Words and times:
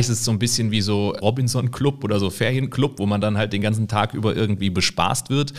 Es 0.00 0.08
ist 0.08 0.24
so 0.24 0.30
ein 0.30 0.38
bisschen 0.38 0.70
wie 0.70 0.80
so 0.80 1.10
Robinson 1.10 1.70
Club 1.70 2.02
oder 2.04 2.18
so 2.18 2.30
Ferienclub, 2.30 2.98
wo 2.98 3.04
man 3.04 3.20
dann 3.20 3.36
halt 3.36 3.52
den 3.52 3.60
ganzen 3.60 3.86
Tag 3.86 4.14
über 4.14 4.34
irgendwie 4.34 4.70
bespaßt 4.70 5.28
wird. 5.28 5.52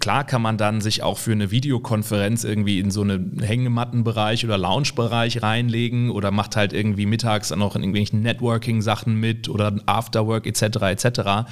Klar 0.00 0.24
kann 0.24 0.42
man 0.42 0.58
dann 0.58 0.82
sich 0.82 1.02
auch 1.02 1.16
für 1.16 1.32
eine 1.32 1.50
Videokonferenz 1.50 2.44
irgendwie 2.44 2.78
in 2.78 2.90
so 2.90 3.00
einen 3.00 3.40
Hängemattenbereich 3.40 4.44
oder 4.44 4.58
Loungebereich 4.58 5.42
reinlegen 5.42 6.10
oder 6.10 6.30
macht 6.30 6.56
halt 6.56 6.74
irgendwie 6.74 7.06
mittags 7.06 7.52
auch 7.52 7.74
in 7.74 7.82
irgendwelchen 7.82 8.20
Networking-Sachen 8.20 9.14
mit 9.14 9.48
oder 9.48 9.74
Afterwork 9.86 10.46
etc. 10.46 10.62
etc. 10.82 11.48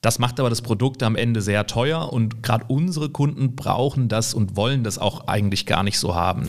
Das 0.00 0.20
macht 0.20 0.38
aber 0.38 0.50
das 0.50 0.62
Produkt 0.62 1.02
am 1.02 1.16
Ende 1.16 1.40
sehr 1.40 1.66
teuer 1.66 2.12
und 2.12 2.44
gerade 2.44 2.66
unsere 2.68 3.08
Kunden 3.08 3.56
brauchen 3.56 4.08
das 4.08 4.34
und 4.34 4.56
wollen 4.56 4.84
das 4.84 4.98
auch 4.98 5.26
eigentlich 5.26 5.66
gar 5.66 5.82
nicht 5.82 5.98
so 5.98 6.14
haben. 6.14 6.48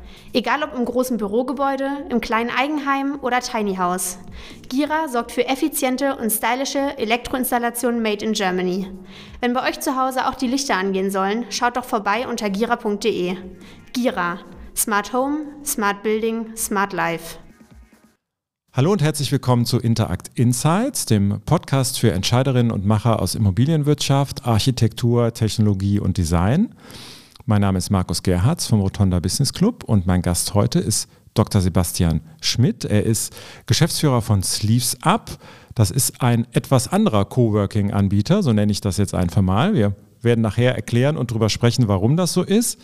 Egal 0.33 0.63
ob 0.63 0.73
im 0.73 0.85
großen 0.85 1.17
Bürogebäude, 1.17 1.89
im 2.09 2.21
kleinen 2.21 2.49
Eigenheim 2.49 3.19
oder 3.21 3.39
Tiny 3.39 3.75
House. 3.75 4.17
Gira 4.69 5.07
sorgt 5.07 5.31
für 5.31 5.47
effiziente 5.47 6.15
und 6.15 6.29
stylische 6.29 6.97
Elektroinstallationen 6.97 8.01
made 8.01 8.25
in 8.25 8.33
Germany. 8.33 8.87
Wenn 9.39 9.53
bei 9.53 9.69
euch 9.69 9.79
zu 9.79 9.95
Hause 9.95 10.27
auch 10.27 10.35
die 10.35 10.47
Lichter 10.47 10.75
angehen 10.75 11.11
sollen, 11.11 11.45
schaut 11.49 11.77
doch 11.77 11.85
vorbei 11.85 12.27
unter 12.27 12.49
gira.de. 12.49 13.35
Gira. 13.93 14.39
Smart 14.75 15.13
Home, 15.13 15.45
Smart 15.65 16.01
Building, 16.01 16.55
Smart 16.55 16.93
Life. 16.93 17.37
Hallo 18.73 18.93
und 18.93 19.01
herzlich 19.01 19.33
willkommen 19.33 19.65
zu 19.65 19.79
Interact 19.79 20.31
Insights, 20.35 21.05
dem 21.05 21.41
Podcast 21.45 21.99
für 21.99 22.13
Entscheiderinnen 22.13 22.71
und 22.71 22.85
Macher 22.85 23.21
aus 23.21 23.35
Immobilienwirtschaft, 23.35 24.45
Architektur, 24.45 25.33
Technologie 25.33 25.99
und 25.99 26.15
Design. 26.15 26.73
Mein 27.45 27.61
Name 27.61 27.79
ist 27.79 27.89
Markus 27.89 28.21
Gerhards 28.21 28.67
vom 28.67 28.81
Rotonda 28.81 29.19
Business 29.19 29.51
Club 29.51 29.83
und 29.85 30.05
mein 30.05 30.21
Gast 30.21 30.53
heute 30.53 30.77
ist 30.79 31.09
Dr. 31.33 31.59
Sebastian 31.59 32.21
Schmidt. 32.39 32.85
Er 32.85 33.03
ist 33.03 33.33
Geschäftsführer 33.65 34.21
von 34.21 34.43
Sleeves 34.43 35.01
Up. 35.01 35.39
Das 35.73 35.89
ist 35.89 36.21
ein 36.21 36.45
etwas 36.51 36.89
anderer 36.89 37.25
Coworking-Anbieter, 37.25 38.43
so 38.43 38.53
nenne 38.53 38.71
ich 38.71 38.81
das 38.81 38.97
jetzt 38.97 39.15
einfach 39.15 39.41
mal. 39.41 39.73
Wir 39.73 39.95
werden 40.21 40.41
nachher 40.41 40.75
erklären 40.75 41.17
und 41.17 41.31
darüber 41.31 41.49
sprechen, 41.49 41.87
warum 41.87 42.15
das 42.15 42.33
so 42.33 42.43
ist. 42.43 42.79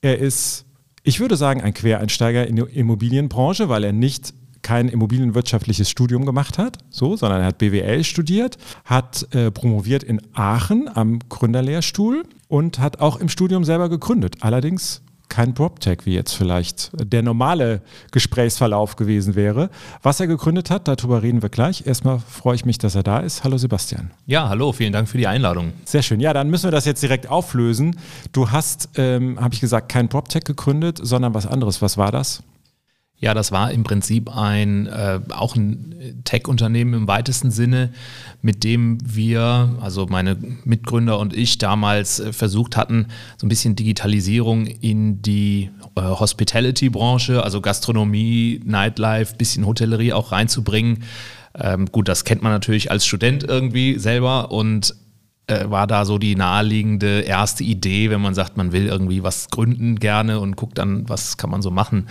Er 0.00 0.18
ist, 0.18 0.64
ich 1.02 1.18
würde 1.18 1.36
sagen, 1.36 1.60
ein 1.60 1.74
Quereinsteiger 1.74 2.46
in 2.46 2.54
die 2.54 2.62
Immobilienbranche, 2.62 3.68
weil 3.68 3.82
er 3.82 3.92
nicht 3.92 4.32
kein 4.62 4.88
immobilienwirtschaftliches 4.88 5.90
Studium 5.90 6.24
gemacht 6.24 6.56
hat, 6.58 6.78
so, 6.90 7.16
sondern 7.16 7.40
er 7.40 7.46
hat 7.46 7.58
BWL 7.58 8.04
studiert, 8.04 8.58
hat 8.84 9.26
äh, 9.34 9.50
promoviert 9.50 10.04
in 10.04 10.20
Aachen 10.34 10.88
am 10.94 11.18
Gründerlehrstuhl 11.28 12.24
und 12.48 12.78
hat 12.78 13.00
auch 13.00 13.16
im 13.16 13.28
Studium 13.28 13.64
selber 13.64 13.88
gegründet. 13.88 14.36
Allerdings 14.40 15.02
kein 15.28 15.54
PropTech, 15.54 15.98
wie 16.04 16.14
jetzt 16.14 16.32
vielleicht 16.32 16.90
der 16.94 17.22
normale 17.22 17.82
Gesprächsverlauf 18.12 18.96
gewesen 18.96 19.36
wäre. 19.36 19.70
Was 20.02 20.20
er 20.20 20.26
gegründet 20.26 20.70
hat, 20.70 20.88
darüber 20.88 21.22
reden 21.22 21.42
wir 21.42 21.50
gleich. 21.50 21.86
Erstmal 21.86 22.18
freue 22.18 22.54
ich 22.54 22.64
mich, 22.64 22.78
dass 22.78 22.94
er 22.94 23.02
da 23.02 23.18
ist. 23.20 23.44
Hallo 23.44 23.58
Sebastian. 23.58 24.10
Ja, 24.26 24.48
hallo, 24.48 24.72
vielen 24.72 24.92
Dank 24.92 25.08
für 25.08 25.18
die 25.18 25.26
Einladung. 25.26 25.72
Sehr 25.84 26.02
schön. 26.02 26.20
Ja, 26.20 26.32
dann 26.32 26.48
müssen 26.48 26.64
wir 26.64 26.70
das 26.70 26.86
jetzt 26.86 27.02
direkt 27.02 27.28
auflösen. 27.28 27.98
Du 28.32 28.50
hast, 28.50 28.88
ähm, 28.96 29.38
habe 29.38 29.54
ich 29.54 29.60
gesagt, 29.60 29.90
kein 29.90 30.08
PropTech 30.08 30.44
gegründet, 30.44 30.98
sondern 31.02 31.34
was 31.34 31.46
anderes. 31.46 31.82
Was 31.82 31.98
war 31.98 32.10
das? 32.10 32.42
Ja, 33.20 33.34
das 33.34 33.50
war 33.50 33.72
im 33.72 33.82
Prinzip 33.82 34.34
ein 34.34 34.86
äh, 34.86 35.18
auch 35.30 35.56
ein 35.56 36.22
Tech-Unternehmen 36.22 36.94
im 36.94 37.08
weitesten 37.08 37.50
Sinne, 37.50 37.90
mit 38.42 38.62
dem 38.62 38.98
wir, 39.04 39.76
also 39.80 40.06
meine 40.06 40.36
Mitgründer 40.64 41.18
und 41.18 41.34
ich 41.34 41.58
damals 41.58 42.20
äh, 42.20 42.32
versucht 42.32 42.76
hatten, 42.76 43.06
so 43.36 43.46
ein 43.46 43.48
bisschen 43.48 43.74
Digitalisierung 43.74 44.66
in 44.66 45.20
die 45.20 45.70
äh, 45.96 46.00
Hospitality-Branche, 46.00 47.42
also 47.42 47.60
Gastronomie, 47.60 48.60
Nightlife, 48.64 49.34
bisschen 49.34 49.66
Hotellerie 49.66 50.12
auch 50.12 50.30
reinzubringen. 50.30 51.02
Ähm, 51.58 51.86
gut, 51.86 52.06
das 52.06 52.24
kennt 52.24 52.42
man 52.42 52.52
natürlich 52.52 52.92
als 52.92 53.04
Student 53.04 53.42
irgendwie 53.42 53.98
selber 53.98 54.52
und 54.52 54.94
äh, 55.48 55.68
war 55.68 55.88
da 55.88 56.04
so 56.04 56.18
die 56.18 56.36
naheliegende 56.36 57.22
erste 57.22 57.64
Idee, 57.64 58.10
wenn 58.10 58.20
man 58.20 58.34
sagt, 58.36 58.56
man 58.56 58.70
will 58.70 58.86
irgendwie 58.86 59.24
was 59.24 59.48
gründen 59.48 59.96
gerne 59.96 60.38
und 60.38 60.54
guckt 60.54 60.78
dann, 60.78 61.08
was 61.08 61.36
kann 61.36 61.50
man 61.50 61.62
so 61.62 61.72
machen 61.72 62.06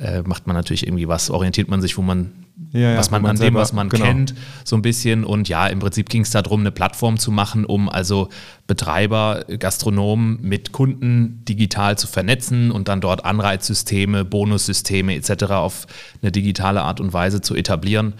äh, 0.00 0.22
macht 0.22 0.46
man 0.46 0.56
natürlich 0.56 0.86
irgendwie 0.86 1.08
was, 1.08 1.30
orientiert 1.30 1.68
man 1.68 1.82
sich, 1.82 1.96
wo 1.98 2.02
man, 2.02 2.32
ja, 2.72 2.92
ja, 2.92 2.96
was 2.96 3.10
man, 3.10 3.22
man 3.22 3.32
an 3.32 3.36
selber, 3.36 3.58
dem, 3.58 3.62
was 3.62 3.72
man 3.72 3.88
genau. 3.88 4.04
kennt, 4.04 4.34
so 4.64 4.76
ein 4.76 4.82
bisschen. 4.82 5.24
Und 5.24 5.48
ja, 5.48 5.66
im 5.66 5.78
Prinzip 5.78 6.08
ging 6.08 6.22
es 6.22 6.30
darum, 6.30 6.60
eine 6.60 6.70
Plattform 6.70 7.18
zu 7.18 7.30
machen, 7.30 7.64
um 7.64 7.88
also 7.88 8.28
Betreiber, 8.66 9.44
Gastronomen 9.58 10.38
mit 10.40 10.72
Kunden 10.72 11.44
digital 11.44 11.98
zu 11.98 12.06
vernetzen 12.06 12.70
und 12.70 12.88
dann 12.88 13.00
dort 13.00 13.24
Anreizsysteme, 13.24 14.24
Bonussysteme 14.24 15.14
etc. 15.14 15.44
auf 15.50 15.86
eine 16.22 16.32
digitale 16.32 16.82
Art 16.82 17.00
und 17.00 17.12
Weise 17.12 17.40
zu 17.40 17.54
etablieren. 17.54 18.14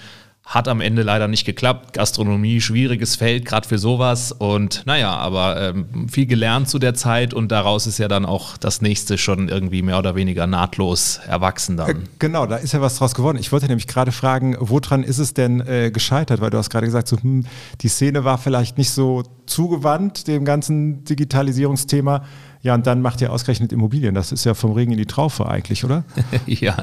Hat 0.51 0.67
am 0.67 0.81
Ende 0.81 1.03
leider 1.03 1.29
nicht 1.29 1.45
geklappt. 1.45 1.93
Gastronomie, 1.93 2.61
schwieriges 2.61 3.15
Feld, 3.15 3.45
gerade 3.45 3.69
für 3.69 3.79
sowas. 3.79 4.33
Und 4.33 4.83
naja, 4.85 5.15
aber 5.15 5.61
ähm, 5.61 6.09
viel 6.09 6.27
gelernt 6.27 6.69
zu 6.69 6.81
der 6.81 6.95
Zeit 6.95 7.33
und 7.33 7.53
daraus 7.53 7.87
ist 7.87 7.99
ja 7.99 8.09
dann 8.09 8.27
auch 8.27 8.57
das 8.57 8.83
nächste 8.83 9.17
schon 9.17 9.49
irgendwie 9.49 9.83
mehr 9.83 9.97
oder 9.97 10.17
weniger 10.17 10.49
nahtlos 10.49 11.21
erwachsen 11.25 11.77
dann. 11.77 11.91
Äh, 11.91 11.95
genau, 12.19 12.47
da 12.47 12.57
ist 12.57 12.73
ja 12.73 12.81
was 12.81 12.97
draus 12.97 13.15
geworden. 13.15 13.39
Ich 13.39 13.53
wollte 13.53 13.67
nämlich 13.67 13.87
gerade 13.87 14.11
fragen, 14.11 14.57
woran 14.59 15.05
ist 15.05 15.19
es 15.19 15.35
denn 15.35 15.61
äh, 15.61 15.93
gescheitert? 15.93 16.41
Weil 16.41 16.51
du 16.51 16.59
hast 16.59 16.69
gerade 16.69 16.87
gesagt, 16.87 17.07
so, 17.07 17.17
hm, 17.23 17.47
die 17.83 17.89
Szene 17.89 18.25
war 18.25 18.37
vielleicht 18.37 18.77
nicht 18.77 18.91
so 18.91 19.23
zugewandt 19.47 20.27
dem 20.27 20.45
ganzen 20.45 21.05
Digitalisierungsthema. 21.05 22.25
Ja, 22.63 22.75
und 22.75 22.89
dann 22.89 23.03
macht 23.03 23.21
ihr 23.21 23.33
ausgerechnet 23.33 23.73
Immobilien. 23.73 24.17
Das 24.17 24.33
ist 24.33 24.45
ja 24.45 24.55
vom 24.55 24.73
Regen 24.73 24.91
in 24.91 24.99
die 24.99 25.07
Traufe 25.07 25.47
eigentlich, 25.47 25.85
oder? 25.85 26.03
ja, 26.47 26.77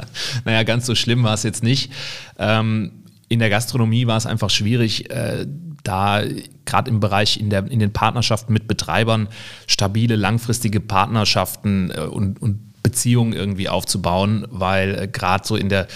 naja, 0.45 0.63
ganz 0.63 0.85
so 0.85 0.95
schlimm 0.95 1.23
war 1.23 1.34
es 1.34 1.44
jetzt 1.44 1.63
nicht. 1.63 1.91
Ähm, 2.39 3.03
in 3.30 3.40
der 3.40 3.50
Gastronomie 3.50 4.08
war 4.08 4.18
es 4.18 4.26
einfach 4.26 4.50
schwierig, 4.50 5.10
äh, 5.10 5.46
da 5.84 6.22
gerade 6.66 6.90
im 6.90 7.00
Bereich 7.00 7.40
in, 7.40 7.50
der, 7.50 7.70
in 7.70 7.80
den 7.80 7.94
Partnerschaften 7.94 8.54
mit 8.54 8.68
Betreibern 8.68 9.28
stabile, 9.68 10.16
langfristige 10.16 10.80
Partnerschaften 10.80 11.92
äh, 11.92 12.02
und, 12.02 12.42
und, 12.42 12.68
Beziehungen 12.84 13.34
irgendwie 13.34 13.68
aufzubauen, 13.68 14.48
weil 14.50 14.96
äh, 14.96 15.08
gerade 15.10 15.46
so 15.46 15.58
in 15.58 15.68
der, 15.68 15.88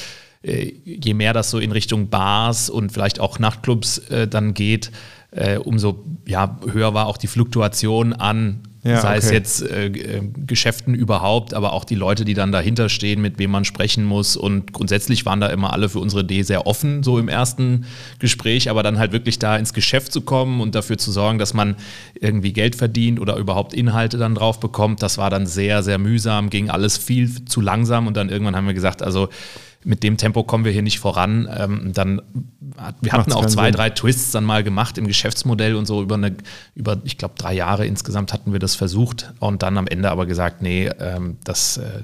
äh, 0.44 0.74
je 0.84 1.14
mehr 1.14 1.32
das 1.32 1.50
so 1.50 1.58
in 1.58 1.72
Richtung 1.72 2.10
Bars 2.10 2.70
und 2.70 2.92
vielleicht 2.92 3.22
auch 3.22 3.40
Nachtclubs 3.40 4.00
äh, 4.10 4.28
dann 4.28 4.54
geht, 4.54 4.92
äh, 5.32 5.56
umso 5.58 6.04
ja, 6.28 6.60
höher 6.70 6.94
war 6.94 7.08
auch 7.08 7.16
die 7.16 7.28
Fluktuation 7.28 8.12
an 8.12 8.64
ja, 8.84 9.00
sei 9.00 9.18
okay. 9.18 9.20
es 9.20 9.32
jetzt 9.32 9.62
äh, 9.62 9.88
äh, 9.88 10.22
Geschäften 10.48 10.96
überhaupt, 10.96 11.54
aber 11.54 11.74
auch 11.74 11.86
die 11.86 11.96
Leute, 11.96 12.26
die 12.26 12.34
dann 12.34 12.52
dahinter 12.52 12.90
stehen, 12.90 13.22
mit 13.22 13.38
wem 13.38 13.52
man 13.52 13.64
sprechen 13.64 14.04
muss. 14.04 14.36
Und 14.36 14.74
grundsätzlich 14.74 15.24
waren 15.26 15.40
da 15.40 15.48
immer 15.48 15.72
alle 15.74 15.88
für 15.88 16.00
unsere 16.00 16.24
Idee 16.24 16.42
sehr 16.42 16.66
offen, 16.66 17.04
so 17.04 17.20
im 17.20 17.28
ersten 17.28 17.86
Gespräch, 18.18 18.72
aber 18.72 18.82
dann 18.82 18.98
halt 18.98 19.12
wirklich 19.12 19.38
da 19.38 19.56
ins 19.56 19.74
Geschäft 19.74 20.12
zu 20.12 20.22
kommen 20.22 20.62
und 20.62 20.74
dafür 20.74 20.98
zu 20.98 21.12
sorgen, 21.12 21.38
dass 21.38 21.54
man 21.54 21.76
irgendwie 22.20 22.54
Geld 22.54 22.76
verdient 22.76 23.20
oder 23.20 23.38
überhaupt 23.38 23.74
Inhalte 23.74 24.18
dann 24.18 24.34
drauf 24.34 24.60
bekommt, 24.60 25.04
das 25.04 25.20
war 25.20 25.30
dann 25.30 25.46
sehr, 25.46 25.84
sehr 25.84 26.00
mühsam, 26.00 26.50
ging 26.50 26.72
alles 26.72 26.98
viel 26.98 27.46
zu 27.46 27.62
langsam 27.62 28.08
und 28.08 28.18
dann 28.18 28.30
irgendwann 28.30 28.56
haben 28.56 28.66
wir 28.66 28.74
gesagt, 28.74 29.04
also 29.04 29.30
mit 29.84 30.04
dem 30.04 30.18
Tempo 30.18 30.44
kommen 30.44 30.66
wir 30.66 30.72
hier 30.72 30.82
nicht 30.82 31.00
voran. 31.00 31.50
Ähm, 31.56 31.92
dann, 31.94 32.22
wir 33.02 33.12
hatten 33.12 33.34
auch 33.34 33.46
zwei, 33.48 33.66
Sinn. 33.66 33.76
drei 33.76 33.90
Twists 33.90 34.32
dann 34.32 34.44
mal 34.44 34.64
gemacht 34.64 34.98
im 34.98 35.08
Geschäftsmodell 35.08 35.76
und 35.76 35.86
so 35.86 36.02
über 36.02 36.16
eine, 36.16 36.36
über, 36.76 36.98
ich 37.04 37.18
glaube, 37.18 37.36
drei 37.38 37.54
Jahre 37.54 37.86
insgesamt 37.86 38.34
hatten 38.34 38.54
wir 38.54 38.60
das 38.60 38.76
versucht 38.76 39.34
und 39.40 39.64
dann 39.64 39.78
am 39.78 39.88
Ende 39.88 40.12
aber 40.12 40.26
gesagt, 40.26 40.62
nee, 40.62 40.90
ähm, 41.00 41.38
das, 41.44 41.78
äh, 41.78 42.04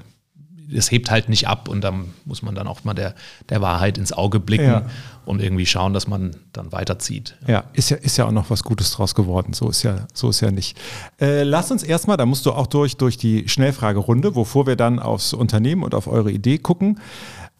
das 0.70 0.90
hebt 0.90 1.10
halt 1.10 1.28
nicht 1.28 1.48
ab 1.48 1.68
und 1.68 1.82
dann 1.82 2.12
muss 2.24 2.42
man 2.42 2.54
dann 2.54 2.66
auch 2.66 2.84
mal 2.84 2.94
der, 2.94 3.14
der 3.48 3.62
Wahrheit 3.62 3.96
ins 3.96 4.12
Auge 4.12 4.38
blicken 4.38 4.66
ja. 4.66 4.82
und 5.24 5.40
irgendwie 5.40 5.64
schauen, 5.64 5.94
dass 5.94 6.06
man 6.06 6.36
dann 6.52 6.72
weiterzieht. 6.72 7.36
Ja. 7.46 7.54
ja, 7.54 7.64
ist 7.72 7.90
ja, 7.90 7.96
ist 7.96 8.16
ja 8.18 8.26
auch 8.26 8.32
noch 8.32 8.50
was 8.50 8.64
Gutes 8.64 8.90
draus 8.90 9.14
geworden. 9.14 9.52
So 9.54 9.70
ist 9.70 9.82
ja, 9.82 10.06
so 10.12 10.28
ist 10.28 10.40
ja 10.40 10.50
nicht. 10.50 10.76
Äh, 11.20 11.44
lass 11.44 11.70
uns 11.70 11.82
erstmal, 11.82 12.16
da 12.16 12.26
musst 12.26 12.44
du 12.44 12.52
auch 12.52 12.66
durch, 12.66 12.96
durch 12.96 13.16
die 13.16 13.48
Schnellfragerunde, 13.48 14.34
wovor 14.34 14.66
wir 14.66 14.76
dann 14.76 14.98
aufs 14.98 15.32
Unternehmen 15.32 15.82
und 15.82 15.94
auf 15.94 16.06
eure 16.06 16.30
Idee 16.30 16.58
gucken. 16.58 17.00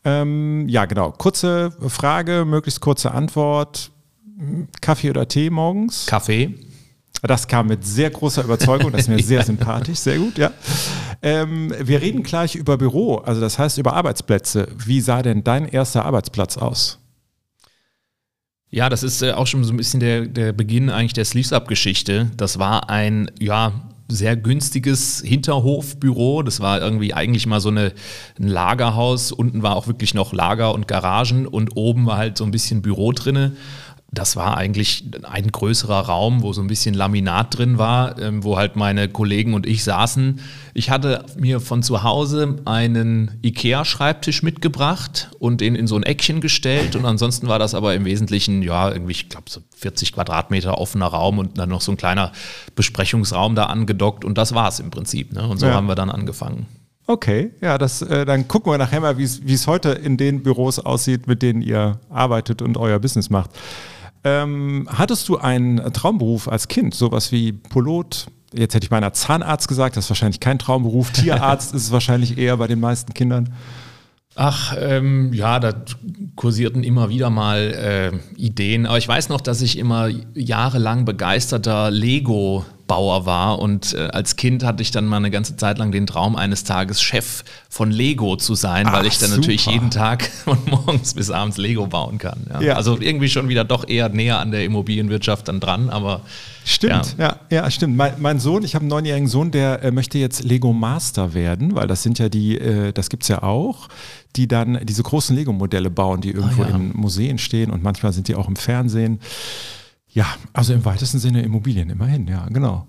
Ähm, 0.05 0.69
ja, 0.69 0.85
genau. 0.87 1.13
Kurze 1.13 1.73
Frage, 1.89 2.45
möglichst 2.45 2.81
kurze 2.81 3.13
Antwort. 3.13 3.91
Kaffee 4.81 5.11
oder 5.11 5.27
Tee 5.27 5.51
morgens? 5.51 6.07
Kaffee. 6.07 6.55
Das 7.23 7.49
kam 7.49 7.67
mit 7.67 7.85
sehr 7.85 8.11
großer 8.11 8.45
Überzeugung, 8.45 8.93
das 8.93 9.03
ist 9.03 9.09
mir 9.09 9.19
sehr 9.23 9.43
sympathisch, 9.43 9.99
sehr 9.99 10.19
gut, 10.19 10.39
ja. 10.39 10.53
Ähm, 11.21 11.75
wir 11.81 12.01
reden 12.01 12.23
gleich 12.23 12.55
über 12.55 12.79
Büro, 12.79 13.17
also 13.17 13.41
das 13.41 13.59
heißt 13.59 13.79
über 13.79 13.95
Arbeitsplätze. 13.95 14.69
Wie 14.77 15.01
sah 15.01 15.23
denn 15.23 15.43
dein 15.43 15.67
erster 15.67 16.05
Arbeitsplatz 16.05 16.57
aus? 16.57 17.01
Ja, 18.71 18.89
das 18.89 19.03
ist 19.03 19.23
äh, 19.23 19.33
auch 19.33 19.47
schon 19.47 19.65
so 19.65 19.73
ein 19.73 19.79
bisschen 19.79 19.99
der, 19.99 20.27
der 20.27 20.53
Beginn 20.53 20.91
eigentlich 20.91 21.15
der 21.15 21.25
Sleeves-Up-Geschichte. 21.25 22.31
Das 22.37 22.59
war 22.59 22.89
ein, 22.91 23.31
ja, 23.41 23.73
sehr 24.09 24.37
günstiges 24.37 25.23
Hinterhofbüro. 25.25 26.43
Das 26.43 26.61
war 26.61 26.81
irgendwie 26.81 27.13
eigentlich 27.13 27.47
mal 27.47 27.61
so 27.61 27.69
eine, 27.69 27.93
ein 28.39 28.49
Lagerhaus. 28.49 29.33
Unten 29.33 29.63
war 29.63 29.77
auch 29.77 29.87
wirklich 29.87 30.15
noch 30.15 30.33
Lager 30.33 30.73
und 30.73 30.89
Garagen 30.89 31.47
und 31.47 31.77
oben 31.77 32.07
war 32.07 32.17
halt 32.17 32.39
so 32.39 32.45
ein 32.45 32.51
bisschen 32.51 32.81
Büro 32.83 33.13
drinne 33.13 33.53
das 34.11 34.37
war 34.37 34.57
eigentlich 34.57 35.05
ein 35.23 35.53
größerer 35.53 36.01
Raum, 36.01 36.43
wo 36.43 36.55
so 36.55 36.63
ein 36.63 36.67
bisschen 36.67 36.95
Laminat 36.95 37.59
drin 37.59 37.77
war, 37.77 38.19
ähm, 38.19 38.43
wo 38.43 38.57
halt 38.57 38.75
meine 38.75 39.09
Kollegen 39.09 39.53
und 39.53 39.67
ich 39.67 39.85
saßen. 39.85 40.41
Ich 40.73 40.89
hatte 40.89 41.27
mir 41.37 41.61
von 41.61 41.83
zu 41.83 42.03
Hause 42.03 42.57
einen 42.65 43.39
IKEA-Schreibtisch 43.43 44.43
mitgebracht 44.43 45.31
und 45.39 45.61
den 45.61 45.75
in 45.75 45.87
so 45.87 45.97
ein 45.97 46.05
Eckchen 46.05 46.41
gestellt. 46.41 46.97
Und 46.97 47.05
ansonsten 47.05 47.49
war 47.49 47.59
das 47.59 47.75
aber 47.75 47.95
im 47.95 48.07
Wesentlichen, 48.07 48.63
ja, 48.63 48.91
irgendwie, 48.91 49.13
ich 49.13 49.29
glaube, 49.29 49.51
so 49.51 49.61
40 49.77 50.15
Quadratmeter 50.15 50.79
offener 50.79 51.07
Raum 51.07 51.39
und 51.39 51.59
dann 51.59 51.69
noch 51.69 51.83
so 51.83 51.93
ein 51.93 51.99
kleiner 51.99 52.33
Besprechungsraum 52.77 53.55
da 53.55 53.65
angedockt. 53.65 54.25
Und 54.25 54.39
das 54.39 54.55
war 54.55 54.69
es 54.69 54.81
im 54.81 54.91
Prinzip. 54.91 55.35
Ne? 55.35 55.47
Und 55.47 55.59
so 55.59 55.67
ja. 55.67 55.75
haben 55.75 55.87
wir 55.87 55.97
dann 55.97 56.11
angefangen. 56.11 56.67
Okay, 57.07 57.53
ja, 57.61 57.77
das, 57.77 58.03
äh, 58.03 58.25
dann 58.25 58.49
gucken 58.49 58.73
wir 58.73 58.79
nachher 58.79 59.01
mal, 59.01 59.19
wie 59.19 59.25
es 59.25 59.67
heute 59.67 59.91
in 59.91 60.17
den 60.17 60.43
Büros 60.43 60.79
aussieht, 60.79 61.27
mit 61.27 61.43
denen 61.43 61.63
ihr 61.63 62.01
arbeitet 62.11 62.63
und 62.63 62.77
euer 62.79 62.99
Business 62.99 63.29
macht. 63.29 63.51
Ähm, 64.29 64.89
hattest 64.91 65.29
du 65.29 65.39
einen 65.39 65.93
Traumberuf 65.93 66.49
als 66.49 66.69
Kind, 66.69 66.95
sowas 66.95 67.33
wie 67.33 67.53
Pilot? 67.53 68.27
Jetzt 68.53 68.75
hätte 68.75 68.85
ich 68.85 68.91
meiner 68.91 69.13
Zahnarzt 69.13 69.69
gesagt, 69.69 69.97
das 69.97 70.05
ist 70.05 70.11
wahrscheinlich 70.11 70.41
kein 70.41 70.59
Traumberuf. 70.59 71.11
Tierarzt 71.13 71.75
ist 71.75 71.85
es 71.85 71.93
wahrscheinlich 71.93 72.39
eher 72.39 72.57
bei 72.57 72.67
den 72.67 72.81
meisten 72.81 73.15
Kindern. 73.15 73.55
Ach, 74.35 74.77
ähm, 74.79 75.33
ja, 75.33 75.59
da 75.59 75.73
kursierten 76.37 76.85
immer 76.85 77.09
wieder 77.09 77.29
mal 77.29 77.59
äh, 77.59 78.41
Ideen. 78.41 78.87
Aber 78.87 78.99
ich 78.99 79.09
weiß 79.09 79.31
noch, 79.31 79.41
dass 79.41 79.63
ich 79.63 79.79
immer 79.79 80.09
jahrelang 80.35 81.05
begeisterter 81.05 81.91
Lego 81.91 82.65
Bauer 82.89 83.27
war 83.27 83.61
und 83.61 83.95
äh, 83.95 84.09
als 84.09 84.35
Kind 84.35 84.65
hatte 84.65 84.83
ich 84.83 84.91
dann 84.91 85.07
mal 85.07 85.19
eine 85.19 85.31
ganze 85.31 85.57
Zeit 85.57 85.79
lang 85.79 85.93
den 85.93 86.09
Traum, 86.09 86.35
eines 86.35 86.65
Tages 86.65 87.01
Chef 87.01 87.45
von 87.69 87.93
Lego 87.93 88.37
zu 88.37 88.57
sein, 88.57 88.87
Ach, 88.89 88.95
weil 88.95 89.07
ich 89.07 89.19
dann 89.19 89.29
super. 89.29 89.43
natürlich 89.43 89.67
jeden 89.67 89.91
Tag 89.91 90.25
von 90.45 90.59
morgens 90.69 91.15
bis 91.15 91.31
abends 91.31 91.59
Lego 91.59 91.87
bauen 91.87 92.19
kann. 92.19 92.47
Ja. 92.51 92.61
Ja. 92.61 92.75
Also 92.75 92.99
irgendwie 93.01 93.29
schon 93.29 93.49
wieder 93.49 93.63
doch 93.63 93.87
eher 93.87 94.09
näher 94.09 94.41
an 94.41 94.51
der 94.51 94.65
Immobilienwirtschaft 94.65 95.47
dann 95.47 95.61
dran, 95.61 95.91
aber 95.91 96.23
Stimmt, 96.65 97.17
ja, 97.17 97.37
ja, 97.51 97.63
ja 97.63 97.71
stimmt. 97.71 97.97
Mein, 97.97 98.13
mein, 98.19 98.41
Sohn, 98.41 98.63
ich 98.63 98.75
habe 98.75 98.83
einen 98.83 98.91
neunjährigen 98.91 99.29
Sohn, 99.29 99.51
der 99.51 99.83
äh, 99.83 99.91
möchte 99.91 100.19
jetzt 100.19 100.45
Lego 100.45 100.75
Master 100.75 101.33
werden, 101.33 101.75
weil 101.75 101.87
das 101.87 102.03
sind 102.03 102.19
ja 102.19 102.29
die, 102.29 102.59
äh, 102.59 102.93
das 102.93 103.09
gibt 103.09 103.23
es 103.23 103.29
ja 103.31 103.43
auch, 103.43 103.89
die 104.37 104.49
dann 104.49 104.79
diese 104.83 105.03
großen 105.03 105.35
Lego-Modelle 105.35 105.89
bauen, 105.89 106.21
die 106.21 106.31
irgendwo 106.31 106.65
ah, 106.65 106.69
in 106.69 106.93
Museen 106.95 107.39
stehen 107.39 107.71
und 107.71 107.83
manchmal 107.83 108.13
sind 108.13 108.29
die 108.29 108.35
auch 108.35 108.49
im 108.49 108.57
Fernsehen. 108.57 109.21
Ja, 110.11 110.27
also 110.55 110.73
im 110.73 110.85
weitesten 110.85 111.19
Sinne 111.19 111.43
Immobilien, 111.43 111.91
immerhin, 111.91 112.27
ja, 112.27 112.47
genau. 112.49 112.87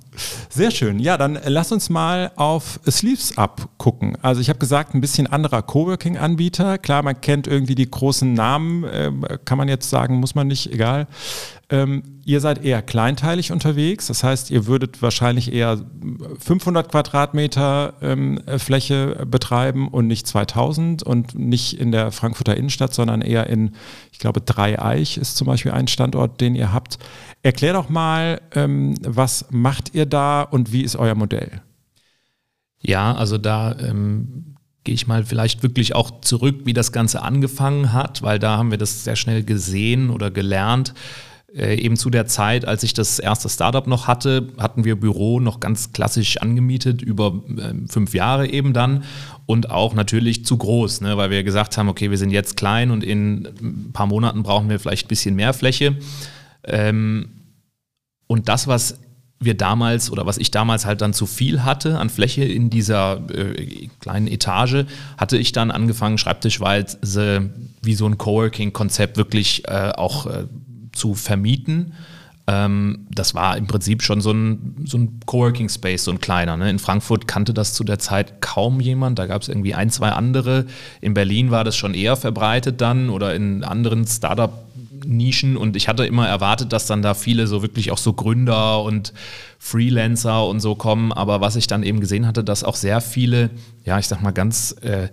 Sehr 0.50 0.72
schön. 0.72 1.00
Ja, 1.00 1.18
dann 1.18 1.38
lass 1.46 1.72
uns 1.72 1.90
mal 1.90 2.32
auf 2.38 2.80
Sleeves 2.90 3.38
Up 3.38 3.70
gucken. 3.78 4.18
Also 4.22 4.40
ich 4.40 4.50
habe 4.50 4.58
gesagt, 4.58 4.96
ein 4.96 5.02
bisschen 5.02 5.28
anderer 5.28 5.62
Coworking-Anbieter. 5.62 6.78
Klar, 6.78 7.04
man 7.04 7.20
kennt 7.20 7.46
irgendwie 7.46 7.76
die 7.76 7.90
großen 7.90 8.34
Namen, 8.34 8.84
äh, 8.86 9.12
kann 9.44 9.58
man 9.58 9.68
jetzt 9.68 9.90
sagen, 9.90 10.20
muss 10.20 10.34
man 10.34 10.48
nicht, 10.48 10.72
egal. 10.72 11.08
Ähm, 11.72 12.22
ihr 12.26 12.42
seid 12.42 12.66
eher 12.66 12.82
kleinteilig 12.82 13.52
unterwegs, 13.52 14.08
das 14.08 14.24
heißt, 14.24 14.50
ihr 14.50 14.66
würdet 14.66 15.04
wahrscheinlich 15.04 15.54
eher 15.54 15.86
500 16.40 16.90
Quadratmeter 16.90 17.94
ähm, 18.02 18.42
Fläche 18.58 19.28
betreiben 19.30 19.88
und 19.88 20.08
nicht 20.08 20.26
2000 20.26 21.04
und 21.04 21.38
nicht 21.38 21.80
in 21.80 21.92
der 21.92 22.12
Frankfurter 22.12 22.58
Innenstadt, 22.58 22.96
sondern 22.96 23.22
eher 23.22 23.48
in, 23.48 23.76
ich 24.12 24.18
glaube, 24.18 24.42
Dreieich 24.42 25.18
ist 25.18 25.38
zum 25.38 25.46
Beispiel 25.46 25.72
ein 25.72 25.88
Standort, 25.88 26.42
den 26.42 26.56
ihr 26.56 26.74
habt. 26.74 26.98
Erklär 27.44 27.74
doch 27.74 27.88
mal, 27.88 28.42
ähm, 28.56 28.96
was 29.02 29.46
macht 29.52 29.94
ihr 29.94 30.08
da 30.08 30.42
und 30.42 30.72
wie 30.72 30.82
ist 30.82 30.96
euer 30.96 31.16
Modell? 31.16 31.62
Ja, 32.82 33.14
also 33.14 33.38
da 33.38 33.78
ähm, 33.78 34.56
gehe 34.84 34.96
ich 34.96 35.06
mal 35.06 35.24
vielleicht 35.24 35.62
wirklich 35.62 35.94
auch 35.94 36.22
zurück, 36.22 36.62
wie 36.64 36.74
das 36.74 36.92
Ganze 36.92 37.22
angefangen 37.22 37.94
hat, 37.94 38.24
weil 38.24 38.40
da 38.40 38.58
haben 38.58 38.72
wir 38.72 38.80
das 38.80 39.04
sehr 39.04 39.16
schnell 39.16 39.44
gesehen 39.44 40.10
oder 40.10 40.32
gelernt. 40.32 40.96
Äh, 41.56 41.76
eben 41.76 41.98
zu 41.98 42.10
der 42.10 42.28
Zeit, 42.28 42.66
als 42.66 42.84
ich 42.84 42.94
das 42.94 43.18
erste 43.18 43.50
Startup 43.50 43.88
noch 43.88 44.08
hatte, 44.08 44.50
hatten 44.60 44.86
wir 44.86 45.00
Büro 45.00 45.40
noch 45.40 45.60
ganz 45.60 45.94
klassisch 45.94 46.38
angemietet, 46.38 47.02
über 47.02 47.42
äh, 47.58 47.74
fünf 47.88 48.14
Jahre 48.14 48.48
eben 48.48 48.74
dann 48.74 49.04
und 49.48 49.72
auch 49.72 49.96
natürlich 49.96 50.46
zu 50.46 50.58
groß, 50.58 51.02
ne, 51.02 51.18
weil 51.18 51.32
wir 51.32 51.44
gesagt 51.44 51.78
haben, 51.78 51.90
okay, 51.90 52.12
wir 52.12 52.20
sind 52.20 52.30
jetzt 52.30 52.56
klein 52.56 52.92
und 52.92 53.04
in 53.04 53.48
ein 53.62 53.92
paar 53.94 54.06
Monaten 54.06 54.44
brauchen 54.44 54.70
wir 54.70 54.80
vielleicht 54.80 55.06
ein 55.06 55.10
bisschen 55.10 55.36
mehr 55.36 55.54
Fläche. 55.54 55.98
Ähm, 56.66 57.30
und 58.28 58.48
das, 58.48 58.68
was 58.68 59.00
wir 59.40 59.56
damals 59.56 60.12
oder 60.12 60.28
was 60.28 60.38
ich 60.38 60.52
damals 60.52 60.86
halt 60.86 61.02
dann 61.02 61.14
zu 61.14 61.26
viel 61.26 61.64
hatte 61.64 61.98
an 61.98 62.10
Fläche 62.10 62.44
in 62.44 62.70
dieser 62.70 63.28
äh, 63.32 63.88
kleinen 64.00 64.28
Etage, 64.28 64.86
hatte 65.18 65.38
ich 65.38 65.52
dann 65.52 65.72
angefangen, 65.72 66.20
schreibtischweise 66.20 67.50
wie 67.82 67.96
so 67.96 68.06
ein 68.06 68.20
Coworking-Konzept 68.20 69.18
wirklich 69.18 69.68
äh, 69.68 69.94
auch 69.96 70.28
äh, 70.28 70.46
zu 70.92 71.16
vermieten. 71.16 71.94
Ähm, 72.50 73.06
das 73.12 73.36
war 73.36 73.58
im 73.58 73.68
Prinzip 73.68 74.02
schon 74.02 74.22
so 74.22 74.32
ein, 74.32 74.84
so 74.86 74.98
ein 74.98 75.20
Coworking 75.28 75.70
Space, 75.70 76.06
so 76.06 76.12
ein 76.12 76.20
kleiner. 76.20 76.58
Ne? 76.58 76.70
In 76.70 76.80
Frankfurt 76.80 77.28
kannte 77.28 77.54
das 77.54 77.76
zu 77.76 77.84
der 77.84 78.00
Zeit 78.00 78.42
kaum 78.42 78.82
jemand. 78.82 79.20
Da 79.20 79.28
gab 79.28 79.44
es 79.44 79.50
irgendwie 79.50 79.76
ein, 79.76 79.92
zwei 79.92 80.10
andere. 80.10 80.66
In 81.00 81.14
Berlin 81.14 81.52
war 81.52 81.64
das 81.64 81.76
schon 81.76 81.94
eher 81.94 82.16
verbreitet 82.16 82.82
dann 82.82 83.12
oder 83.12 83.36
in 83.36 83.64
anderen 83.64 84.08
Startup-Nischen. 84.08 85.58
Und 85.58 85.76
ich 85.76 85.88
hatte 85.88 86.08
immer 86.08 86.28
erwartet, 86.28 86.74
dass 86.74 86.88
dann 86.88 87.04
da 87.04 87.14
viele 87.14 87.46
so 87.46 87.62
wirklich 87.62 87.92
auch 87.92 88.00
so 88.00 88.14
Gründer 88.14 88.82
und 88.82 89.14
Freelancer 89.60 90.48
und 90.48 90.60
so 90.60 90.74
kommen. 90.74 91.14
Aber 91.14 91.42
was 91.42 91.56
ich 91.56 91.68
dann 91.68 91.84
eben 91.84 92.00
gesehen 92.00 92.26
hatte, 92.26 92.44
dass 92.44 92.64
auch 92.64 92.76
sehr 92.76 93.00
viele, 93.00 93.52
ja, 93.86 94.00
ich 94.00 94.08
sag 94.08 94.24
mal 94.24 94.32
ganz 94.32 94.76
äh, 94.82 95.10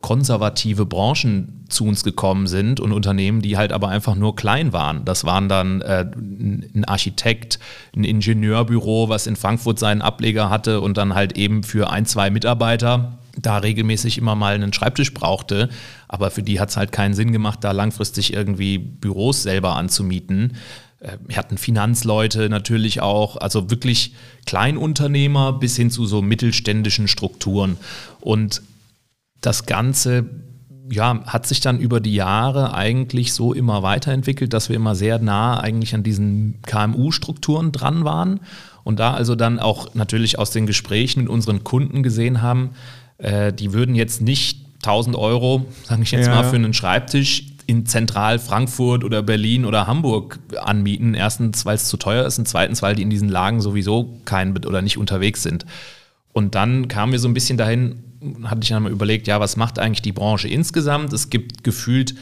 konservative 0.00 0.86
Branchen 0.86 1.66
zu 1.68 1.84
uns 1.84 2.04
gekommen 2.04 2.46
sind 2.46 2.80
und 2.80 2.92
Unternehmen, 2.92 3.42
die 3.42 3.56
halt 3.56 3.72
aber 3.72 3.88
einfach 3.88 4.14
nur 4.14 4.34
klein 4.34 4.72
waren. 4.72 5.04
Das 5.04 5.24
waren 5.24 5.48
dann 5.48 5.82
äh, 5.82 6.06
ein 6.16 6.84
Architekt, 6.86 7.58
ein 7.94 8.04
Ingenieurbüro, 8.04 9.08
was 9.08 9.26
in 9.26 9.36
Frankfurt 9.36 9.78
seinen 9.78 10.02
Ableger 10.02 10.48
hatte 10.48 10.80
und 10.80 10.96
dann 10.96 11.14
halt 11.14 11.36
eben 11.36 11.62
für 11.62 11.90
ein, 11.90 12.06
zwei 12.06 12.30
Mitarbeiter 12.30 13.18
da 13.36 13.58
regelmäßig 13.58 14.18
immer 14.18 14.34
mal 14.34 14.54
einen 14.54 14.72
Schreibtisch 14.72 15.14
brauchte. 15.14 15.68
Aber 16.08 16.30
für 16.30 16.42
die 16.42 16.60
hat 16.60 16.70
es 16.70 16.76
halt 16.76 16.92
keinen 16.92 17.14
Sinn 17.14 17.32
gemacht, 17.32 17.58
da 17.62 17.72
langfristig 17.72 18.32
irgendwie 18.32 18.78
Büros 18.78 19.42
selber 19.42 19.76
anzumieten. 19.76 20.56
Äh, 21.00 21.18
wir 21.26 21.36
hatten 21.36 21.58
Finanzleute 21.58 22.48
natürlich 22.48 23.00
auch, 23.02 23.36
also 23.36 23.70
wirklich 23.70 24.14
Kleinunternehmer 24.46 25.52
bis 25.52 25.76
hin 25.76 25.90
zu 25.90 26.06
so 26.06 26.22
mittelständischen 26.22 27.06
Strukturen. 27.06 27.76
Und 28.20 28.62
das 29.40 29.66
Ganze 29.66 30.26
ja, 30.90 31.22
hat 31.26 31.46
sich 31.46 31.60
dann 31.60 31.78
über 31.78 32.00
die 32.00 32.14
Jahre 32.14 32.74
eigentlich 32.74 33.32
so 33.32 33.52
immer 33.52 33.82
weiterentwickelt, 33.82 34.52
dass 34.52 34.68
wir 34.68 34.76
immer 34.76 34.94
sehr 34.94 35.20
nah 35.20 35.60
eigentlich 35.60 35.94
an 35.94 36.02
diesen 36.02 36.60
KMU-Strukturen 36.62 37.70
dran 37.70 38.04
waren 38.04 38.40
und 38.82 38.98
da 38.98 39.14
also 39.14 39.36
dann 39.36 39.60
auch 39.60 39.94
natürlich 39.94 40.38
aus 40.38 40.50
den 40.50 40.66
Gesprächen 40.66 41.20
mit 41.20 41.28
unseren 41.28 41.62
Kunden 41.62 42.02
gesehen 42.02 42.42
haben, 42.42 42.70
äh, 43.18 43.52
die 43.52 43.72
würden 43.72 43.94
jetzt 43.94 44.20
nicht 44.20 44.66
1000 44.82 45.14
Euro, 45.16 45.66
sage 45.84 46.02
ich 46.02 46.10
jetzt 46.10 46.26
ja. 46.26 46.34
mal, 46.34 46.44
für 46.44 46.56
einen 46.56 46.74
Schreibtisch 46.74 47.44
in 47.66 47.86
zentral 47.86 48.40
Frankfurt 48.40 49.04
oder 49.04 49.22
Berlin 49.22 49.64
oder 49.64 49.86
Hamburg 49.86 50.40
anmieten. 50.60 51.14
Erstens, 51.14 51.64
weil 51.64 51.76
es 51.76 51.84
zu 51.84 51.98
teuer 51.98 52.26
ist 52.26 52.38
und 52.38 52.48
zweitens, 52.48 52.82
weil 52.82 52.96
die 52.96 53.02
in 53.02 53.10
diesen 53.10 53.28
Lagen 53.28 53.60
sowieso 53.60 54.18
kein 54.24 54.56
oder 54.56 54.82
nicht 54.82 54.98
unterwegs 54.98 55.42
sind. 55.44 55.66
Und 56.32 56.54
dann 56.54 56.88
kamen 56.88 57.12
wir 57.12 57.18
so 57.18 57.28
ein 57.28 57.34
bisschen 57.34 57.58
dahin, 57.58 58.04
hatte 58.44 58.60
ich 58.62 58.68
dann 58.68 58.82
mal 58.82 58.92
überlegt, 58.92 59.26
ja, 59.26 59.40
was 59.40 59.56
macht 59.56 59.78
eigentlich 59.78 60.02
die 60.02 60.12
Branche 60.12 60.48
insgesamt? 60.48 61.12
Es 61.12 61.30
gibt 61.30 61.64
gefühlt 61.64 62.14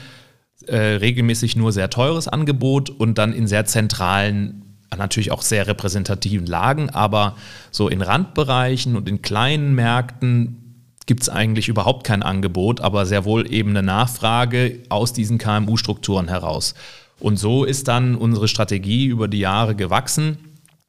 äh, 0.67 0.77
regelmäßig 0.77 1.57
nur 1.57 1.73
sehr 1.73 1.91
teures 1.91 2.29
Angebot 2.29 2.91
und 2.91 3.19
dann 3.19 3.33
in 3.33 3.47
sehr 3.47 3.65
zentralen, 3.65 4.63
natürlich 4.97 5.31
auch 5.31 5.43
sehr 5.43 5.67
repräsentativen 5.67 6.47
Lagen, 6.47 6.91
aber 6.91 7.37
so 7.71 7.89
in 7.89 8.03
Randbereichen 8.03 8.97
und 8.97 9.09
in 9.09 9.23
kleinen 9.23 9.75
Märkten 9.75 10.87
gibt 11.07 11.23
es 11.23 11.29
eigentlich 11.29 11.69
überhaupt 11.69 12.05
kein 12.05 12.23
Angebot, 12.23 12.81
aber 12.81 13.07
sehr 13.07 13.25
wohl 13.25 13.51
eben 13.53 13.71
eine 13.71 13.83
Nachfrage 13.83 14.81
aus 14.89 15.13
diesen 15.13 15.39
KMU-Strukturen 15.39 16.29
heraus. 16.29 16.75
Und 17.19 17.39
so 17.39 17.65
ist 17.65 17.89
dann 17.89 18.15
unsere 18.15 18.47
Strategie 18.47 19.07
über 19.07 19.27
die 19.27 19.41
Jahre 19.41 19.75
gewachsen 19.75 20.39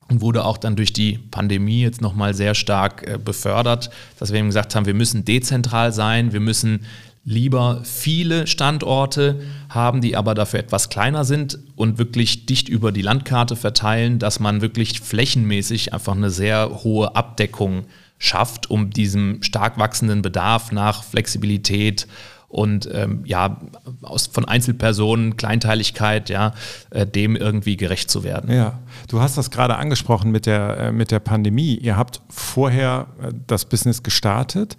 wurde 0.09 0.43
auch 0.45 0.57
dann 0.57 0.75
durch 0.75 0.93
die 0.93 1.19
Pandemie 1.31 1.81
jetzt 1.81 2.01
nochmal 2.01 2.33
sehr 2.33 2.55
stark 2.55 3.07
äh, 3.07 3.17
befördert, 3.17 3.89
dass 4.17 4.31
wir 4.31 4.39
eben 4.39 4.49
gesagt 4.49 4.75
haben, 4.75 4.85
wir 4.85 4.93
müssen 4.93 5.25
dezentral 5.25 5.91
sein, 5.91 6.33
wir 6.33 6.39
müssen 6.39 6.85
lieber 7.25 7.81
viele 7.83 8.47
Standorte 8.47 9.41
haben, 9.69 10.01
die 10.01 10.15
aber 10.15 10.33
dafür 10.33 10.59
etwas 10.59 10.89
kleiner 10.89 11.25
sind 11.25 11.59
und 11.75 11.97
wirklich 11.97 12.45
dicht 12.47 12.69
über 12.69 12.91
die 12.91 13.01
Landkarte 13.01 13.55
verteilen, 13.55 14.19
dass 14.19 14.39
man 14.39 14.61
wirklich 14.61 15.01
flächenmäßig 15.01 15.93
einfach 15.93 16.15
eine 16.15 16.31
sehr 16.31 16.83
hohe 16.83 17.15
Abdeckung 17.15 17.85
schafft, 18.17 18.69
um 18.69 18.89
diesem 18.89 19.43
stark 19.43 19.77
wachsenden 19.77 20.21
Bedarf 20.21 20.71
nach 20.71 21.03
Flexibilität 21.03 22.07
und 22.49 22.89
ähm, 22.91 23.21
ja, 23.25 23.61
aus, 24.01 24.27
von 24.27 24.43
Einzelpersonen, 24.45 25.37
Kleinteiligkeit, 25.37 26.29
ja, 26.29 26.53
äh, 26.89 27.05
dem 27.05 27.35
irgendwie 27.35 27.77
gerecht 27.77 28.09
zu 28.09 28.23
werden. 28.23 28.51
Ja, 28.51 28.79
du 29.07 29.21
hast 29.21 29.37
das 29.37 29.51
gerade 29.51 29.77
angesprochen 29.77 30.31
mit 30.31 30.47
der, 30.47 30.77
äh, 30.77 30.91
mit 30.91 31.11
der 31.11 31.19
Pandemie. 31.19 31.75
Ihr 31.75 31.95
habt 31.95 32.21
vorher 32.29 33.07
äh, 33.21 33.31
das 33.47 33.65
Business 33.65 34.03
gestartet. 34.03 34.77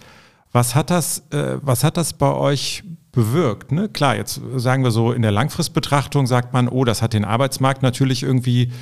Was 0.52 0.74
hat 0.74 0.90
das, 0.90 1.20
äh, 1.30 1.58
was 1.62 1.84
hat 1.84 1.96
das 1.96 2.12
bei 2.12 2.32
euch 2.32 2.82
bewirkt? 3.12 3.70
Ne? 3.70 3.88
Klar, 3.88 4.16
jetzt 4.16 4.40
sagen 4.56 4.82
wir 4.82 4.90
so, 4.90 5.12
in 5.12 5.22
der 5.22 5.30
Langfristbetrachtung 5.30 6.26
sagt 6.26 6.52
man, 6.52 6.68
oh, 6.68 6.84
das 6.84 7.02
hat 7.02 7.12
den 7.12 7.24
Arbeitsmarkt 7.24 7.82
natürlich 7.82 8.24
irgendwie 8.24 8.72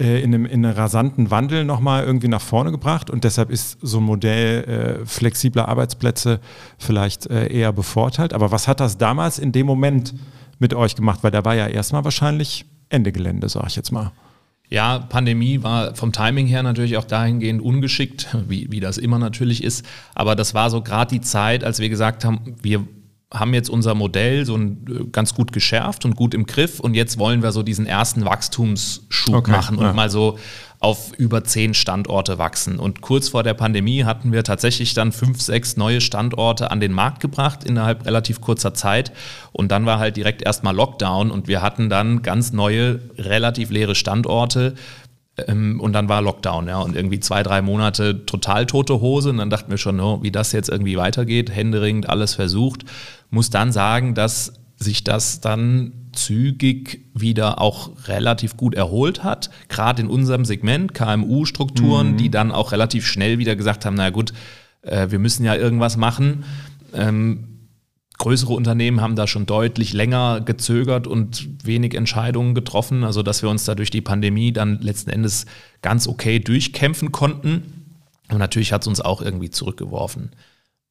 äh, 0.00 0.22
in, 0.22 0.34
einem, 0.34 0.46
in 0.46 0.64
einem 0.64 0.76
rasanten 0.76 1.30
Wandel 1.30 1.64
nochmal 1.64 2.04
irgendwie 2.04 2.28
nach 2.28 2.40
vorne 2.40 2.72
gebracht 2.72 3.10
und 3.10 3.22
deshalb 3.22 3.50
ist 3.50 3.78
so 3.80 3.98
ein 3.98 4.04
Modell 4.04 4.64
äh, 5.02 5.06
flexibler 5.06 5.68
Arbeitsplätze 5.68 6.40
vielleicht 6.78 7.26
äh, 7.26 7.46
eher 7.46 7.72
bevorteilt. 7.72 8.32
Aber 8.32 8.50
was 8.50 8.66
hat 8.66 8.80
das 8.80 8.98
damals 8.98 9.38
in 9.38 9.52
dem 9.52 9.66
Moment 9.66 10.14
mit 10.58 10.74
euch 10.74 10.96
gemacht? 10.96 11.20
Weil 11.22 11.30
da 11.30 11.44
war 11.44 11.54
ja 11.54 11.68
erstmal 11.68 12.04
wahrscheinlich 12.04 12.66
Ende 12.88 13.12
Gelände, 13.12 13.48
sag 13.48 13.68
ich 13.68 13.76
jetzt 13.76 13.92
mal. 13.92 14.10
Ja, 14.68 14.98
Pandemie 14.98 15.62
war 15.62 15.94
vom 15.94 16.10
Timing 16.10 16.46
her 16.46 16.64
natürlich 16.64 16.96
auch 16.96 17.04
dahingehend 17.04 17.62
ungeschickt, 17.62 18.36
wie, 18.48 18.72
wie 18.72 18.80
das 18.80 18.98
immer 18.98 19.20
natürlich 19.20 19.62
ist. 19.62 19.86
Aber 20.14 20.34
das 20.34 20.54
war 20.54 20.70
so 20.70 20.82
gerade 20.82 21.14
die 21.14 21.20
Zeit, 21.20 21.62
als 21.62 21.78
wir 21.78 21.88
gesagt 21.88 22.24
haben, 22.24 22.56
wir 22.62 22.84
haben 23.34 23.52
jetzt 23.52 23.68
unser 23.68 23.94
Modell 23.94 24.46
so 24.46 24.56
ein, 24.56 24.86
äh, 24.88 25.04
ganz 25.10 25.34
gut 25.34 25.52
geschärft 25.52 26.04
und 26.04 26.16
gut 26.16 26.34
im 26.34 26.46
Griff 26.46 26.80
und 26.80 26.94
jetzt 26.94 27.18
wollen 27.18 27.42
wir 27.42 27.52
so 27.52 27.62
diesen 27.62 27.86
ersten 27.86 28.24
Wachstumsschub 28.24 29.34
okay, 29.34 29.50
machen 29.50 29.76
und 29.76 29.84
ja. 29.84 29.92
mal 29.92 30.10
so 30.10 30.38
auf 30.84 31.18
über 31.18 31.44
zehn 31.44 31.72
Standorte 31.72 32.36
wachsen. 32.36 32.78
Und 32.78 33.00
kurz 33.00 33.30
vor 33.30 33.42
der 33.42 33.54
Pandemie 33.54 34.04
hatten 34.04 34.32
wir 34.32 34.44
tatsächlich 34.44 34.92
dann 34.92 35.12
fünf, 35.12 35.40
sechs 35.40 35.78
neue 35.78 36.02
Standorte 36.02 36.70
an 36.70 36.78
den 36.78 36.92
Markt 36.92 37.20
gebracht 37.20 37.64
innerhalb 37.64 38.04
relativ 38.04 38.42
kurzer 38.42 38.74
Zeit. 38.74 39.10
Und 39.52 39.72
dann 39.72 39.86
war 39.86 39.98
halt 39.98 40.16
direkt 40.18 40.42
erstmal 40.42 40.76
Lockdown 40.76 41.30
und 41.30 41.48
wir 41.48 41.62
hatten 41.62 41.88
dann 41.88 42.20
ganz 42.20 42.52
neue, 42.52 43.00
relativ 43.16 43.70
leere 43.70 43.94
Standorte 43.94 44.74
und 45.48 45.92
dann 45.92 46.08
war 46.08 46.22
Lockdown, 46.22 46.68
ja, 46.68 46.80
und 46.80 46.94
irgendwie 46.94 47.18
zwei, 47.18 47.42
drei 47.42 47.60
Monate 47.60 48.24
total 48.24 48.66
tote 48.66 49.00
Hose. 49.00 49.30
Und 49.30 49.38
dann 49.38 49.50
dachten 49.50 49.70
wir 49.70 49.78
schon, 49.78 49.98
oh, 50.00 50.22
wie 50.22 50.30
das 50.30 50.52
jetzt 50.52 50.68
irgendwie 50.68 50.96
weitergeht, 50.96 51.50
händeringend 51.50 52.08
alles 52.08 52.34
versucht. 52.34 52.84
Muss 53.30 53.50
dann 53.50 53.72
sagen, 53.72 54.14
dass 54.14 54.52
sich 54.76 55.02
das 55.02 55.40
dann 55.40 55.92
zügig 56.12 57.04
wieder 57.14 57.60
auch 57.60 57.90
relativ 58.06 58.56
gut 58.56 58.74
erholt 58.74 59.24
hat, 59.24 59.50
gerade 59.68 60.02
in 60.02 60.08
unserem 60.08 60.44
Segment 60.44 60.94
KMU-Strukturen, 60.94 62.12
mhm. 62.12 62.16
die 62.16 62.30
dann 62.30 62.52
auch 62.52 62.70
relativ 62.70 63.06
schnell 63.06 63.38
wieder 63.38 63.56
gesagt 63.56 63.84
haben, 63.84 63.94
na 63.94 64.10
gut, 64.10 64.32
äh, 64.82 65.10
wir 65.10 65.18
müssen 65.18 65.44
ja 65.44 65.56
irgendwas 65.56 65.96
machen. 65.96 66.44
Ähm, 66.92 67.53
größere 68.18 68.52
Unternehmen 68.52 69.00
haben 69.00 69.16
da 69.16 69.26
schon 69.26 69.46
deutlich 69.46 69.92
länger 69.92 70.40
gezögert 70.40 71.06
und 71.06 71.48
wenig 71.64 71.94
Entscheidungen 71.94 72.54
getroffen, 72.54 73.04
also 73.04 73.22
dass 73.22 73.42
wir 73.42 73.50
uns 73.50 73.64
da 73.64 73.74
durch 73.74 73.90
die 73.90 74.00
Pandemie 74.00 74.52
dann 74.52 74.80
letzten 74.80 75.10
Endes 75.10 75.46
ganz 75.82 76.06
okay 76.06 76.38
durchkämpfen 76.38 77.12
konnten. 77.12 77.84
Und 78.30 78.38
natürlich 78.38 78.72
hat 78.72 78.82
es 78.82 78.88
uns 78.88 79.00
auch 79.00 79.20
irgendwie 79.20 79.50
zurückgeworfen. 79.50 80.30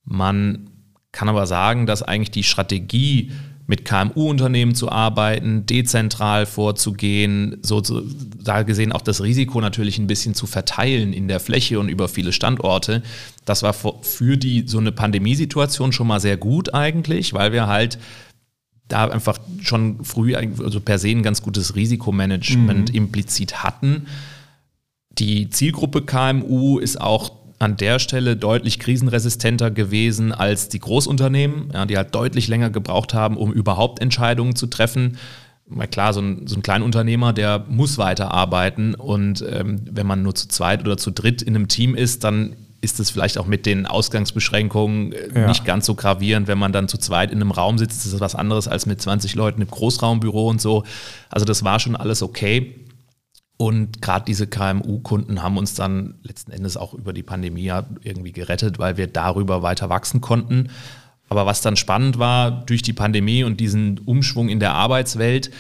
Man 0.03 0.70
kann 1.12 1.30
aber 1.30 1.46
sagen, 1.48 1.86
dass 1.86 2.03
eigentlich 2.03 2.32
die 2.32 2.44
Strategie, 2.44 3.32
mit 3.65 3.86
KMU-Unternehmen 3.86 4.75
zu 4.75 4.91
arbeiten, 4.91 5.65
dezentral 5.65 6.46
vorzugehen, 6.46 7.60
so, 7.62 7.82
so 7.82 8.03
da 8.43 8.63
gesehen 8.63 8.91
auch 8.91 9.01
das 9.01 9.24
Risiko 9.24 9.62
natürlich 9.62 10.00
ein 10.00 10.08
bisschen 10.08 10.36
zu 10.36 10.48
verteilen 10.48 11.13
in 11.13 11.27
der 11.27 11.39
Fläche 11.39 11.79
und 11.79 11.88
über 11.88 12.10
viele 12.10 12.34
Standorte. 12.34 13.03
Das 13.46 13.63
war 13.63 13.74
für 13.74 14.38
die 14.38 14.65
so 14.67 14.79
eine 14.79 14.91
Pandemiesituation 14.91 15.93
schon 15.93 16.08
mal 16.08 16.20
sehr 16.20 16.38
gut 16.38 16.74
eigentlich, 16.74 17.34
weil 17.34 17.53
wir 17.53 17.67
halt 17.67 18.00
da 18.89 19.08
einfach 19.08 19.39
schon 19.62 20.03
früh 20.03 20.36
also 20.36 20.82
per 20.82 21.00
se 21.00 21.10
ein 21.10 21.24
ganz 21.24 21.41
gutes 21.41 21.75
Risikomanagement 21.75 22.89
mhm. 22.89 22.96
implizit 22.96 23.63
hatten. 23.63 24.08
Die 25.20 25.50
Zielgruppe 25.50 26.01
KMU 26.01 26.79
ist 26.79 27.00
auch 27.00 27.43
an 27.63 27.77
der 27.77 28.00
Stelle 28.00 28.36
deutlich 28.36 28.77
krisenresistenter 28.77 29.72
gewesen 29.72 30.34
als 30.34 30.70
die 30.70 30.79
Großunternehmen, 30.79 31.70
ja, 31.74 31.86
die 31.86 31.98
halt 31.98 32.13
deutlich 32.13 32.48
länger 32.48 32.70
gebraucht 32.70 33.13
haben, 33.13 33.38
um 33.38 33.53
überhaupt 33.53 34.01
Entscheidungen 34.01 34.55
zu 34.55 34.67
treffen. 34.67 35.17
Mal 35.67 35.88
klar, 35.88 36.13
so 36.13 36.22
ein, 36.22 36.46
so 36.46 36.58
ein 36.58 36.62
Kleinunternehmer, 36.62 37.32
der 37.32 37.65
muss 37.70 37.98
weiterarbeiten 37.98 38.96
und 38.96 39.43
ähm, 39.50 39.82
wenn 39.89 40.05
man 40.05 40.22
nur 40.22 40.36
zu 40.36 40.50
zweit 40.50 40.82
oder 40.82 40.98
zu 40.98 41.12
dritt 41.12 41.41
in 41.41 41.55
einem 41.55 41.70
Team 41.70 41.96
ist, 41.96 42.25
dann 42.25 42.55
ist 42.82 43.00
es 43.00 43.10
vielleicht 43.10 43.38
auch 43.38 43.48
mit 43.48 43.65
den 43.65 43.86
Ausgangsbeschränkungen 43.86 45.13
äh, 45.13 45.39
ja. 45.39 45.48
nicht 45.48 45.63
ganz 45.63 45.86
so 45.86 45.96
gravierend. 45.96 46.50
Wenn 46.50 46.58
man 46.58 46.74
dann 46.74 46.89
zu 46.89 46.98
zweit 46.98 47.32
in 47.32 47.39
einem 47.39 47.51
Raum 47.51 47.77
sitzt, 47.77 48.05
ist 48.05 48.13
das 48.13 48.20
was 48.20 48.36
anderes 48.36 48.67
als 48.67 48.86
mit 48.86 49.01
20 49.01 49.36
Leuten 49.36 49.62
im 49.62 49.70
Großraumbüro 49.70 50.50
und 50.50 50.60
so. 50.60 50.84
Also 51.29 51.46
das 51.46 51.63
war 51.63 51.79
schon 51.79 51.96
alles 51.96 52.22
okay. 52.22 52.83
Und 53.57 54.01
gerade 54.01 54.25
diese 54.25 54.48
KMU-Kunden 54.48 55.43
haben 55.43 55.57
uns 55.57 55.75
dann 55.75 56.15
letzten 56.24 56.51
Endes 56.51 56.75
auch 56.75 56.93
über 56.93 57.13
die 57.13 57.24
Pandemie 57.24 57.72
irgendwie 58.01 58.31
gerettet, 58.31 58.79
weil 58.79 58.98
wir 58.98 59.07
darüber 59.07 59.62
weiter 59.62 59.89
wachsen 59.89 60.22
konnten. 60.22 60.69
Aber 61.29 61.45
was 61.45 61.62
dann 61.62 61.75
spannend 61.75 62.19
war, 62.19 62.51
durch 62.65 62.81
die 62.81 62.93
Pandemie 62.93 63.43
und 63.43 63.60
diesen 63.60 64.00
Umschwung 64.00 64.50
in 64.50 64.60
der 64.60 64.74
Arbeitswelt, 64.74 65.51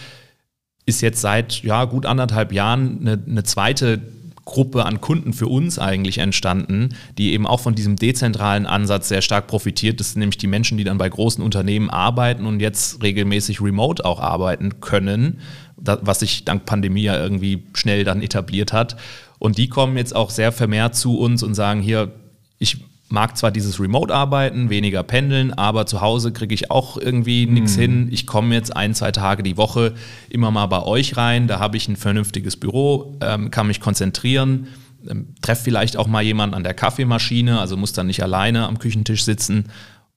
ist 0.85 1.01
jetzt 1.01 1.21
seit 1.21 1.63
ja, 1.63 1.85
gut 1.85 2.05
anderthalb 2.05 2.51
Jahren 2.51 2.99
eine, 3.01 3.23
eine 3.25 3.43
zweite 3.43 4.01
Gruppe 4.45 4.85
an 4.85 4.99
Kunden 4.99 5.31
für 5.31 5.47
uns 5.47 5.79
eigentlich 5.79 6.17
entstanden, 6.17 6.95
die 7.17 7.31
eben 7.31 7.47
auch 7.47 7.61
von 7.61 7.75
diesem 7.75 7.95
dezentralen 7.95 8.65
Ansatz 8.65 9.07
sehr 9.07 9.21
stark 9.21 9.47
profitiert. 9.47 9.99
Das 9.99 10.11
sind 10.11 10.19
nämlich 10.19 10.37
die 10.37 10.47
Menschen, 10.47 10.77
die 10.77 10.83
dann 10.83 10.97
bei 10.97 11.07
großen 11.07 11.43
Unternehmen 11.43 11.89
arbeiten 11.89 12.45
und 12.45 12.59
jetzt 12.59 13.01
regelmäßig 13.01 13.61
remote 13.61 14.03
auch 14.03 14.19
arbeiten 14.19 14.81
können 14.81 15.39
was 15.77 16.19
sich 16.19 16.45
dank 16.45 16.65
Pandemie 16.65 17.03
ja 17.03 17.17
irgendwie 17.17 17.63
schnell 17.73 18.03
dann 18.03 18.21
etabliert 18.21 18.73
hat. 18.73 18.95
Und 19.39 19.57
die 19.57 19.67
kommen 19.67 19.97
jetzt 19.97 20.15
auch 20.15 20.29
sehr 20.29 20.51
vermehrt 20.51 20.95
zu 20.95 21.17
uns 21.17 21.43
und 21.43 21.53
sagen, 21.53 21.81
hier, 21.81 22.11
ich 22.59 22.77
mag 23.09 23.37
zwar 23.37 23.51
dieses 23.51 23.79
Remote-Arbeiten, 23.79 24.69
weniger 24.69 25.03
pendeln, 25.03 25.53
aber 25.53 25.85
zu 25.85 26.01
Hause 26.01 26.31
kriege 26.31 26.53
ich 26.55 26.71
auch 26.71 26.97
irgendwie 26.97 27.45
nichts 27.45 27.73
hm. 27.75 27.81
hin. 27.81 28.07
Ich 28.11 28.25
komme 28.25 28.55
jetzt 28.55 28.75
ein, 28.75 28.95
zwei 28.95 29.11
Tage 29.11 29.43
die 29.43 29.55
Woche 29.55 29.93
immer 30.29 30.49
mal 30.49 30.65
bei 30.65 30.81
euch 30.81 31.15
rein, 31.15 31.47
da 31.47 31.59
habe 31.59 31.77
ich 31.77 31.87
ein 31.87 31.95
vernünftiges 31.95 32.57
Büro, 32.57 33.17
ähm, 33.21 33.51
kann 33.51 33.67
mich 33.67 33.79
konzentrieren, 33.79 34.67
ähm, 35.07 35.35
treffe 35.41 35.65
vielleicht 35.65 35.95
auch 35.97 36.07
mal 36.07 36.23
jemanden 36.23 36.55
an 36.55 36.63
der 36.63 36.73
Kaffeemaschine, 36.73 37.59
also 37.59 37.77
muss 37.77 37.93
dann 37.93 38.07
nicht 38.07 38.23
alleine 38.23 38.67
am 38.67 38.79
Küchentisch 38.79 39.23
sitzen 39.25 39.65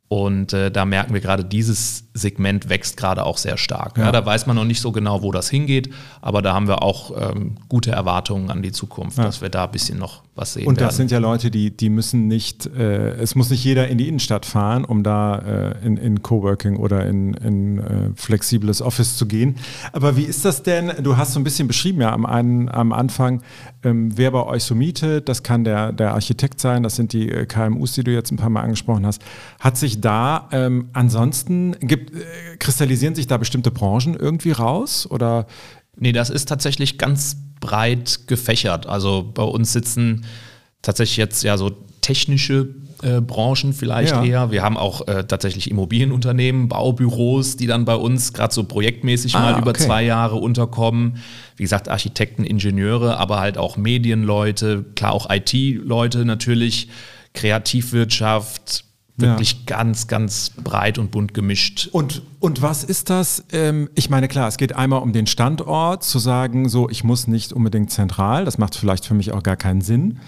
und 0.08 0.52
äh, 0.52 0.70
da 0.70 0.84
merken 0.84 1.14
wir 1.14 1.20
gerade, 1.20 1.44
dieses 1.44 2.04
Segment 2.14 2.68
wächst 2.68 2.96
gerade 2.96 3.24
auch 3.24 3.38
sehr 3.38 3.56
stark. 3.56 3.98
Ja. 3.98 4.06
Ja, 4.06 4.12
da 4.12 4.24
weiß 4.24 4.46
man 4.46 4.54
noch 4.54 4.64
nicht 4.64 4.80
so 4.80 4.92
genau, 4.92 5.22
wo 5.22 5.32
das 5.32 5.50
hingeht, 5.50 5.92
aber 6.20 6.42
da 6.42 6.54
haben 6.54 6.68
wir 6.68 6.82
auch 6.82 7.30
ähm, 7.30 7.56
gute 7.68 7.90
Erwartungen 7.90 8.50
an 8.50 8.62
die 8.62 8.72
Zukunft, 8.72 9.18
ja. 9.18 9.24
dass 9.24 9.40
wir 9.40 9.48
da 9.48 9.64
ein 9.64 9.72
bisschen 9.72 9.98
noch 9.98 10.22
was 10.36 10.52
sehen. 10.52 10.66
Und 10.66 10.80
das 10.80 10.84
werden. 10.84 10.96
sind 10.96 11.10
ja 11.10 11.18
Leute, 11.18 11.50
die, 11.50 11.76
die 11.76 11.88
müssen 11.88 12.28
nicht, 12.28 12.66
äh, 12.66 13.12
es 13.16 13.34
muss 13.34 13.50
nicht 13.50 13.64
jeder 13.64 13.88
in 13.88 13.98
die 13.98 14.08
Innenstadt 14.08 14.46
fahren, 14.46 14.84
um 14.84 15.02
da 15.02 15.38
äh, 15.38 15.86
in, 15.86 15.96
in 15.96 16.22
Coworking 16.22 16.76
oder 16.76 17.06
in, 17.06 17.34
in 17.34 17.78
äh, 17.78 18.10
flexibles 18.14 18.82
Office 18.82 19.16
zu 19.16 19.26
gehen. 19.26 19.56
Aber 19.92 20.16
wie 20.16 20.24
ist 20.24 20.44
das 20.44 20.62
denn? 20.62 20.92
Du 21.02 21.16
hast 21.16 21.32
so 21.32 21.40
ein 21.40 21.44
bisschen 21.44 21.68
beschrieben 21.68 22.00
ja 22.00 22.12
am, 22.12 22.26
einen, 22.26 22.68
am 22.68 22.92
Anfang, 22.92 23.42
ähm, 23.82 24.16
wer 24.16 24.30
bei 24.30 24.44
euch 24.44 24.64
so 24.64 24.74
mietet, 24.74 25.28
das 25.28 25.42
kann 25.42 25.64
der, 25.64 25.92
der 25.92 26.12
Architekt 26.12 26.60
sein, 26.60 26.82
das 26.82 26.96
sind 26.96 27.12
die 27.12 27.30
äh, 27.30 27.46
KMUs, 27.46 27.92
die 27.92 28.04
du 28.04 28.12
jetzt 28.12 28.30
ein 28.30 28.36
paar 28.36 28.50
Mal 28.50 28.62
angesprochen 28.62 29.06
hast. 29.06 29.22
Hat 29.60 29.76
sich 29.76 30.00
da 30.00 30.48
ähm, 30.52 30.90
ansonsten, 30.92 31.76
gibt, 31.80 32.14
äh, 32.14 32.56
kristallisieren 32.58 33.14
sich 33.14 33.26
da 33.26 33.36
bestimmte 33.36 33.70
Branchen 33.70 34.14
irgendwie 34.14 34.52
raus? 34.52 35.08
Oder? 35.10 35.46
Nee, 35.96 36.12
das 36.12 36.30
ist 36.30 36.48
tatsächlich 36.48 36.98
ganz 36.98 37.36
breit 37.60 38.20
gefächert. 38.26 38.86
Also 38.86 39.30
bei 39.34 39.42
uns 39.42 39.72
sitzen 39.72 40.24
tatsächlich 40.82 41.16
jetzt 41.16 41.42
ja 41.42 41.56
so 41.56 41.70
technische 42.00 42.68
äh, 43.02 43.20
Branchen 43.20 43.72
vielleicht 43.72 44.12
ja. 44.12 44.24
eher. 44.24 44.50
Wir 44.50 44.62
haben 44.62 44.76
auch 44.76 45.06
äh, 45.06 45.24
tatsächlich 45.24 45.70
Immobilienunternehmen, 45.70 46.68
Baubüros, 46.68 47.56
die 47.56 47.66
dann 47.66 47.84
bei 47.84 47.96
uns 47.96 48.32
gerade 48.32 48.54
so 48.54 48.64
projektmäßig 48.64 49.34
ah, 49.34 49.40
mal 49.40 49.60
über 49.60 49.70
okay. 49.70 49.82
zwei 49.82 50.02
Jahre 50.04 50.36
unterkommen. 50.36 51.18
Wie 51.56 51.64
gesagt, 51.64 51.88
Architekten, 51.88 52.44
Ingenieure, 52.44 53.18
aber 53.18 53.40
halt 53.40 53.58
auch 53.58 53.76
Medienleute, 53.76 54.84
klar 54.94 55.12
auch 55.12 55.28
IT-Leute 55.28 56.24
natürlich, 56.24 56.88
Kreativwirtschaft, 57.34 58.85
wirklich 59.16 59.52
ja. 59.52 59.58
ganz, 59.76 60.08
ganz 60.08 60.50
breit 60.50 60.98
und 60.98 61.10
bunt 61.10 61.32
gemischt. 61.32 61.88
Und, 61.92 62.22
und 62.38 62.60
was 62.60 62.84
ist 62.84 63.08
das? 63.08 63.44
Ähm, 63.52 63.88
ich 63.94 64.10
meine, 64.10 64.28
klar, 64.28 64.48
es 64.48 64.58
geht 64.58 64.74
einmal 64.74 65.00
um 65.00 65.12
den 65.12 65.26
Standort, 65.26 66.04
zu 66.04 66.18
sagen, 66.18 66.68
so, 66.68 66.90
ich 66.90 67.02
muss 67.02 67.26
nicht 67.26 67.52
unbedingt 67.52 67.90
zentral, 67.90 68.44
das 68.44 68.58
macht 68.58 68.74
vielleicht 68.74 69.06
für 69.06 69.14
mich 69.14 69.32
auch 69.32 69.42
gar 69.42 69.56
keinen 69.56 69.80
Sinn. 69.80 70.18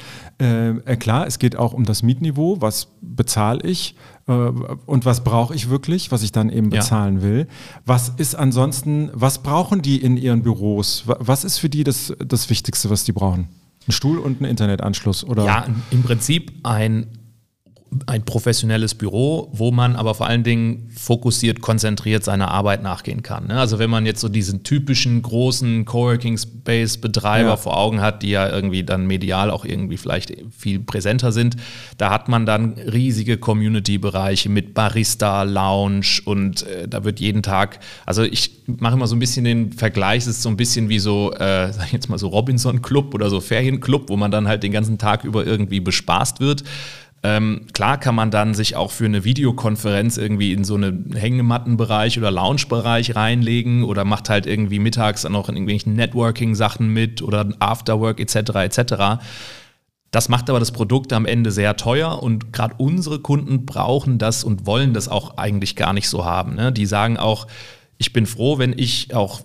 Äh, 0.40 0.70
äh 0.70 0.96
klar, 0.96 1.26
es 1.26 1.38
geht 1.38 1.56
auch 1.56 1.74
um 1.74 1.84
das 1.84 2.02
Mietniveau, 2.02 2.60
was 2.60 2.88
bezahle 3.02 3.60
ich 3.62 3.94
äh, 4.26 4.32
und 4.32 5.04
was 5.04 5.22
brauche 5.22 5.54
ich 5.54 5.68
wirklich, 5.68 6.10
was 6.10 6.22
ich 6.22 6.32
dann 6.32 6.48
eben 6.48 6.70
bezahlen 6.70 7.16
ja. 7.16 7.22
will. 7.22 7.48
Was 7.84 8.10
ist 8.16 8.36
ansonsten, 8.36 9.10
was 9.12 9.42
brauchen 9.42 9.82
die 9.82 9.96
in 9.98 10.16
ihren 10.16 10.42
Büros? 10.42 11.04
Was 11.06 11.44
ist 11.44 11.58
für 11.58 11.68
die 11.68 11.84
das, 11.84 12.14
das 12.24 12.48
Wichtigste, 12.48 12.88
was 12.88 13.04
die 13.04 13.12
brauchen? 13.12 13.48
Ein 13.86 13.92
Stuhl 13.92 14.18
und 14.18 14.40
ein 14.40 14.44
Internetanschluss, 14.44 15.24
oder? 15.24 15.44
Ja, 15.44 15.66
im 15.90 16.02
Prinzip 16.02 16.52
ein 16.62 17.06
ein 18.06 18.24
professionelles 18.24 18.94
Büro, 18.94 19.48
wo 19.52 19.70
man 19.70 19.96
aber 19.96 20.14
vor 20.14 20.26
allen 20.26 20.44
Dingen 20.44 20.90
fokussiert, 20.94 21.60
konzentriert 21.60 22.22
seiner 22.22 22.50
Arbeit 22.50 22.82
nachgehen 22.82 23.22
kann. 23.22 23.46
Ne? 23.46 23.58
Also 23.58 23.78
wenn 23.78 23.88
man 23.88 24.04
jetzt 24.04 24.20
so 24.20 24.28
diesen 24.28 24.62
typischen 24.62 25.22
großen 25.22 25.84
Coworking 25.84 26.36
Space 26.36 26.98
Betreiber 26.98 27.50
ja. 27.50 27.56
vor 27.56 27.76
Augen 27.76 28.00
hat, 28.00 28.22
die 28.22 28.30
ja 28.30 28.48
irgendwie 28.48 28.84
dann 28.84 29.06
medial 29.06 29.50
auch 29.50 29.64
irgendwie 29.64 29.96
vielleicht 29.96 30.34
viel 30.56 30.80
präsenter 30.80 31.32
sind, 31.32 31.56
da 31.96 32.10
hat 32.10 32.28
man 32.28 32.44
dann 32.44 32.74
riesige 32.74 33.38
Community-Bereiche 33.38 34.50
mit 34.50 34.74
Barista, 34.74 35.44
Lounge 35.44 36.20
und 36.24 36.64
äh, 36.64 36.88
da 36.88 37.04
wird 37.04 37.20
jeden 37.20 37.42
Tag, 37.42 37.80
also 38.04 38.22
ich 38.22 38.64
mache 38.66 38.94
immer 38.94 39.06
so 39.06 39.16
ein 39.16 39.20
bisschen 39.20 39.44
den 39.44 39.72
Vergleich, 39.72 40.22
es 40.22 40.26
ist 40.26 40.42
so 40.42 40.50
ein 40.50 40.56
bisschen 40.56 40.90
wie 40.90 40.98
so, 40.98 41.32
äh, 41.32 41.72
sag 41.72 41.86
ich 41.86 41.92
jetzt 41.92 42.10
mal 42.10 42.18
so 42.18 42.28
Robinson 42.28 42.82
Club 42.82 43.14
oder 43.14 43.30
so 43.30 43.40
Ferienclub, 43.40 44.10
wo 44.10 44.16
man 44.16 44.30
dann 44.30 44.46
halt 44.46 44.62
den 44.62 44.72
ganzen 44.72 44.98
Tag 44.98 45.24
über 45.24 45.46
irgendwie 45.46 45.80
bespaßt 45.80 46.40
wird. 46.40 46.64
Ähm, 47.24 47.66
klar 47.72 47.98
kann 47.98 48.14
man 48.14 48.30
dann 48.30 48.54
sich 48.54 48.76
auch 48.76 48.92
für 48.92 49.06
eine 49.06 49.24
Videokonferenz 49.24 50.18
irgendwie 50.18 50.52
in 50.52 50.62
so 50.62 50.76
einen 50.76 51.12
Hängemattenbereich 51.16 52.16
oder 52.16 52.30
Loungebereich 52.30 53.16
reinlegen 53.16 53.82
oder 53.82 54.04
macht 54.04 54.30
halt 54.30 54.46
irgendwie 54.46 54.78
mittags 54.78 55.22
dann 55.22 55.34
auch 55.34 55.48
in 55.48 55.56
irgendwelchen 55.56 55.94
Networking-Sachen 55.94 56.88
mit 56.88 57.20
oder 57.20 57.48
Afterwork 57.58 58.20
etc. 58.20 58.36
etc. 58.54 59.20
Das 60.12 60.28
macht 60.28 60.48
aber 60.48 60.60
das 60.60 60.70
Produkt 60.70 61.12
am 61.12 61.26
Ende 61.26 61.50
sehr 61.50 61.76
teuer 61.76 62.22
und 62.22 62.52
gerade 62.52 62.76
unsere 62.78 63.18
Kunden 63.18 63.66
brauchen 63.66 64.18
das 64.18 64.44
und 64.44 64.64
wollen 64.64 64.94
das 64.94 65.08
auch 65.08 65.36
eigentlich 65.38 65.74
gar 65.74 65.92
nicht 65.92 66.08
so 66.08 66.24
haben. 66.24 66.54
Ne? 66.54 66.72
Die 66.72 66.86
sagen 66.86 67.16
auch, 67.16 67.48
ich 67.98 68.12
bin 68.12 68.26
froh, 68.26 68.58
wenn 68.58 68.78
ich 68.78 69.12
auch 69.12 69.42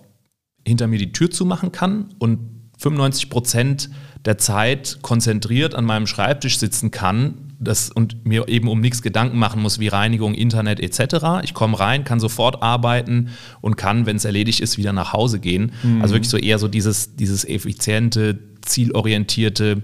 hinter 0.64 0.86
mir 0.86 1.00
die 1.00 1.12
Tür 1.12 1.30
zumachen 1.30 1.72
kann 1.72 2.14
und 2.20 2.38
95 2.78 3.30
Prozent 3.30 3.90
der 4.24 4.38
Zeit 4.38 5.00
konzentriert 5.02 5.74
an 5.74 5.84
meinem 5.84 6.06
Schreibtisch 6.06 6.58
sitzen 6.58 6.90
kann 6.90 7.53
das, 7.64 7.90
und 7.90 8.24
mir 8.26 8.48
eben 8.48 8.68
um 8.68 8.80
nichts 8.80 9.02
Gedanken 9.02 9.38
machen 9.38 9.62
muss 9.62 9.78
wie 9.78 9.88
Reinigung, 9.88 10.34
Internet 10.34 10.80
etc. 10.80 11.42
Ich 11.42 11.54
komme 11.54 11.78
rein, 11.78 12.04
kann 12.04 12.20
sofort 12.20 12.62
arbeiten 12.62 13.30
und 13.60 13.76
kann, 13.76 14.06
wenn 14.06 14.16
es 14.16 14.24
erledigt 14.24 14.60
ist, 14.60 14.78
wieder 14.78 14.92
nach 14.92 15.12
Hause 15.12 15.40
gehen. 15.40 15.72
Mhm. 15.82 16.02
Also 16.02 16.14
wirklich 16.14 16.30
so 16.30 16.36
eher 16.36 16.58
so 16.58 16.68
dieses, 16.68 17.16
dieses 17.16 17.44
effiziente, 17.44 18.38
zielorientierte 18.62 19.82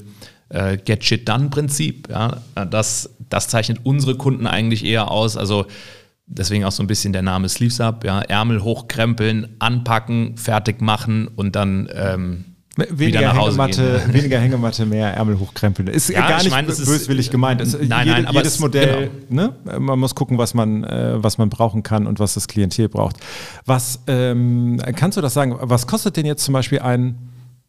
äh, 0.51 0.77
Get 0.77 1.05
Shit 1.05 1.29
Done-Prinzip. 1.29 2.09
Ja? 2.11 2.43
Das, 2.71 3.11
das 3.29 3.49
zeichnet 3.49 3.81
unsere 3.85 4.17
Kunden 4.17 4.47
eigentlich 4.47 4.85
eher 4.85 5.11
aus. 5.11 5.37
Also 5.37 5.67
deswegen 6.27 6.65
auch 6.65 6.73
so 6.73 6.83
ein 6.83 6.87
bisschen 6.87 7.13
der 7.13 7.23
Name 7.23 7.49
Sleeves 7.49 7.81
Up, 7.81 8.05
ja, 8.05 8.21
Ärmel 8.21 8.63
hochkrempeln, 8.63 9.49
anpacken, 9.59 10.37
fertig 10.37 10.81
machen 10.81 11.29
und 11.29 11.57
dann 11.57 11.89
ähm, 11.93 12.45
Weniger 12.91 13.33
Hängematte, 13.33 14.03
gehen. 14.05 14.15
weniger 14.15 14.39
Hängematte, 14.39 14.87
mehr 14.87 15.15
Ärmel 15.15 15.39
hochkrempeln. 15.39 15.89
Ist 15.89 16.11
ja, 16.11 16.27
gar 16.27 16.39
nicht 16.39 16.51
mein, 16.51 16.67
böswillig 16.67 17.27
ist, 17.27 17.33
gemeint. 17.33 17.61
Es, 17.61 17.73
nein, 17.73 18.07
jede, 18.07 18.23
nein, 18.23 18.35
jedes 18.35 18.59
Modell, 18.59 19.11
genau. 19.29 19.53
ne? 19.65 19.81
man 19.81 19.99
muss 19.99 20.15
gucken, 20.15 20.39
was 20.39 20.55
man, 20.55 20.85
äh, 20.85 21.23
was 21.23 21.39
man 21.39 21.51
brauchen 21.51 21.83
kann 21.83 22.07
und 22.07 22.19
was 22.19 22.35
das 22.35 22.49
Klientel 22.49 22.89
braucht. 22.89 23.17
Was 23.67 24.01
ähm, 24.07 24.81
kannst 24.97 25.17
du 25.17 25.23
das 25.23 25.35
sagen? 25.35 25.57
Was 25.61 25.87
kostet 25.87 26.17
denn 26.17 26.27
jetzt 26.27 26.45
zum 26.45 26.55
Beispiel 26.55 26.81
ein 26.81 27.17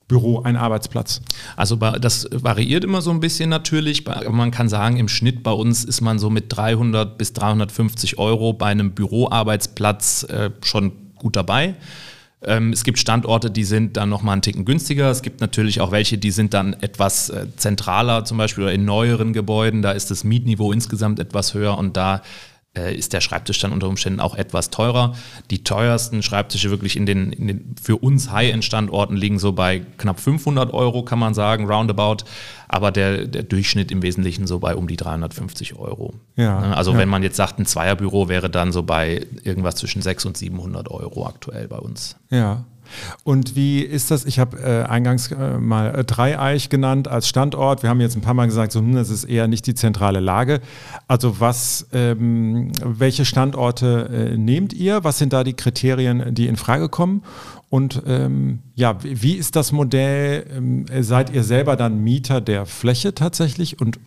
Büro, 0.07 0.41
ein 0.41 0.57
Arbeitsplatz? 0.57 1.21
Also 1.55 1.75
das 1.75 2.27
variiert 2.31 2.83
immer 2.83 3.01
so 3.01 3.11
ein 3.11 3.19
bisschen 3.19 3.49
natürlich. 3.49 4.03
Man 4.29 4.51
kann 4.51 4.67
sagen, 4.67 4.97
im 4.97 5.07
Schnitt 5.07 5.43
bei 5.43 5.51
uns 5.51 5.85
ist 5.85 6.01
man 6.01 6.19
so 6.19 6.29
mit 6.29 6.45
300 6.49 7.17
bis 7.17 7.33
350 7.33 8.17
Euro 8.17 8.53
bei 8.53 8.67
einem 8.67 8.91
Büroarbeitsplatz 8.91 10.23
äh, 10.23 10.51
schon 10.61 10.91
gut 11.15 11.35
dabei. 11.35 11.75
Ähm, 12.43 12.73
es 12.73 12.83
gibt 12.83 12.97
Standorte, 12.97 13.51
die 13.51 13.63
sind 13.63 13.97
dann 13.97 14.09
nochmal 14.09 14.33
einen 14.33 14.41
Ticken 14.41 14.65
günstiger. 14.65 15.11
Es 15.11 15.21
gibt 15.21 15.41
natürlich 15.41 15.79
auch 15.81 15.91
welche, 15.91 16.17
die 16.17 16.31
sind 16.31 16.53
dann 16.53 16.73
etwas 16.73 17.29
äh, 17.29 17.47
zentraler, 17.55 18.25
zum 18.25 18.37
Beispiel 18.37 18.67
in 18.69 18.85
neueren 18.85 19.33
Gebäuden. 19.33 19.81
Da 19.81 19.91
ist 19.91 20.09
das 20.09 20.23
Mietniveau 20.23 20.71
insgesamt 20.71 21.19
etwas 21.19 21.53
höher 21.53 21.77
und 21.77 21.97
da 21.97 22.21
ist 22.73 23.11
der 23.11 23.19
Schreibtisch 23.19 23.59
dann 23.59 23.73
unter 23.73 23.89
Umständen 23.89 24.21
auch 24.21 24.33
etwas 24.33 24.69
teurer. 24.69 25.13
Die 25.49 25.63
teuersten 25.63 26.23
Schreibtische 26.23 26.69
wirklich 26.69 26.95
in 26.95 27.05
den, 27.05 27.33
in 27.33 27.47
den 27.47 27.75
für 27.81 27.97
uns 27.97 28.31
High-End-Standorten 28.31 29.17
liegen 29.17 29.39
so 29.39 29.51
bei 29.51 29.79
knapp 29.97 30.21
500 30.21 30.73
Euro, 30.73 31.03
kann 31.03 31.19
man 31.19 31.33
sagen, 31.33 31.69
roundabout. 31.69 32.23
Aber 32.69 32.91
der, 32.91 33.27
der 33.27 33.43
Durchschnitt 33.43 33.91
im 33.91 34.01
Wesentlichen 34.01 34.47
so 34.47 34.59
bei 34.59 34.75
um 34.75 34.87
die 34.87 34.95
350 34.95 35.75
Euro. 35.75 36.13
Ja, 36.37 36.61
ne, 36.61 36.77
also 36.77 36.93
ja. 36.93 36.99
wenn 36.99 37.09
man 37.09 37.23
jetzt 37.23 37.35
sagt, 37.35 37.59
ein 37.59 37.65
Zweierbüro 37.65 38.29
wäre 38.29 38.49
dann 38.49 38.71
so 38.71 38.83
bei 38.83 39.27
irgendwas 39.43 39.75
zwischen 39.75 40.01
600 40.01 40.31
und 40.31 40.37
700 40.37 40.89
Euro 40.89 41.27
aktuell 41.27 41.67
bei 41.67 41.77
uns. 41.77 42.15
Ja, 42.29 42.63
und 43.23 43.55
wie 43.55 43.81
ist 43.81 44.11
das? 44.11 44.25
Ich 44.25 44.39
habe 44.39 44.57
äh, 44.59 44.83
eingangs 44.83 45.31
äh, 45.31 45.57
mal 45.57 45.95
äh, 45.95 46.03
Dreieich 46.03 46.69
genannt 46.69 47.07
als 47.07 47.27
Standort. 47.27 47.83
Wir 47.83 47.89
haben 47.89 48.01
jetzt 48.01 48.15
ein 48.15 48.21
paar 48.21 48.33
Mal 48.33 48.45
gesagt, 48.45 48.71
so, 48.71 48.79
hm, 48.79 48.95
das 48.95 49.09
ist 49.09 49.25
eher 49.25 49.47
nicht 49.47 49.67
die 49.67 49.75
zentrale 49.75 50.19
Lage. 50.19 50.61
Also 51.07 51.39
was, 51.39 51.87
ähm, 51.93 52.71
welche 52.83 53.25
Standorte 53.25 54.31
äh, 54.33 54.37
nehmt 54.37 54.73
ihr? 54.73 55.03
Was 55.03 55.17
sind 55.17 55.33
da 55.33 55.43
die 55.43 55.53
Kriterien, 55.53 56.33
die 56.33 56.47
in 56.47 56.55
Frage 56.57 56.89
kommen? 56.89 57.23
Und 57.69 58.03
ähm, 58.05 58.59
ja, 58.75 58.97
wie 59.01 59.35
ist 59.35 59.55
das 59.55 59.71
Modell? 59.71 60.45
Ähm, 60.55 60.85
seid 60.99 61.33
ihr 61.33 61.43
selber 61.43 61.75
dann 61.77 62.03
Mieter 62.03 62.41
der 62.41 62.65
Fläche 62.65 63.15
tatsächlich 63.15 63.79
und 63.79 63.99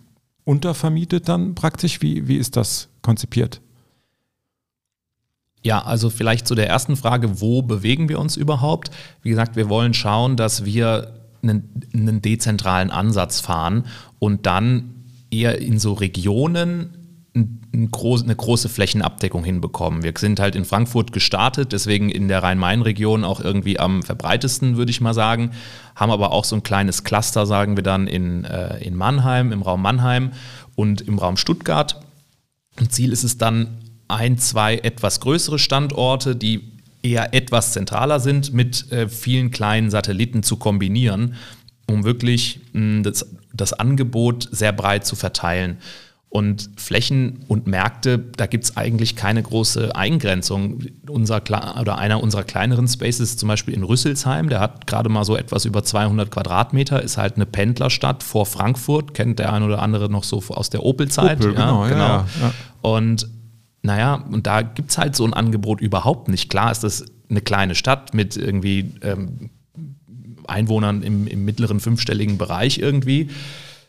untervermietet 0.43 1.27
dann 1.27 1.55
praktisch? 1.55 2.01
Wie, 2.01 2.27
wie 2.27 2.37
ist 2.37 2.55
das 2.55 2.89
konzipiert? 3.01 3.61
Ja, 5.65 5.83
also 5.83 6.11
vielleicht 6.11 6.47
zu 6.47 6.53
der 6.53 6.69
ersten 6.69 6.95
Frage, 6.95 7.41
wo 7.41 7.63
bewegen 7.63 8.07
wir 8.07 8.19
uns 8.19 8.37
überhaupt? 8.37 8.91
Wie 9.23 9.31
gesagt, 9.31 9.55
wir 9.55 9.67
wollen 9.67 9.95
schauen, 9.95 10.37
dass 10.37 10.63
wir 10.63 11.15
einen, 11.41 11.81
einen 11.91 12.21
dezentralen 12.21 12.91
Ansatz 12.91 13.39
fahren 13.39 13.85
und 14.19 14.45
dann 14.45 14.93
eher 15.31 15.59
in 15.59 15.79
so 15.79 15.93
Regionen 15.93 16.93
eine 17.33 18.35
große 18.35 18.69
Flächenabdeckung 18.69 19.43
hinbekommen. 19.43 20.03
Wir 20.03 20.13
sind 20.15 20.39
halt 20.39 20.55
in 20.55 20.65
Frankfurt 20.65 21.11
gestartet, 21.11 21.71
deswegen 21.71 22.09
in 22.09 22.27
der 22.27 22.43
Rhein-Main-Region 22.43 23.23
auch 23.23 23.41
irgendwie 23.41 23.79
am 23.79 24.03
verbreitesten, 24.03 24.77
würde 24.77 24.91
ich 24.91 25.01
mal 25.01 25.15
sagen. 25.15 25.49
Haben 25.95 26.11
aber 26.11 26.31
auch 26.31 26.45
so 26.45 26.55
ein 26.55 26.61
kleines 26.61 27.03
Cluster, 27.03 27.47
sagen 27.47 27.75
wir 27.75 27.83
dann, 27.83 28.05
in, 28.05 28.43
äh, 28.43 28.77
in 28.83 28.95
Mannheim, 28.95 29.51
im 29.51 29.63
Raum 29.63 29.81
Mannheim 29.81 30.31
und 30.75 31.01
im 31.01 31.17
Raum 31.17 31.37
Stuttgart. 31.37 31.99
Ziel 32.89 33.11
ist 33.11 33.23
es 33.23 33.39
dann, 33.39 33.79
ein, 34.07 34.37
zwei 34.37 34.77
etwas 34.77 35.19
größere 35.19 35.59
Standorte, 35.59 36.35
die 36.35 36.71
eher 37.01 37.33
etwas 37.33 37.71
zentraler 37.71 38.19
sind, 38.19 38.53
mit 38.53 38.91
äh, 38.91 39.07
vielen 39.07 39.51
kleinen 39.51 39.89
Satelliten 39.89 40.43
zu 40.43 40.57
kombinieren, 40.57 41.35
um 41.87 42.03
wirklich 42.03 42.59
mh, 42.73 42.81
hm, 42.81 43.03
das, 43.03 43.27
das 43.53 43.73
Angebot 43.73 44.49
sehr 44.51 44.73
breit 44.73 45.05
zu 45.05 45.15
verteilen. 45.15 45.77
Und 46.29 46.69
Flächen 46.75 47.45
und 47.47 47.65
Märkte, 47.65 48.19
da 48.19 48.45
gibt 48.45 48.65
es 48.65 48.75
eigentlich 48.75 49.15
keine 49.15 49.41
große 49.41 49.95
Eingrenzung. 49.95 50.79
Unser, 51.07 51.41
oder 51.79 51.97
einer 51.97 52.21
unserer 52.21 52.43
kleineren 52.43 52.89
Spaces 52.89 53.37
zum 53.37 53.47
Beispiel 53.47 53.73
in 53.73 53.83
Rüsselsheim, 53.83 54.49
der 54.49 54.59
hat 54.59 54.85
gerade 54.85 55.07
mal 55.07 55.23
so 55.23 55.37
etwas 55.37 55.63
über 55.63 55.83
200 55.83 56.29
Quadratmeter, 56.29 57.01
ist 57.01 57.15
halt 57.17 57.37
eine 57.37 57.45
Pendlerstadt 57.45 58.21
vor 58.21 58.45
Frankfurt, 58.45 59.13
kennt 59.13 59.39
der 59.39 59.53
ein 59.53 59.63
oder 59.63 59.81
andere 59.81 60.09
noch 60.09 60.25
so 60.25 60.43
aus 60.49 60.69
der 60.69 60.83
Opel-Zeit. 60.83 61.39
Opel, 61.39 61.53
genau, 61.53 61.83
ja, 61.83 61.89
genau. 61.89 62.05
Ja, 62.05 62.25
ja. 62.41 62.53
Und 62.81 63.29
naja, 63.85 64.15
und 64.31 64.47
da 64.47 64.61
gibt 64.61 64.91
es 64.91 64.97
halt 64.97 65.15
so 65.15 65.25
ein 65.25 65.33
Angebot 65.33 65.79
überhaupt 65.79 66.27
nicht. 66.27 66.49
Klar 66.49 66.71
ist 66.71 66.83
das 66.83 67.05
eine 67.29 67.41
kleine 67.41 67.75
Stadt 67.75 68.13
mit 68.13 68.35
irgendwie 68.35 68.93
ähm, 69.01 69.49
Einwohnern 70.47 71.01
im, 71.03 71.27
im, 71.27 71.45
mittleren 71.45 71.79
fünfstelligen 71.79 72.37
Bereich 72.37 72.79
irgendwie. 72.79 73.29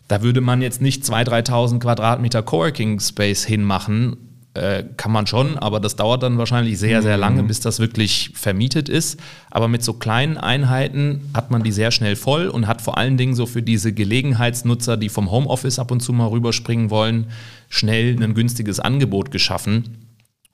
Da 0.09 0.23
würde 0.23 0.41
man 0.41 0.63
jetzt 0.63 0.81
nicht 0.81 1.03
2.000, 1.03 1.49
3.000 1.49 1.79
Quadratmeter 1.81 2.43
Coworking 2.43 3.01
Space 3.01 3.45
hinmachen 3.45 4.17
äh, 4.57 4.85
kann 4.97 5.13
man 5.13 5.27
schon, 5.27 5.59
aber 5.59 5.81
das 5.81 5.97
dauert 5.97 6.23
dann 6.23 6.39
wahrscheinlich 6.39 6.79
sehr, 6.79 7.03
sehr 7.03 7.19
lange, 7.19 7.43
mhm. 7.43 7.49
bis 7.49 7.61
das 7.61 7.79
wirklich 7.79 8.31
vermietet 8.35 8.89
ist. 8.89 9.21
Aber 9.51 9.69
mit 9.69 9.85
so 9.85 9.93
kleinen 9.93 10.39
Einheiten 10.39 11.31
hat 11.35 11.51
man 11.51 11.63
die 11.63 11.73
sehr 11.73 11.91
schnell 11.91 12.17
voll 12.17 12.49
und 12.49 12.67
hat 12.67 12.81
vor 12.81 12.97
allen 12.97 13.19
Dingen 13.19 13.35
so 13.35 13.45
für 13.45 13.63
diese 13.63 13.93
Gelegenheitsnutzer, 13.93 14.97
die 14.97 15.11
vom 15.11 15.31
Homeoffice 15.31 15.79
ab 15.79 15.91
und 15.91 16.01
zu 16.01 16.15
mal 16.15 16.29
rüberspringen 16.29 16.89
wollen, 16.89 17.27
schnell 17.69 18.23
ein 18.23 18.35
günstiges 18.35 18.81
Angebot 18.81 19.31
geschaffen. 19.31 19.99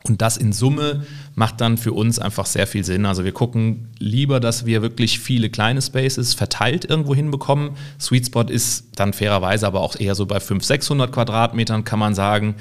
Und 0.04 0.20
das 0.20 0.36
in 0.36 0.52
Summe 0.52 1.06
macht 1.36 1.60
dann 1.60 1.78
für 1.78 1.92
uns 1.92 2.18
einfach 2.18 2.46
sehr 2.46 2.66
viel 2.66 2.84
Sinn. 2.84 3.06
Also 3.06 3.24
wir 3.24 3.32
gucken 3.32 3.90
lieber, 3.98 4.40
dass 4.40 4.66
wir 4.66 4.82
wirklich 4.82 5.20
viele 5.20 5.48
kleine 5.48 5.80
Spaces 5.80 6.34
verteilt 6.34 6.84
irgendwo 6.84 7.14
hinbekommen. 7.14 7.72
Sweet 8.00 8.26
Spot 8.26 8.42
ist 8.42 8.86
dann 8.96 9.12
fairerweise 9.12 9.66
aber 9.66 9.80
auch 9.80 9.94
eher 9.94 10.16
so 10.16 10.26
bei 10.26 10.40
500, 10.40 10.66
600 10.66 11.12
Quadratmetern, 11.12 11.84
kann 11.84 12.00
man 12.00 12.14
sagen 12.14 12.56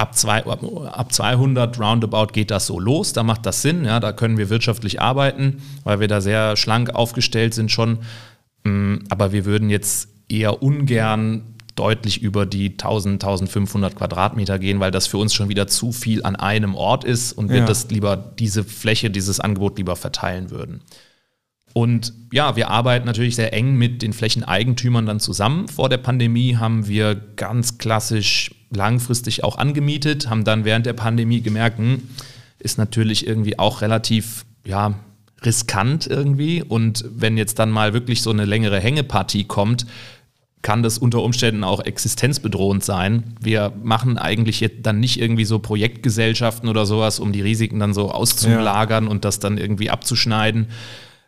ab, 0.00 0.16
zwei, 0.16 0.44
ab 0.44 1.12
200 1.12 1.78
roundabout 1.78 2.28
geht 2.32 2.50
das 2.50 2.66
so 2.66 2.80
los. 2.80 3.12
Da 3.12 3.22
macht 3.22 3.44
das 3.46 3.62
Sinn. 3.62 3.84
Ja, 3.84 4.00
da 4.00 4.12
können 4.12 4.38
wir 4.38 4.48
wirtschaftlich 4.48 5.00
arbeiten, 5.00 5.62
weil 5.84 6.00
wir 6.00 6.08
da 6.08 6.20
sehr 6.20 6.56
schlank 6.56 6.90
aufgestellt 6.94 7.54
sind 7.54 7.70
schon. 7.70 7.98
Mm, 8.64 8.96
aber 9.10 9.32
wir 9.32 9.44
würden 9.44 9.68
jetzt 9.68 10.08
eher 10.28 10.62
ungern 10.62 11.42
deutlich 11.76 12.22
über 12.22 12.46
die 12.46 12.70
1000, 12.70 13.14
1500 13.14 13.96
Quadratmeter 13.96 14.58
gehen, 14.58 14.80
weil 14.80 14.90
das 14.90 15.06
für 15.06 15.18
uns 15.18 15.34
schon 15.34 15.48
wieder 15.48 15.66
zu 15.66 15.92
viel 15.92 16.24
an 16.24 16.36
einem 16.36 16.74
Ort 16.74 17.04
ist 17.04 17.32
und 17.32 17.48
wir 17.50 17.58
ja. 17.58 17.66
das 17.66 17.90
lieber, 17.90 18.16
diese 18.16 18.64
Fläche, 18.64 19.10
dieses 19.10 19.40
Angebot 19.40 19.78
lieber 19.78 19.96
verteilen 19.96 20.50
würden. 20.50 20.82
Und 21.72 22.12
ja, 22.32 22.56
wir 22.56 22.68
arbeiten 22.68 23.06
natürlich 23.06 23.36
sehr 23.36 23.52
eng 23.52 23.76
mit 23.76 24.02
den 24.02 24.12
Flächeneigentümern 24.12 25.06
dann 25.06 25.20
zusammen. 25.20 25.68
Vor 25.68 25.88
der 25.88 25.98
Pandemie 25.98 26.56
haben 26.56 26.88
wir 26.88 27.14
ganz 27.14 27.78
klassisch 27.78 28.50
langfristig 28.70 29.44
auch 29.44 29.56
angemietet, 29.58 30.28
haben 30.28 30.44
dann 30.44 30.64
während 30.64 30.86
der 30.86 30.92
Pandemie 30.94 31.42
gemerkt, 31.42 31.78
hm, 31.78 32.02
ist 32.58 32.78
natürlich 32.78 33.26
irgendwie 33.26 33.58
auch 33.58 33.82
relativ, 33.82 34.44
ja, 34.64 34.94
riskant 35.44 36.06
irgendwie. 36.06 36.62
Und 36.62 37.04
wenn 37.08 37.36
jetzt 37.36 37.58
dann 37.58 37.70
mal 37.70 37.94
wirklich 37.94 38.22
so 38.22 38.30
eine 38.30 38.44
längere 38.44 38.80
Hängepartie 38.80 39.44
kommt, 39.44 39.86
kann 40.62 40.82
das 40.82 40.98
unter 40.98 41.22
Umständen 41.22 41.64
auch 41.64 41.80
existenzbedrohend 41.80 42.84
sein. 42.84 43.34
Wir 43.40 43.72
machen 43.82 44.18
eigentlich 44.18 44.60
jetzt 44.60 44.84
dann 44.84 45.00
nicht 45.00 45.18
irgendwie 45.18 45.46
so 45.46 45.58
Projektgesellschaften 45.58 46.68
oder 46.68 46.84
sowas, 46.84 47.18
um 47.18 47.32
die 47.32 47.40
Risiken 47.40 47.78
dann 47.78 47.94
so 47.94 48.10
auszulagern 48.10 49.04
ja. 49.04 49.10
und 49.10 49.24
das 49.24 49.38
dann 49.38 49.56
irgendwie 49.56 49.88
abzuschneiden, 49.88 50.66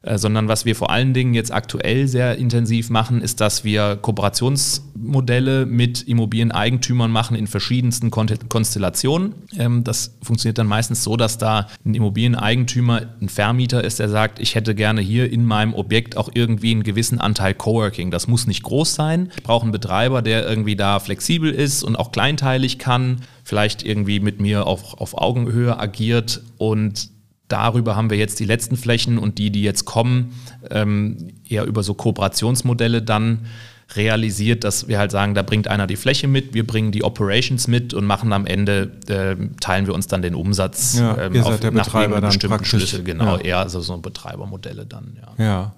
äh, 0.02 0.18
sondern 0.18 0.48
was 0.48 0.64
wir 0.64 0.74
vor 0.74 0.90
allen 0.90 1.14
Dingen 1.14 1.32
jetzt 1.32 1.52
aktuell 1.52 2.08
sehr 2.08 2.36
intensiv 2.36 2.90
machen, 2.90 3.22
ist, 3.22 3.40
dass 3.40 3.62
wir 3.62 3.96
Kooperationsmodelle 3.96 5.64
mit 5.64 6.02
Immobilieneigentümern 6.02 7.10
machen 7.10 7.36
in 7.36 7.46
verschiedensten 7.46 8.10
Kon 8.10 8.28
Konstellationen. 8.48 9.34
Ähm, 9.56 9.84
das 9.84 10.16
funktioniert 10.20 10.58
dann 10.58 10.66
meistens 10.66 11.04
so, 11.04 11.16
dass 11.16 11.38
da 11.38 11.68
ein 11.84 11.94
Immobilieneigentümer 11.94 13.02
ein 13.20 13.28
Vermieter 13.28 13.84
ist, 13.84 14.00
der 14.00 14.08
sagt, 14.08 14.40
ich 14.40 14.56
hätte 14.56 14.74
gerne 14.74 15.00
hier 15.00 15.32
in 15.32 15.44
meinem 15.44 15.72
Objekt 15.72 16.16
auch 16.16 16.30
irgendwie 16.34 16.72
einen 16.72 16.82
gewissen 16.82 17.20
Anteil 17.20 17.54
Coworking. 17.54 18.10
Das 18.10 18.26
muss 18.26 18.48
nicht 18.48 18.64
groß 18.64 18.94
sein. 18.94 19.30
Ich 19.36 19.44
brauche 19.44 19.62
einen 19.62 19.72
Betreiber, 19.72 20.20
der 20.20 20.48
irgendwie 20.48 20.74
da 20.74 20.98
flexibel 20.98 21.52
ist 21.52 21.84
und 21.84 21.94
auch 21.94 22.10
kleinteilig 22.10 22.80
kann, 22.80 23.20
vielleicht 23.44 23.84
irgendwie 23.84 24.18
mit 24.18 24.40
mir 24.40 24.66
auch 24.66 24.98
auf 24.98 25.16
Augenhöhe 25.16 25.78
agiert 25.78 26.42
und 26.58 27.11
darüber 27.52 27.96
haben 27.96 28.10
wir 28.10 28.16
jetzt 28.16 28.40
die 28.40 28.44
letzten 28.44 28.76
Flächen 28.76 29.18
und 29.18 29.38
die, 29.38 29.50
die 29.50 29.62
jetzt 29.62 29.84
kommen, 29.84 30.32
ähm, 30.70 31.32
eher 31.48 31.64
über 31.64 31.82
so 31.82 31.94
Kooperationsmodelle 31.94 33.02
dann 33.02 33.46
realisiert, 33.94 34.64
dass 34.64 34.88
wir 34.88 34.98
halt 34.98 35.10
sagen, 35.10 35.34
da 35.34 35.42
bringt 35.42 35.68
einer 35.68 35.86
die 35.86 35.96
Fläche 35.96 36.26
mit, 36.26 36.54
wir 36.54 36.66
bringen 36.66 36.92
die 36.92 37.04
Operations 37.04 37.68
mit 37.68 37.92
und 37.92 38.06
machen 38.06 38.32
am 38.32 38.46
Ende, 38.46 38.90
äh, 39.08 39.36
teilen 39.60 39.86
wir 39.86 39.94
uns 39.94 40.06
dann 40.06 40.22
den 40.22 40.34
Umsatz 40.34 40.98
ja, 40.98 41.18
ähm, 41.18 41.42
auf, 41.42 41.60
der 41.60 41.70
Betreiber 41.70 42.20
dann 42.20 42.30
bestimmten 42.30 42.64
Schlüssel, 42.64 43.02
genau, 43.02 43.36
ja. 43.36 43.42
eher 43.42 43.58
also 43.58 43.80
so 43.80 43.96
Betreibermodelle 43.98 44.86
dann, 44.86 45.18
ja. 45.38 45.44
Ja, 45.44 45.72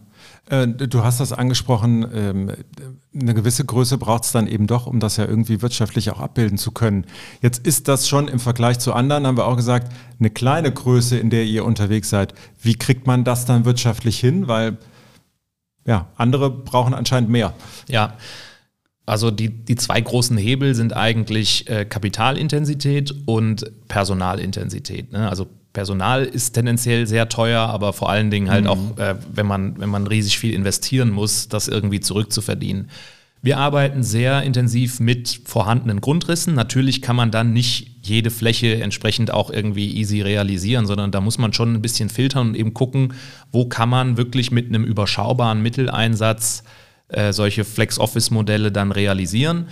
du 0.46 1.02
hast 1.02 1.20
das 1.20 1.32
angesprochen, 1.32 2.06
ähm, 2.14 2.52
eine 3.18 3.34
gewisse 3.34 3.64
Größe 3.64 3.96
braucht 3.96 4.24
es 4.24 4.32
dann 4.32 4.46
eben 4.46 4.66
doch, 4.66 4.86
um 4.86 5.00
das 5.00 5.16
ja 5.16 5.24
irgendwie 5.24 5.62
wirtschaftlich 5.62 6.10
auch 6.10 6.20
abbilden 6.20 6.58
zu 6.58 6.70
können. 6.72 7.06
Jetzt 7.40 7.66
ist 7.66 7.88
das 7.88 8.08
schon 8.08 8.28
im 8.28 8.40
Vergleich 8.40 8.78
zu 8.78 8.92
anderen, 8.92 9.26
haben 9.26 9.38
wir 9.38 9.46
auch 9.46 9.56
gesagt, 9.56 9.90
eine 10.18 10.30
kleine 10.30 10.70
Größe, 10.70 11.16
in 11.16 11.30
der 11.30 11.44
ihr 11.44 11.64
unterwegs 11.64 12.10
seid. 12.10 12.34
Wie 12.60 12.74
kriegt 12.74 13.06
man 13.06 13.24
das 13.24 13.46
dann 13.46 13.64
wirtschaftlich 13.64 14.20
hin? 14.20 14.46
Weil 14.46 14.76
ja, 15.86 16.08
andere 16.16 16.50
brauchen 16.50 16.94
anscheinend 16.94 17.30
mehr. 17.30 17.54
Ja. 17.88 18.14
Also 19.06 19.30
die, 19.30 19.50
die 19.50 19.76
zwei 19.76 20.00
großen 20.00 20.36
Hebel 20.36 20.74
sind 20.74 20.94
eigentlich 20.94 21.68
äh, 21.68 21.84
Kapitalintensität 21.84 23.14
und 23.26 23.70
Personalintensität. 23.86 25.12
Ne? 25.12 25.28
Also 25.28 25.46
Personal 25.74 26.24
ist 26.24 26.52
tendenziell 26.52 27.06
sehr 27.06 27.28
teuer, 27.28 27.60
aber 27.60 27.92
vor 27.92 28.08
allen 28.08 28.30
Dingen 28.30 28.48
halt 28.48 28.64
mhm. 28.64 28.70
auch, 28.70 28.98
äh, 28.98 29.16
wenn, 29.30 29.46
man, 29.46 29.78
wenn 29.78 29.90
man 29.90 30.06
riesig 30.06 30.38
viel 30.38 30.54
investieren 30.54 31.10
muss, 31.10 31.48
das 31.48 31.68
irgendwie 31.68 32.00
zurückzuverdienen. 32.00 32.88
Wir 33.42 33.58
arbeiten 33.58 34.02
sehr 34.02 34.42
intensiv 34.42 35.00
mit 35.00 35.40
vorhandenen 35.44 36.00
Grundrissen. 36.00 36.54
Natürlich 36.54 37.02
kann 37.02 37.16
man 37.16 37.30
dann 37.30 37.52
nicht 37.52 37.90
jede 38.00 38.30
Fläche 38.30 38.80
entsprechend 38.80 39.32
auch 39.32 39.50
irgendwie 39.50 39.96
easy 39.96 40.22
realisieren, 40.22 40.86
sondern 40.86 41.10
da 41.10 41.20
muss 41.20 41.36
man 41.36 41.52
schon 41.52 41.74
ein 41.74 41.82
bisschen 41.82 42.08
filtern 42.08 42.48
und 42.48 42.54
eben 42.54 42.72
gucken, 42.72 43.12
wo 43.52 43.66
kann 43.66 43.90
man 43.90 44.16
wirklich 44.16 44.50
mit 44.50 44.68
einem 44.68 44.84
überschaubaren 44.84 45.60
Mitteleinsatz 45.60 46.62
äh, 47.08 47.34
solche 47.34 47.64
Flex-Office-Modelle 47.64 48.72
dann 48.72 48.92
realisieren. 48.92 49.66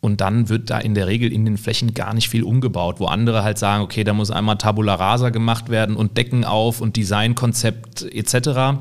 Und 0.00 0.20
dann 0.20 0.48
wird 0.48 0.70
da 0.70 0.78
in 0.78 0.94
der 0.94 1.08
Regel 1.08 1.32
in 1.32 1.44
den 1.44 1.58
Flächen 1.58 1.92
gar 1.92 2.14
nicht 2.14 2.28
viel 2.28 2.44
umgebaut, 2.44 3.00
wo 3.00 3.06
andere 3.06 3.42
halt 3.42 3.58
sagen, 3.58 3.82
okay, 3.82 4.04
da 4.04 4.12
muss 4.12 4.30
einmal 4.30 4.56
Tabula 4.56 4.94
Rasa 4.94 5.30
gemacht 5.30 5.70
werden 5.70 5.96
und 5.96 6.16
Decken 6.16 6.44
auf 6.44 6.80
und 6.80 6.96
Designkonzept 6.96 8.02
etc. 8.02 8.80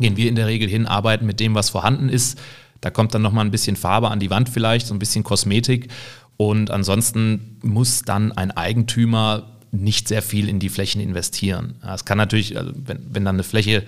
Gehen 0.00 0.16
wir 0.16 0.28
in 0.28 0.34
der 0.34 0.48
Regel 0.48 0.68
hin, 0.68 0.86
arbeiten 0.86 1.24
mit 1.24 1.38
dem, 1.38 1.54
was 1.54 1.70
vorhanden 1.70 2.08
ist. 2.08 2.38
Da 2.80 2.90
kommt 2.90 3.14
dann 3.14 3.22
nochmal 3.22 3.44
ein 3.44 3.52
bisschen 3.52 3.76
Farbe 3.76 4.10
an 4.10 4.18
die 4.18 4.30
Wand 4.30 4.48
vielleicht, 4.48 4.88
so 4.88 4.94
ein 4.94 4.98
bisschen 4.98 5.22
Kosmetik. 5.22 5.88
Und 6.36 6.70
ansonsten 6.70 7.58
muss 7.62 8.02
dann 8.02 8.32
ein 8.32 8.50
Eigentümer 8.50 9.58
nicht 9.72 10.08
sehr 10.08 10.22
viel 10.22 10.48
in 10.48 10.58
die 10.58 10.68
Flächen 10.68 11.00
investieren. 11.00 11.74
Es 11.86 12.04
kann 12.04 12.18
natürlich, 12.18 12.58
also 12.58 12.72
wenn, 12.74 13.06
wenn 13.14 13.24
dann 13.24 13.36
eine 13.36 13.44
Fläche 13.44 13.84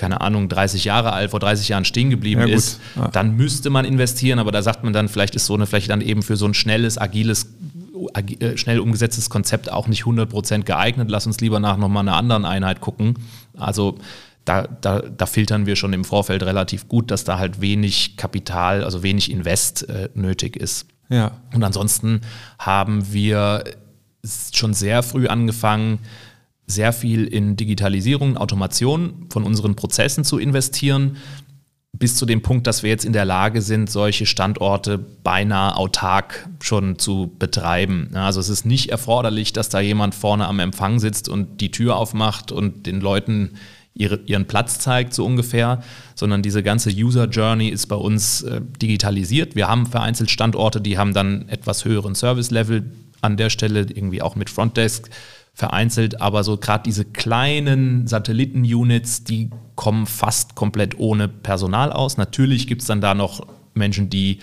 keine 0.00 0.22
Ahnung, 0.22 0.48
30 0.48 0.84
Jahre 0.84 1.12
alt, 1.12 1.30
vor 1.30 1.40
30 1.40 1.68
Jahren 1.68 1.84
stehen 1.84 2.08
geblieben 2.08 2.40
ja, 2.48 2.54
ist, 2.54 2.80
ja. 2.96 3.08
dann 3.08 3.36
müsste 3.36 3.68
man 3.68 3.84
investieren, 3.84 4.38
aber 4.38 4.50
da 4.50 4.62
sagt 4.62 4.82
man 4.82 4.94
dann, 4.94 5.08
vielleicht 5.08 5.36
ist 5.36 5.44
so 5.44 5.54
eine 5.54 5.66
Fläche 5.66 5.88
dann 5.88 6.00
eben 6.00 6.22
für 6.22 6.36
so 6.36 6.46
ein 6.46 6.54
schnelles, 6.54 6.96
agiles, 6.96 7.52
ag 8.14 8.40
äh, 8.40 8.56
schnell 8.56 8.80
umgesetztes 8.80 9.28
Konzept 9.28 9.70
auch 9.70 9.88
nicht 9.88 10.04
100% 10.04 10.62
geeignet. 10.62 11.10
Lass 11.10 11.26
uns 11.26 11.40
lieber 11.40 11.60
nach 11.60 11.76
nochmal 11.76 12.02
einer 12.02 12.16
anderen 12.16 12.46
Einheit 12.46 12.80
gucken. 12.80 13.14
Also 13.58 13.98
da, 14.46 14.62
da, 14.62 15.00
da, 15.00 15.26
filtern 15.26 15.66
wir 15.66 15.76
schon 15.76 15.92
im 15.92 16.04
Vorfeld 16.04 16.42
relativ 16.42 16.88
gut, 16.88 17.10
dass 17.10 17.24
da 17.24 17.38
halt 17.38 17.60
wenig 17.60 18.16
Kapital, 18.16 18.82
also 18.82 19.02
wenig 19.02 19.30
Invest 19.30 19.86
äh, 19.90 20.08
nötig 20.14 20.56
ist. 20.56 20.86
Ja. 21.10 21.32
Und 21.52 21.62
ansonsten 21.62 22.22
haben 22.58 23.12
wir 23.12 23.64
schon 24.52 24.72
sehr 24.72 25.02
früh 25.02 25.26
angefangen, 25.26 25.98
sehr 26.70 26.92
viel 26.92 27.26
in 27.26 27.56
Digitalisierung, 27.56 28.36
Automation 28.36 29.26
von 29.30 29.44
unseren 29.44 29.76
Prozessen 29.76 30.24
zu 30.24 30.38
investieren, 30.38 31.16
bis 31.92 32.16
zu 32.16 32.24
dem 32.24 32.40
Punkt, 32.40 32.66
dass 32.66 32.82
wir 32.82 32.90
jetzt 32.90 33.04
in 33.04 33.12
der 33.12 33.24
Lage 33.24 33.60
sind, 33.62 33.90
solche 33.90 34.24
Standorte 34.24 34.96
beinahe 34.98 35.76
autark 35.76 36.48
schon 36.62 36.98
zu 36.98 37.34
betreiben. 37.38 38.10
Also 38.14 38.40
es 38.40 38.48
ist 38.48 38.64
nicht 38.64 38.90
erforderlich, 38.90 39.52
dass 39.52 39.68
da 39.68 39.80
jemand 39.80 40.14
vorne 40.14 40.46
am 40.46 40.60
Empfang 40.60 40.98
sitzt 40.98 41.28
und 41.28 41.60
die 41.60 41.70
Tür 41.70 41.96
aufmacht 41.96 42.52
und 42.52 42.86
den 42.86 43.00
Leuten 43.00 43.50
ihre, 43.92 44.20
ihren 44.24 44.46
Platz 44.46 44.78
zeigt, 44.78 45.12
so 45.12 45.26
ungefähr, 45.26 45.82
sondern 46.14 46.42
diese 46.42 46.62
ganze 46.62 46.90
User 46.90 47.28
Journey 47.28 47.68
ist 47.68 47.86
bei 47.86 47.96
uns 47.96 48.42
äh, 48.42 48.60
digitalisiert. 48.80 49.56
Wir 49.56 49.68
haben 49.68 49.86
vereinzelt 49.86 50.30
Standorte, 50.30 50.80
die 50.80 50.96
haben 50.96 51.12
dann 51.12 51.48
etwas 51.48 51.84
höheren 51.84 52.14
Service-Level 52.14 52.90
an 53.22 53.36
der 53.36 53.50
Stelle, 53.50 53.80
irgendwie 53.80 54.22
auch 54.22 54.36
mit 54.36 54.50
Frontdesk 54.50 55.10
vereinzelt, 55.54 56.20
aber 56.20 56.44
so 56.44 56.56
gerade 56.56 56.84
diese 56.84 57.04
kleinen 57.04 58.06
Satelliten-Units, 58.06 59.24
die 59.24 59.50
kommen 59.74 60.06
fast 60.06 60.54
komplett 60.54 60.98
ohne 60.98 61.28
Personal 61.28 61.92
aus. 61.92 62.16
Natürlich 62.16 62.66
gibt 62.66 62.82
es 62.82 62.86
dann 62.86 63.00
da 63.00 63.14
noch 63.14 63.46
Menschen, 63.74 64.10
die 64.10 64.38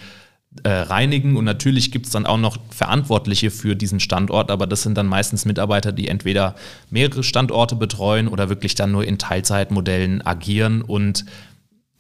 äh, 0.64 0.70
reinigen 0.70 1.38
und 1.38 1.46
natürlich 1.46 1.92
gibt 1.92 2.08
es 2.08 2.12
dann 2.12 2.26
auch 2.26 2.38
noch 2.38 2.58
Verantwortliche 2.70 3.52
für 3.52 3.76
diesen 3.76 4.00
Standort, 4.00 4.50
aber 4.50 4.66
das 4.66 4.84
sind 4.84 4.98
dann 4.98 5.08
meistens 5.08 5.46
Mitarbeiter, 5.46 5.92
die 5.92 6.08
entweder 6.08 6.56
mehrere 6.90 7.24
Standorte 7.24 7.76
betreuen 7.76 8.28
oder 8.28 8.50
wirklich 8.50 8.76
dann 8.76 8.92
nur 8.92 9.06
in 9.06 9.18
Teilzeitmodellen 9.18 10.26
agieren 10.26 10.82
und 10.82 11.26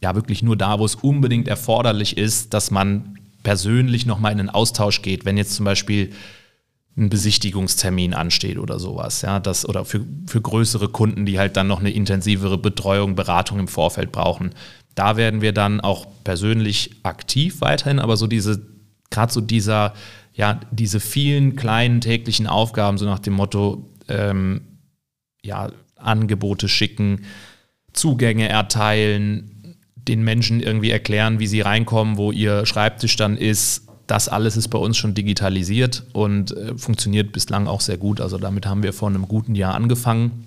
ja 0.01 0.15
wirklich 0.15 0.43
nur 0.43 0.55
da, 0.55 0.79
wo 0.79 0.85
es 0.85 0.95
unbedingt 0.95 1.47
erforderlich 1.47 2.17
ist, 2.17 2.53
dass 2.53 2.71
man 2.71 3.19
persönlich 3.43 4.05
nochmal 4.05 4.31
in 4.31 4.39
den 4.39 4.49
Austausch 4.49 5.01
geht. 5.01 5.25
Wenn 5.25 5.37
jetzt 5.37 5.55
zum 5.55 5.65
Beispiel 5.65 6.11
ein 6.97 7.09
Besichtigungstermin 7.09 8.15
ansteht 8.15 8.57
oder 8.57 8.79
sowas, 8.79 9.21
ja, 9.21 9.39
das 9.39 9.69
oder 9.69 9.85
für, 9.85 10.03
für 10.25 10.41
größere 10.41 10.89
Kunden, 10.89 11.25
die 11.27 11.37
halt 11.37 11.55
dann 11.55 11.67
noch 11.67 11.79
eine 11.79 11.91
intensivere 11.91 12.57
Betreuung, 12.57 13.15
Beratung 13.15 13.59
im 13.59 13.67
Vorfeld 13.67 14.11
brauchen. 14.11 14.51
Da 14.95 15.15
werden 15.15 15.41
wir 15.41 15.51
dann 15.51 15.79
auch 15.79 16.07
persönlich 16.23 16.95
aktiv 17.03 17.61
weiterhin, 17.61 17.99
aber 17.99 18.17
so 18.17 18.25
diese, 18.25 18.65
gerade 19.11 19.31
so 19.31 19.41
dieser, 19.41 19.93
ja, 20.33 20.59
diese 20.71 20.99
vielen 20.99 21.55
kleinen 21.55 22.01
täglichen 22.01 22.47
Aufgaben, 22.47 22.97
so 22.97 23.05
nach 23.05 23.19
dem 23.19 23.33
Motto, 23.33 23.87
ähm, 24.07 24.61
ja, 25.43 25.71
Angebote 25.97 26.67
schicken, 26.67 27.25
Zugänge 27.93 28.49
erteilen, 28.49 29.77
den 29.95 30.23
Menschen 30.23 30.61
irgendwie 30.61 30.91
erklären, 30.91 31.39
wie 31.39 31.47
sie 31.47 31.61
reinkommen, 31.61 32.17
wo 32.17 32.31
ihr 32.31 32.65
Schreibtisch 32.65 33.17
dann 33.17 33.37
ist, 33.37 33.86
das 34.07 34.29
alles 34.29 34.57
ist 34.57 34.69
bei 34.69 34.79
uns 34.79 34.97
schon 34.97 35.13
digitalisiert 35.13 36.03
und 36.13 36.55
äh, 36.55 36.77
funktioniert 36.77 37.33
bislang 37.33 37.67
auch 37.67 37.81
sehr 37.81 37.97
gut. 37.97 38.21
Also 38.21 38.37
damit 38.37 38.65
haben 38.65 38.83
wir 38.83 38.93
vor 38.93 39.09
einem 39.09 39.27
guten 39.27 39.53
Jahr 39.53 39.75
angefangen, 39.75 40.45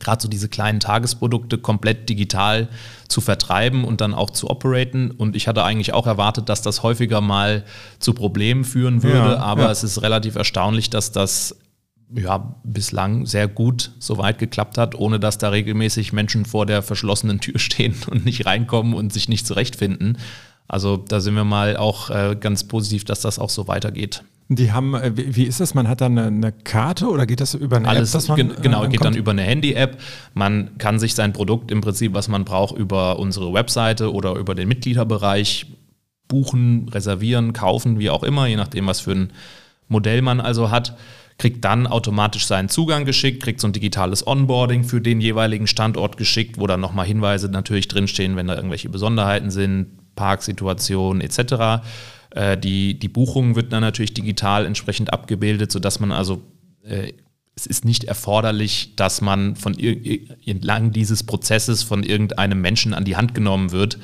gerade 0.00 0.22
so 0.22 0.28
diese 0.28 0.48
kleinen 0.48 0.80
Tagesprodukte 0.80 1.58
komplett 1.58 2.08
digital 2.08 2.68
zu 3.08 3.20
vertreiben 3.20 3.84
und 3.84 4.00
dann 4.00 4.14
auch 4.14 4.30
zu 4.30 4.50
operaten. 4.50 5.10
Und 5.10 5.36
ich 5.36 5.46
hatte 5.48 5.64
eigentlich 5.64 5.92
auch 5.92 6.06
erwartet, 6.06 6.48
dass 6.48 6.62
das 6.62 6.82
häufiger 6.82 7.20
mal 7.20 7.64
zu 7.98 8.14
Problemen 8.14 8.64
führen 8.64 9.02
würde, 9.02 9.34
ja, 9.34 9.38
aber 9.38 9.64
ja. 9.64 9.70
es 9.70 9.84
ist 9.84 10.02
relativ 10.02 10.34
erstaunlich, 10.36 10.90
dass 10.90 11.12
das 11.12 11.56
ja, 12.14 12.54
bislang 12.64 13.26
sehr 13.26 13.48
gut 13.48 13.92
soweit 13.98 14.38
geklappt 14.38 14.78
hat, 14.78 14.94
ohne 14.94 15.18
dass 15.18 15.38
da 15.38 15.48
regelmäßig 15.48 16.12
Menschen 16.12 16.44
vor 16.44 16.66
der 16.66 16.82
verschlossenen 16.82 17.40
Tür 17.40 17.58
stehen 17.58 17.94
und 18.08 18.24
nicht 18.24 18.46
reinkommen 18.46 18.94
und 18.94 19.12
sich 19.12 19.28
nicht 19.28 19.46
zurechtfinden. 19.46 20.18
Also 20.68 20.96
da 20.96 21.20
sind 21.20 21.34
wir 21.34 21.44
mal 21.44 21.76
auch 21.76 22.10
äh, 22.10 22.36
ganz 22.38 22.64
positiv, 22.64 23.04
dass 23.04 23.20
das 23.20 23.38
auch 23.38 23.50
so 23.50 23.68
weitergeht. 23.68 24.24
Die 24.48 24.72
haben, 24.72 24.94
äh, 24.94 25.12
wie 25.14 25.44
ist 25.44 25.60
das? 25.60 25.74
Man 25.74 25.88
hat 25.88 26.00
dann 26.00 26.18
eine, 26.18 26.26
eine 26.28 26.52
Karte 26.52 27.08
oder 27.08 27.26
geht 27.26 27.40
das 27.40 27.54
über 27.54 27.76
eine 27.76 27.88
Alles, 27.88 28.14
App? 28.14 28.28
Man, 28.28 28.36
gen 28.36 28.52
genau, 28.62 28.86
geht 28.88 29.04
dann 29.04 29.14
über 29.14 29.30
eine 29.30 29.42
Handy-App. 29.42 29.98
Man 30.34 30.76
kann 30.78 30.98
sich 30.98 31.14
sein 31.14 31.32
Produkt 31.32 31.70
im 31.70 31.80
Prinzip, 31.80 32.14
was 32.14 32.28
man 32.28 32.44
braucht, 32.44 32.76
über 32.76 33.18
unsere 33.18 33.52
Webseite 33.52 34.12
oder 34.12 34.34
über 34.34 34.54
den 34.54 34.68
Mitgliederbereich 34.68 35.66
buchen, 36.28 36.88
reservieren, 36.88 37.52
kaufen, 37.52 37.98
wie 37.98 38.10
auch 38.10 38.22
immer, 38.22 38.46
je 38.46 38.56
nachdem, 38.56 38.86
was 38.86 39.00
für 39.00 39.12
ein 39.12 39.32
Modell 39.88 40.22
man 40.22 40.40
also 40.40 40.70
hat, 40.70 40.96
kriegt 41.38 41.64
dann 41.64 41.86
automatisch 41.86 42.46
seinen 42.46 42.68
Zugang 42.68 43.04
geschickt, 43.04 43.42
kriegt 43.42 43.60
so 43.60 43.68
ein 43.68 43.72
digitales 43.72 44.26
Onboarding 44.26 44.84
für 44.84 45.00
den 45.00 45.20
jeweiligen 45.20 45.66
Standort 45.66 46.16
geschickt, 46.16 46.58
wo 46.58 46.66
dann 46.66 46.80
nochmal 46.80 47.06
Hinweise 47.06 47.48
natürlich 47.48 47.88
drinstehen, 47.88 48.36
wenn 48.36 48.46
da 48.46 48.54
irgendwelche 48.56 48.88
Besonderheiten 48.88 49.50
sind, 49.50 49.88
Parksituationen 50.14 51.20
etc. 51.20 51.84
Äh, 52.30 52.58
die, 52.58 52.98
die 52.98 53.08
Buchung 53.08 53.56
wird 53.56 53.72
dann 53.72 53.80
natürlich 53.82 54.14
digital 54.14 54.66
entsprechend 54.66 55.12
abgebildet, 55.12 55.72
sodass 55.72 56.00
man 56.00 56.12
also 56.12 56.42
äh, 56.82 57.12
es 57.56 57.66
ist 57.66 57.84
nicht 57.84 58.04
erforderlich, 58.04 58.96
dass 58.96 59.20
man 59.20 59.54
von 59.56 59.78
entlang 59.78 60.90
dieses 60.90 61.22
Prozesses 61.22 61.82
von 61.82 62.02
irgendeinem 62.02 62.60
Menschen 62.60 62.94
an 62.94 63.04
die 63.04 63.16
Hand 63.16 63.34
genommen 63.34 63.70
wird, 63.70 63.98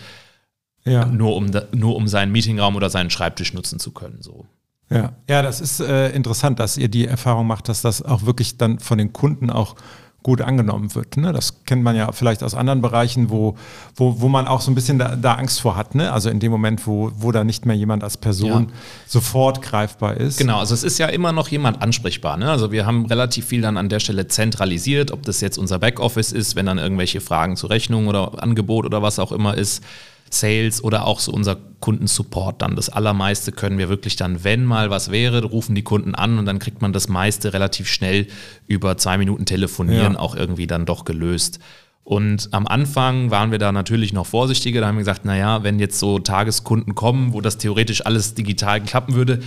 ja. 0.85 1.07
nur, 1.07 1.35
um, 1.37 1.51
nur 1.73 1.97
um 1.97 2.07
seinen 2.07 2.33
Meetingraum 2.33 2.77
oder 2.77 2.91
seinen 2.91 3.11
Schreibtisch 3.11 3.53
nutzen 3.53 3.81
zu 3.81 3.91
können. 3.91 4.23
So. 4.23 4.47
Ja, 4.89 5.15
ja, 5.29 5.43
das 5.43 5.61
ist 5.61 5.81
äh, 5.81 6.11
interessant, 6.11 6.61
dass 6.61 6.77
ihr 6.77 6.89
die 6.89 7.07
Erfahrung 7.07 7.47
macht, 7.47 7.69
dass 7.69 7.83
das 7.83 8.03
auch 8.03 8.25
wirklich 8.25 8.57
dann 8.57 8.79
von 8.79 8.99
den 8.99 9.13
Kunden 9.13 9.51
auch 9.51 9.77
gut 10.23 10.43
angenommen 10.43 10.95
wird. 10.95 11.17
Ne? 11.17 11.33
Das 11.33 11.65
kennt 11.65 11.83
man 11.83 11.97
ja 11.97 12.13
vielleicht 12.13 12.43
aus 12.43 12.55
anderen 12.55 12.83
Bereichen, 12.83 13.31
wo, 13.31 13.57
wo, 13.97 14.21
wo 14.21 14.29
man 14.29 14.47
auch 14.47 14.61
so 14.61 14.71
ein 14.71 14.75
bisschen 14.75 14.99
da, 14.99 15.17
da 15.17 15.35
Angst 15.35 15.61
vor 15.61 15.77
hat. 15.77 15.95
Ne? 15.95 16.13
Also 16.13 16.29
in 16.29 16.41
dem 16.41 16.53
Moment, 16.53 16.87
wo, 16.87 17.11
wo 17.17 17.33
da 17.33 17.43
nicht 17.43 17.65
mehr 17.65 17.77
jemand 17.77 18.05
als 18.05 18.19
Person 18.19 18.69
ja. 18.69 18.75
sofort 19.07 19.63
greifbar 19.63 20.17
ist. 20.19 20.39
Genau, 20.39 20.59
also 20.59 20.75
es 20.75 20.83
ist 20.83 20.99
ja 20.99 21.07
immer 21.07 21.33
noch 21.33 21.49
jemand 21.49 21.81
ansprechbar. 21.81 22.37
Ne? 22.37 22.51
Also 22.51 22.71
wir 22.71 22.85
haben 22.85 23.07
relativ 23.07 23.47
viel 23.47 23.63
dann 23.63 23.79
an 23.79 23.89
der 23.89 24.01
Stelle 24.01 24.29
zentralisiert, 24.29 25.11
ob 25.11 25.23
das 25.23 25.41
jetzt 25.41 25.57
unser 25.57 25.79
Backoffice 25.79 26.33
ist, 26.33 26.55
wenn 26.55 26.67
dann 26.67 26.79
irgendwelche 26.79 27.23
Fragen 27.23 27.57
zu 27.57 27.67
Rechnung 27.67 28.07
oder 28.07 28.43
Angebot 28.43 28.85
oder 28.85 29.03
was 29.03 29.19
auch 29.19 29.33
immer 29.33 29.57
ist. 29.57 29.83
Sales 30.31 30.83
oder 30.83 31.07
auch 31.07 31.21
so 31.21 31.33
unser 31.33 31.57
Kundensupport 31.81 32.63
dann. 32.63 32.77
Das 32.77 32.89
Allermeiste 32.89 33.53
können 33.53 33.79
wir 33.79 33.89
wirklich 33.89 34.17
dann, 34.17 34.45
wenn 34.45 34.65
mal 34.65 34.91
was 34.91 35.11
wäre, 35.11 35.43
rufen 35.45 35.75
die 35.75 35.83
Kunden 35.83 36.15
an 36.15 36.39
und 36.39 36.47
dann 36.47 36.59
kriegt 36.59 36.81
man 36.83 36.93
das 36.93 37.09
meiste 37.09 37.53
relativ 37.53 37.89
schnell 37.89 38.29
über 38.67 38.97
zwei 38.97 39.19
Minuten 39.19 39.45
telefonieren 39.45 40.15
ja. 40.15 40.19
auch 40.19 40.37
irgendwie 40.37 40.67
dann 40.67 40.87
doch 40.87 41.05
gelöst. 41.05 41.59
Und 42.05 42.49
am 42.53 42.67
Anfang 42.67 43.31
waren 43.31 43.51
wir 43.51 43.59
da 43.59 43.73
natürlich 43.73 44.13
noch 44.13 44.27
vorsichtiger. 44.27 44.81
Da 44.81 44.89
haben 44.89 44.97
wir 44.97 45.03
gesagt, 45.03 45.25
naja, 45.25 45.63
wenn 45.63 45.79
jetzt 45.79 45.99
so 45.99 46.19
Tageskunden 46.19 46.95
kommen, 46.95 47.33
wo 47.33 47.41
das 47.41 47.59
theoretisch 47.59 48.07
alles 48.07 48.35
digital 48.35 48.81
klappen 48.81 49.15
würde, 49.15 49.41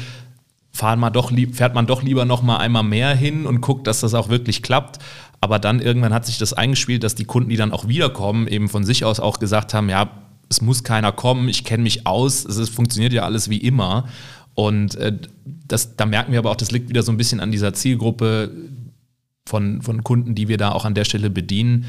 fahren 0.71 0.99
mal 0.99 1.09
doch 1.09 1.31
fährt 1.51 1.75
man 1.75 1.87
doch 1.87 2.03
lieber 2.03 2.25
noch 2.25 2.41
mal 2.41 2.57
einmal 2.57 2.83
mehr 2.83 3.15
hin 3.15 3.45
und 3.45 3.61
guckt, 3.61 3.85
dass 3.85 4.01
das 4.01 4.13
auch 4.13 4.29
wirklich 4.29 4.63
klappt. 4.63 4.99
Aber 5.39 5.59
dann 5.59 5.81
irgendwann 5.81 6.13
hat 6.13 6.25
sich 6.25 6.37
das 6.37 6.53
eingespielt, 6.53 7.03
dass 7.03 7.15
die 7.15 7.25
Kunden, 7.25 7.49
die 7.49 7.57
dann 7.57 7.73
auch 7.73 7.87
wiederkommen, 7.87 8.47
eben 8.47 8.69
von 8.69 8.85
sich 8.85 9.03
aus 9.03 9.19
auch 9.19 9.39
gesagt 9.39 9.73
haben, 9.73 9.89
ja, 9.89 10.09
es 10.53 10.61
muss 10.61 10.83
keiner 10.83 11.11
kommen, 11.11 11.49
ich 11.49 11.63
kenne 11.63 11.83
mich 11.83 12.05
aus, 12.05 12.45
es 12.45 12.57
ist, 12.57 12.69
funktioniert 12.69 13.11
ja 13.13 13.23
alles 13.23 13.49
wie 13.49 13.57
immer. 13.57 14.07
Und 14.53 14.95
äh, 14.95 15.17
das, 15.67 15.95
da 15.95 16.05
merken 16.05 16.31
wir 16.31 16.39
aber 16.39 16.51
auch, 16.51 16.55
das 16.55 16.71
liegt 16.71 16.89
wieder 16.89 17.01
so 17.01 17.11
ein 17.11 17.17
bisschen 17.17 17.39
an 17.39 17.51
dieser 17.51 17.73
Zielgruppe 17.73 18.51
von, 19.47 19.81
von 19.81 20.03
Kunden, 20.03 20.35
die 20.35 20.47
wir 20.47 20.57
da 20.57 20.71
auch 20.71 20.85
an 20.85 20.93
der 20.93 21.05
Stelle 21.05 21.31
bedienen. 21.31 21.85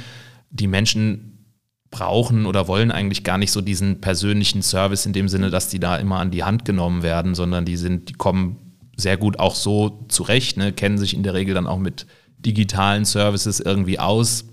Die 0.50 0.66
Menschen 0.66 1.46
brauchen 1.90 2.46
oder 2.46 2.66
wollen 2.66 2.90
eigentlich 2.90 3.22
gar 3.22 3.38
nicht 3.38 3.52
so 3.52 3.60
diesen 3.60 4.00
persönlichen 4.00 4.62
Service 4.62 5.06
in 5.06 5.12
dem 5.12 5.28
Sinne, 5.28 5.50
dass 5.50 5.68
die 5.68 5.78
da 5.78 5.96
immer 5.96 6.18
an 6.18 6.30
die 6.30 6.42
Hand 6.42 6.64
genommen 6.64 7.02
werden, 7.02 7.34
sondern 7.34 7.64
die 7.64 7.76
sind, 7.76 8.08
die 8.08 8.14
kommen 8.14 8.56
sehr 8.96 9.16
gut 9.16 9.38
auch 9.38 9.54
so 9.54 10.04
zurecht, 10.08 10.56
ne, 10.56 10.72
kennen 10.72 10.98
sich 10.98 11.14
in 11.14 11.22
der 11.22 11.34
Regel 11.34 11.54
dann 11.54 11.66
auch 11.66 11.78
mit 11.78 12.06
digitalen 12.38 13.04
Services 13.04 13.60
irgendwie 13.60 13.98
aus 13.98 14.44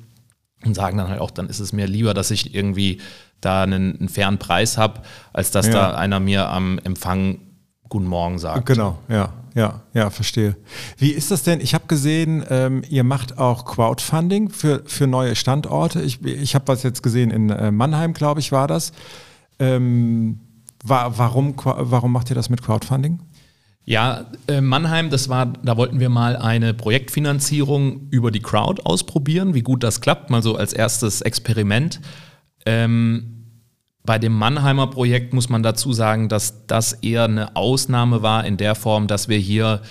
und 0.63 0.75
sagen 0.75 0.97
dann 0.97 1.09
halt 1.09 1.19
auch, 1.19 1.31
dann 1.31 1.47
ist 1.47 1.59
es 1.59 1.73
mir 1.73 1.87
lieber, 1.87 2.13
dass 2.13 2.29
ich 2.29 2.53
irgendwie 2.53 2.99
da 3.41 3.63
einen, 3.63 3.99
einen 3.99 4.09
fairen 4.09 4.37
Preis 4.37 4.77
habe, 4.77 5.01
als 5.33 5.51
dass 5.51 5.67
ja. 5.67 5.73
da 5.73 5.95
einer 5.95 6.19
mir 6.19 6.49
am 6.49 6.79
Empfang 6.83 7.39
Guten 7.89 8.07
Morgen 8.07 8.39
sagt. 8.39 8.67
Genau, 8.67 8.99
ja, 9.09 9.33
ja, 9.53 9.81
ja, 9.93 10.09
verstehe. 10.09 10.55
Wie 10.97 11.11
ist 11.11 11.29
das 11.29 11.43
denn? 11.43 11.59
Ich 11.59 11.73
habe 11.73 11.87
gesehen, 11.87 12.45
ähm, 12.49 12.83
ihr 12.87 13.03
macht 13.03 13.37
auch 13.37 13.65
Crowdfunding 13.65 14.49
für, 14.49 14.83
für 14.85 15.07
neue 15.07 15.35
Standorte. 15.35 16.01
Ich, 16.01 16.23
ich 16.23 16.55
habe 16.55 16.69
was 16.69 16.83
jetzt 16.83 17.03
gesehen 17.03 17.31
in 17.31 17.49
äh, 17.49 17.69
Mannheim, 17.69 18.13
glaube 18.13 18.39
ich, 18.39 18.53
war 18.53 18.67
das. 18.67 18.93
Ähm, 19.59 20.39
wa 20.83 21.11
warum, 21.17 21.55
warum 21.57 22.13
macht 22.13 22.29
ihr 22.29 22.35
das 22.35 22.49
mit 22.49 22.61
Crowdfunding? 22.61 23.19
Ja, 23.83 24.25
äh, 24.47 24.61
Mannheim, 24.61 25.09
das 25.09 25.27
war, 25.27 25.47
da 25.47 25.75
wollten 25.75 25.99
wir 25.99 26.09
mal 26.09 26.37
eine 26.37 26.73
Projektfinanzierung 26.73 28.07
über 28.09 28.31
die 28.31 28.41
Crowd 28.41 28.83
ausprobieren, 28.85 29.53
wie 29.53 29.63
gut 29.63 29.83
das 29.83 29.99
klappt, 30.01 30.29
mal 30.29 30.41
so 30.41 30.55
als 30.55 30.71
erstes 30.71 31.21
Experiment. 31.21 31.99
Ähm, 32.65 33.41
bei 34.03 34.17
dem 34.17 34.33
Mannheimer 34.33 34.87
Projekt 34.87 35.33
muss 35.33 35.49
man 35.49 35.61
dazu 35.63 35.93
sagen, 35.93 36.27
dass 36.27 36.65
das 36.65 36.93
eher 36.93 37.25
eine 37.25 37.55
Ausnahme 37.55 38.21
war 38.21 38.45
in 38.45 38.57
der 38.57 38.75
Form, 38.75 39.07
dass 39.07 39.27
wir 39.27 39.37
hier 39.37 39.81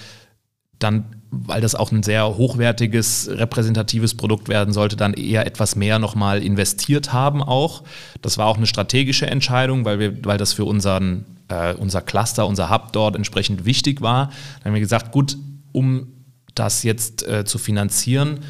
dann, 0.80 1.04
weil 1.30 1.61
das 1.61 1.74
auch 1.74 1.92
ein 1.92 2.02
sehr 2.02 2.37
hochwertiges, 2.37 3.28
repräsentatives 3.30 4.16
Produkt 4.16 4.48
werden 4.48 4.72
sollte, 4.72 4.96
dann 4.96 5.14
eher 5.14 5.46
etwas 5.46 5.76
mehr 5.76 5.98
nochmal 5.98 6.42
investiert 6.42 7.12
haben 7.12 7.42
auch. 7.42 7.85
Das 8.22 8.38
war 8.38 8.46
auch 8.46 8.56
eine 8.56 8.66
strategische 8.66 9.26
Entscheidung, 9.26 9.85
weil, 9.85 9.98
wir, 9.98 10.24
weil 10.24 10.38
das 10.38 10.54
für 10.54 10.64
unseren, 10.64 11.24
äh, 11.48 11.74
unser 11.74 12.00
Cluster, 12.00 12.46
unser 12.46 12.70
Hub 12.70 12.92
dort 12.92 13.14
entsprechend 13.14 13.64
wichtig 13.64 14.00
war. 14.00 14.30
Dann 14.59 14.70
haben 14.70 14.74
wir 14.74 14.80
gesagt, 14.80 15.12
gut, 15.12 15.37
um 15.72 16.09
das 16.54 16.83
jetzt 16.83 17.26
äh, 17.28 17.44
zu 17.44 17.59
finanzieren, 17.59 18.40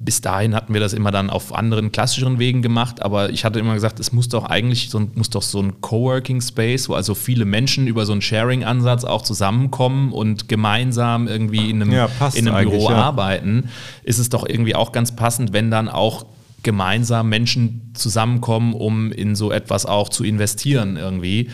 bis 0.00 0.20
dahin 0.20 0.54
hatten 0.54 0.74
wir 0.74 0.80
das 0.80 0.92
immer 0.92 1.10
dann 1.10 1.28
auf 1.28 1.52
anderen 1.52 1.90
klassischeren 1.90 2.38
Wegen 2.38 2.62
gemacht, 2.62 3.02
aber 3.02 3.30
ich 3.30 3.44
hatte 3.44 3.58
immer 3.58 3.74
gesagt, 3.74 3.98
es 3.98 4.12
muss 4.12 4.28
doch 4.28 4.44
eigentlich 4.44 4.90
so, 4.90 5.00
muss 5.14 5.28
doch 5.30 5.42
so 5.42 5.60
ein 5.60 5.80
Coworking 5.80 6.40
Space, 6.40 6.88
wo 6.88 6.94
also 6.94 7.16
viele 7.16 7.44
Menschen 7.44 7.88
über 7.88 8.06
so 8.06 8.12
einen 8.12 8.22
Sharing-Ansatz 8.22 9.04
auch 9.04 9.22
zusammenkommen 9.22 10.12
und 10.12 10.48
gemeinsam 10.48 11.26
irgendwie 11.26 11.68
in 11.68 11.82
einem, 11.82 11.92
ja, 11.92 12.08
in 12.34 12.48
einem 12.48 12.70
Büro 12.70 12.90
ja. 12.90 12.96
arbeiten, 12.96 13.70
ist 14.04 14.18
es 14.18 14.28
doch 14.28 14.48
irgendwie 14.48 14.76
auch 14.76 14.92
ganz 14.92 15.16
passend, 15.16 15.52
wenn 15.52 15.68
dann 15.70 15.88
auch 15.88 16.26
gemeinsam 16.62 17.28
Menschen 17.28 17.92
zusammenkommen, 17.94 18.74
um 18.74 19.10
in 19.10 19.34
so 19.34 19.50
etwas 19.50 19.84
auch 19.84 20.08
zu 20.08 20.22
investieren 20.22 20.96
irgendwie. 20.96 21.50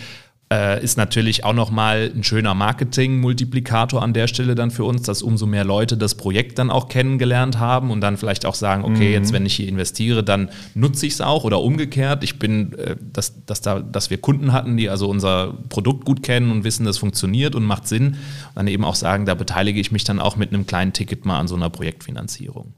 Äh, 0.55 0.85
ist 0.85 0.97
natürlich 0.97 1.45
auch 1.45 1.53
nochmal 1.53 2.13
ein 2.15 2.23
schöner 2.23 2.55
Marketing-Multiplikator 2.55 4.01
an 4.01 4.13
der 4.13 4.29
Stelle 4.29 4.55
dann 4.55 4.71
für 4.71 4.85
uns, 4.85 5.03
dass 5.03 5.21
umso 5.21 5.47
mehr 5.47 5.65
Leute 5.65 5.97
das 5.97 6.15
Projekt 6.15 6.61
dann 6.61 6.71
auch 6.71 6.89
kennengelernt 6.89 7.59
haben 7.59 7.91
und 7.91 8.01
dann 8.01 8.17
vielleicht 8.17 8.47
auch 8.47 8.55
sagen, 8.55 8.85
okay, 8.85 9.09
mhm. 9.09 9.15
jetzt 9.15 9.33
wenn 9.33 9.47
ich 9.47 9.57
hier 9.57 9.67
investiere, 9.67 10.23
dann 10.23 10.51
nutze 10.75 11.07
ich 11.07 11.15
es 11.15 11.21
auch 11.21 11.43
oder 11.43 11.61
umgekehrt. 11.61 12.23
Ich 12.23 12.39
bin, 12.39 12.73
äh, 12.75 12.95
dass, 13.13 13.45
dass, 13.47 13.63
da, 13.63 13.81
dass 13.81 14.11
wir 14.11 14.19
Kunden 14.19 14.53
hatten, 14.53 14.77
die 14.77 14.89
also 14.89 15.09
unser 15.09 15.55
Produkt 15.71 16.05
gut 16.05 16.23
kennen 16.23 16.53
und 16.53 16.63
wissen, 16.63 16.85
das 16.87 16.99
funktioniert 16.99 17.57
und 17.57 17.65
macht 17.65 17.89
Sinn. 17.89 18.07
Und 18.07 18.17
dann 18.55 18.69
eben 18.69 18.85
auch 18.85 18.95
sagen, 18.95 19.27
da 19.27 19.35
beteilige 19.35 19.81
ich 19.81 19.91
mich 19.91 20.05
dann 20.05 20.21
auch 20.21 20.37
mit 20.37 20.53
einem 20.53 20.67
kleinen 20.67 20.93
Ticket 20.93 21.25
mal 21.25 21.41
an 21.41 21.49
so 21.49 21.57
einer 21.57 21.71
Projektfinanzierung. 21.71 22.75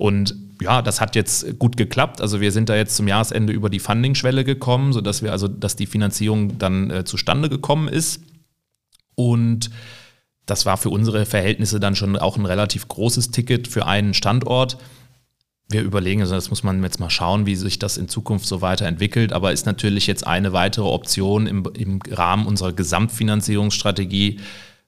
Und 0.00 0.34
ja, 0.62 0.80
das 0.80 1.02
hat 1.02 1.14
jetzt 1.14 1.58
gut 1.58 1.76
geklappt. 1.76 2.22
Also 2.22 2.40
wir 2.40 2.52
sind 2.52 2.70
da 2.70 2.76
jetzt 2.76 2.96
zum 2.96 3.06
Jahresende 3.06 3.52
über 3.52 3.68
die 3.68 3.80
Funding-Schwelle 3.80 4.44
gekommen, 4.44 4.94
sodass 4.94 5.22
wir 5.22 5.30
also, 5.30 5.46
dass 5.46 5.76
die 5.76 5.84
Finanzierung 5.84 6.56
dann 6.56 6.90
äh, 6.90 7.04
zustande 7.04 7.50
gekommen 7.50 7.86
ist. 7.86 8.22
Und 9.14 9.68
das 10.46 10.64
war 10.64 10.78
für 10.78 10.88
unsere 10.88 11.26
Verhältnisse 11.26 11.80
dann 11.80 11.96
schon 11.96 12.16
auch 12.16 12.38
ein 12.38 12.46
relativ 12.46 12.88
großes 12.88 13.30
Ticket 13.30 13.68
für 13.68 13.86
einen 13.86 14.14
Standort. 14.14 14.78
Wir 15.68 15.82
überlegen, 15.82 16.22
also 16.22 16.34
das 16.34 16.48
muss 16.48 16.62
man 16.62 16.82
jetzt 16.82 16.98
mal 16.98 17.10
schauen, 17.10 17.44
wie 17.44 17.54
sich 17.54 17.78
das 17.78 17.98
in 17.98 18.08
Zukunft 18.08 18.46
so 18.46 18.62
weiterentwickelt, 18.62 19.34
aber 19.34 19.52
ist 19.52 19.66
natürlich 19.66 20.06
jetzt 20.06 20.26
eine 20.26 20.54
weitere 20.54 20.86
Option 20.86 21.46
im, 21.46 21.64
im 21.74 22.00
Rahmen 22.10 22.46
unserer 22.46 22.72
Gesamtfinanzierungsstrategie, 22.72 24.40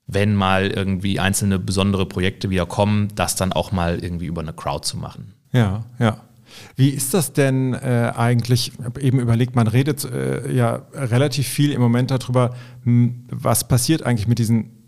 wenn 0.07 0.35
mal 0.35 0.69
irgendwie 0.71 1.21
einzelne 1.21 1.59
besondere 1.59 2.07
Projekte 2.07 2.51
wieder 2.51 2.67
kommen, 2.67 3.09
das 3.15 3.37
dann 3.37 3.53
auch 3.53 3.73
mal 3.73 3.99
irgendwie 4.03 4.27
über 4.27 4.43
eine 4.43 4.53
Crowd 4.53 4.87
zu 4.87 4.97
machen. 4.97 5.35
Ja, 5.53 5.85
ja. 5.99 6.19
Wie 6.77 6.91
ist 6.91 7.15
das 7.15 7.33
denn 7.33 7.75
äh, 7.75 8.13
eigentlich? 8.15 8.73
Ich 8.79 8.85
habe 8.85 9.01
eben 9.01 9.21
überlegt, 9.21 9.57
man 9.57 9.67
redet 9.67 10.05
äh, 10.05 10.53
ja 10.53 10.83
relativ 10.93 11.49
viel 11.49 11.73
im 11.73 11.81
Moment 11.81 12.11
darüber, 12.11 12.55
was 12.85 13.69
passiert 13.69 14.03
eigentlich 14.03 14.29
mit 14.29 14.39
diesen 14.39 14.82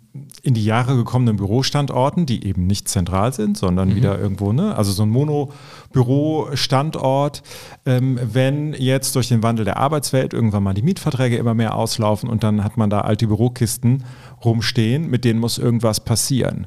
in 0.44 0.54
die 0.54 0.64
Jahre 0.64 0.94
gekommenen 0.94 1.34
Bürostandorten, 1.36 2.26
die 2.26 2.46
eben 2.46 2.66
nicht 2.66 2.88
zentral 2.88 3.32
sind, 3.32 3.56
sondern 3.56 3.88
mhm. 3.88 3.96
wieder 3.96 4.18
irgendwo, 4.18 4.52
ne? 4.52 4.76
also 4.76 4.92
so 4.92 5.02
ein 5.02 5.08
Mono-Bürostandort, 5.08 7.42
ähm, 7.86 8.20
wenn 8.22 8.74
jetzt 8.74 9.16
durch 9.16 9.28
den 9.28 9.42
Wandel 9.42 9.64
der 9.64 9.78
Arbeitswelt 9.78 10.34
irgendwann 10.34 10.62
mal 10.62 10.74
die 10.74 10.82
Mietverträge 10.82 11.38
immer 11.38 11.54
mehr 11.54 11.74
auslaufen 11.74 12.28
und 12.28 12.44
dann 12.44 12.62
hat 12.62 12.76
man 12.76 12.90
da 12.90 13.00
alte 13.00 13.26
Bürokisten 13.26 14.04
rumstehen, 14.44 15.08
mit 15.08 15.24
denen 15.24 15.40
muss 15.40 15.56
irgendwas 15.56 16.00
passieren. 16.00 16.66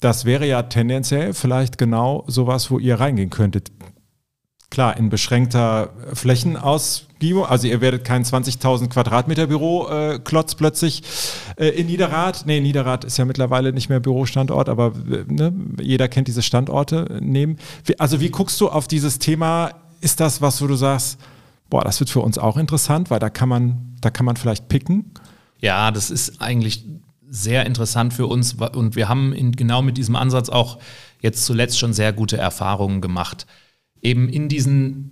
Das 0.00 0.24
wäre 0.24 0.46
ja 0.46 0.62
tendenziell 0.62 1.34
vielleicht 1.34 1.76
genau 1.76 2.24
sowas, 2.26 2.70
wo 2.70 2.78
ihr 2.78 2.98
reingehen 2.98 3.28
könntet. 3.30 3.72
Klar, 4.74 4.96
in 4.96 5.08
beschränkter 5.08 5.90
Flächenausgebung. 6.14 7.46
Also 7.46 7.68
ihr 7.68 7.80
werdet 7.80 8.04
kein 8.04 8.24
20.000 8.24 8.88
Quadratmeter 8.88 9.46
Büro 9.46 9.86
äh, 9.86 10.18
plötzlich 10.18 11.04
äh, 11.54 11.68
in 11.68 11.86
Niederrad. 11.86 12.44
Nee, 12.44 12.60
Niederrad 12.60 13.04
ist 13.04 13.16
ja 13.16 13.24
mittlerweile 13.24 13.72
nicht 13.72 13.88
mehr 13.88 14.00
Bürostandort, 14.00 14.68
aber 14.68 14.92
äh, 15.08 15.32
ne, 15.32 15.52
jeder 15.80 16.08
kennt 16.08 16.26
diese 16.26 16.42
Standorte 16.42 17.18
nehmen. 17.20 17.58
Wie, 17.84 18.00
also 18.00 18.18
wie 18.18 18.30
guckst 18.30 18.60
du 18.60 18.68
auf 18.68 18.88
dieses 18.88 19.20
Thema? 19.20 19.70
Ist 20.00 20.18
das 20.18 20.42
was, 20.42 20.60
wo 20.60 20.66
du 20.66 20.74
sagst, 20.74 21.20
boah, 21.70 21.84
das 21.84 22.00
wird 22.00 22.10
für 22.10 22.22
uns 22.22 22.36
auch 22.36 22.56
interessant, 22.56 23.10
weil 23.10 23.20
da 23.20 23.30
kann 23.30 23.48
man, 23.48 23.94
da 24.00 24.10
kann 24.10 24.26
man 24.26 24.34
vielleicht 24.34 24.66
picken? 24.66 25.12
Ja, 25.60 25.92
das 25.92 26.10
ist 26.10 26.42
eigentlich 26.42 26.84
sehr 27.30 27.64
interessant 27.64 28.12
für 28.12 28.26
uns 28.26 28.54
und 28.54 28.96
wir 28.96 29.08
haben 29.08 29.32
in, 29.34 29.52
genau 29.52 29.82
mit 29.82 29.98
diesem 29.98 30.16
Ansatz 30.16 30.48
auch 30.48 30.80
jetzt 31.20 31.44
zuletzt 31.44 31.78
schon 31.78 31.92
sehr 31.92 32.12
gute 32.12 32.38
Erfahrungen 32.38 33.00
gemacht. 33.00 33.46
Eben 34.04 34.28
in 34.28 34.48
diesen 34.48 35.10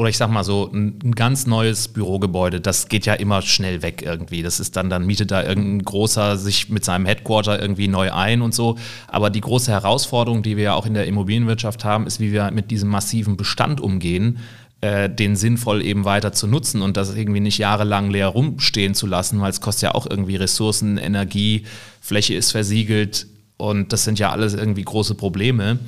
oder 0.00 0.08
ich 0.08 0.16
sag 0.16 0.30
mal 0.30 0.44
so, 0.44 0.70
ein, 0.72 0.98
ein, 1.04 1.14
ganz 1.14 1.46
neues 1.46 1.88
Bürogebäude, 1.88 2.62
das 2.62 2.88
geht 2.88 3.04
ja 3.04 3.12
immer 3.12 3.42
schnell 3.42 3.82
weg 3.82 4.00
irgendwie. 4.02 4.42
Das 4.42 4.58
ist 4.58 4.74
dann, 4.76 4.88
dann 4.88 5.04
mietet 5.04 5.30
da 5.30 5.44
irgendein 5.44 5.84
großer 5.84 6.38
sich 6.38 6.70
mit 6.70 6.86
seinem 6.86 7.04
Headquarter 7.04 7.60
irgendwie 7.60 7.86
neu 7.86 8.10
ein 8.10 8.40
und 8.40 8.54
so. 8.54 8.78
Aber 9.08 9.28
die 9.28 9.42
große 9.42 9.70
Herausforderung, 9.70 10.42
die 10.42 10.56
wir 10.56 10.64
ja 10.64 10.74
auch 10.74 10.86
in 10.86 10.94
der 10.94 11.06
Immobilienwirtschaft 11.06 11.84
haben, 11.84 12.06
ist, 12.06 12.18
wie 12.18 12.32
wir 12.32 12.50
mit 12.50 12.70
diesem 12.70 12.88
massiven 12.88 13.36
Bestand 13.36 13.78
umgehen, 13.82 14.38
äh, 14.80 15.10
den 15.10 15.36
sinnvoll 15.36 15.84
eben 15.84 16.06
weiter 16.06 16.32
zu 16.32 16.46
nutzen 16.46 16.80
und 16.80 16.96
das 16.96 17.14
irgendwie 17.14 17.40
nicht 17.40 17.58
jahrelang 17.58 18.08
leer 18.08 18.28
rumstehen 18.28 18.94
zu 18.94 19.06
lassen, 19.06 19.38
weil 19.42 19.50
es 19.50 19.60
kostet 19.60 19.82
ja 19.82 19.94
auch 19.94 20.06
irgendwie 20.08 20.36
Ressourcen, 20.36 20.96
Energie, 20.96 21.64
Fläche 22.00 22.32
ist 22.32 22.52
versiegelt 22.52 23.26
und 23.58 23.92
das 23.92 24.04
sind 24.04 24.18
ja 24.18 24.30
alles 24.30 24.54
irgendwie 24.54 24.82
große 24.84 25.14
Probleme. 25.14 25.78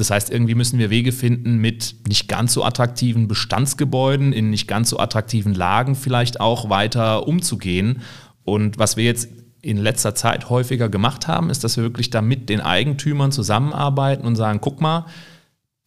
Das 0.00 0.10
heißt, 0.10 0.30
irgendwie 0.30 0.54
müssen 0.54 0.78
wir 0.78 0.88
Wege 0.88 1.12
finden, 1.12 1.58
mit 1.58 1.94
nicht 2.08 2.26
ganz 2.26 2.54
so 2.54 2.64
attraktiven 2.64 3.28
Bestandsgebäuden 3.28 4.32
in 4.32 4.48
nicht 4.48 4.66
ganz 4.66 4.88
so 4.88 4.98
attraktiven 4.98 5.54
Lagen 5.54 5.94
vielleicht 5.94 6.40
auch 6.40 6.70
weiter 6.70 7.28
umzugehen. 7.28 8.00
Und 8.42 8.78
was 8.78 8.96
wir 8.96 9.04
jetzt 9.04 9.28
in 9.60 9.76
letzter 9.76 10.14
Zeit 10.14 10.48
häufiger 10.48 10.88
gemacht 10.88 11.28
haben, 11.28 11.50
ist, 11.50 11.64
dass 11.64 11.76
wir 11.76 11.84
wirklich 11.84 12.08
da 12.08 12.22
mit 12.22 12.48
den 12.48 12.62
Eigentümern 12.62 13.30
zusammenarbeiten 13.30 14.26
und 14.26 14.36
sagen, 14.36 14.60
guck 14.62 14.80
mal, 14.80 15.04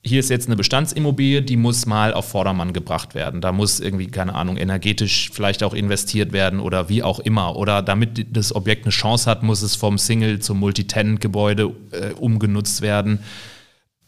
hier 0.05 0.19
ist 0.19 0.29
jetzt 0.29 0.47
eine 0.47 0.57
Bestandsimmobilie, 0.57 1.41
die 1.41 1.57
muss 1.57 1.85
mal 1.85 2.13
auf 2.13 2.27
Vordermann 2.27 2.73
gebracht 2.73 3.15
werden. 3.15 3.41
Da 3.41 3.51
muss 3.51 3.79
irgendwie, 3.79 4.07
keine 4.07 4.35
Ahnung, 4.35 4.57
energetisch 4.57 5.31
vielleicht 5.33 5.63
auch 5.63 5.73
investiert 5.73 6.33
werden 6.33 6.59
oder 6.59 6.89
wie 6.89 7.01
auch 7.01 7.19
immer. 7.19 7.55
Oder 7.55 7.81
damit 7.81 8.27
das 8.35 8.53
Objekt 8.53 8.85
eine 8.85 8.91
Chance 8.91 9.27
hat, 9.27 9.41
muss 9.41 9.63
es 9.63 9.75
vom 9.75 9.97
Single 9.97 10.39
zum 10.39 10.59
Multitenant-Gebäude 10.59 11.73
äh, 11.91 12.11
umgenutzt 12.11 12.81
werden. 12.81 13.19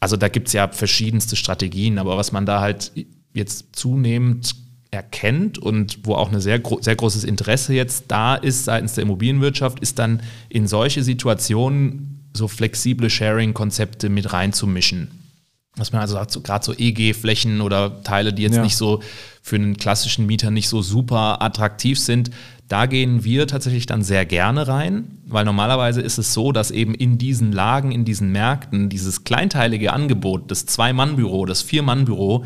Also 0.05 0.17
da 0.17 0.27
gibt 0.27 0.49
es 0.49 0.53
ja 0.53 0.67
verschiedenste 0.67 1.35
Strategien, 1.35 1.97
aber 1.97 2.15
was 2.15 2.31
man 2.31 2.45
da 2.45 2.61
halt 2.61 2.91
jetzt 3.33 3.75
zunehmend 3.75 4.53
erkennt 4.91 5.57
und 5.57 5.97
wo 6.03 6.13
auch 6.13 6.31
ein 6.31 6.39
sehr, 6.39 6.61
sehr 6.81 6.95
großes 6.95 7.23
Interesse 7.23 7.73
jetzt 7.73 8.03
da 8.09 8.35
ist 8.35 8.65
seitens 8.65 8.93
der 8.93 9.01
Immobilienwirtschaft, 9.01 9.79
ist 9.79 9.97
dann 9.97 10.21
in 10.47 10.67
solche 10.67 11.01
Situationen 11.01 12.29
so 12.35 12.47
flexible 12.47 13.09
Sharing-Konzepte 13.09 14.09
mit 14.09 14.31
reinzumischen. 14.31 15.24
Was 15.77 15.91
man 15.91 16.01
also 16.01 16.13
sagt, 16.13 16.31
so, 16.31 16.41
gerade 16.41 16.63
so 16.63 16.73
EG-Flächen 16.73 17.61
oder 17.61 18.01
Teile, 18.03 18.33
die 18.33 18.43
jetzt 18.43 18.55
ja. 18.55 18.63
nicht 18.63 18.77
so 18.77 19.01
für 19.41 19.57
einen 19.57 19.77
klassischen 19.77 20.25
Mieter 20.25 20.49
nicht 20.51 20.69
so 20.69 20.81
super 20.81 21.41
attraktiv 21.41 21.99
sind, 21.99 22.31
da 22.67 22.87
gehen 22.87 23.23
wir 23.23 23.45
tatsächlich 23.45 23.85
dann 23.85 24.01
sehr 24.01 24.25
gerne 24.25 24.67
rein, 24.67 25.19
weil 25.27 25.45
normalerweise 25.45 26.01
ist 26.01 26.17
es 26.17 26.33
so, 26.33 26.51
dass 26.51 26.71
eben 26.71 26.95
in 26.95 27.17
diesen 27.17 27.51
Lagen, 27.51 27.91
in 27.91 28.05
diesen 28.05 28.31
Märkten 28.31 28.89
dieses 28.89 29.23
kleinteilige 29.23 29.93
Angebot, 29.93 30.49
das 30.49 30.65
Zwei-Mann-Büro, 30.65 31.45
das 31.45 31.61
Vier-Mann-Büro 31.61 32.45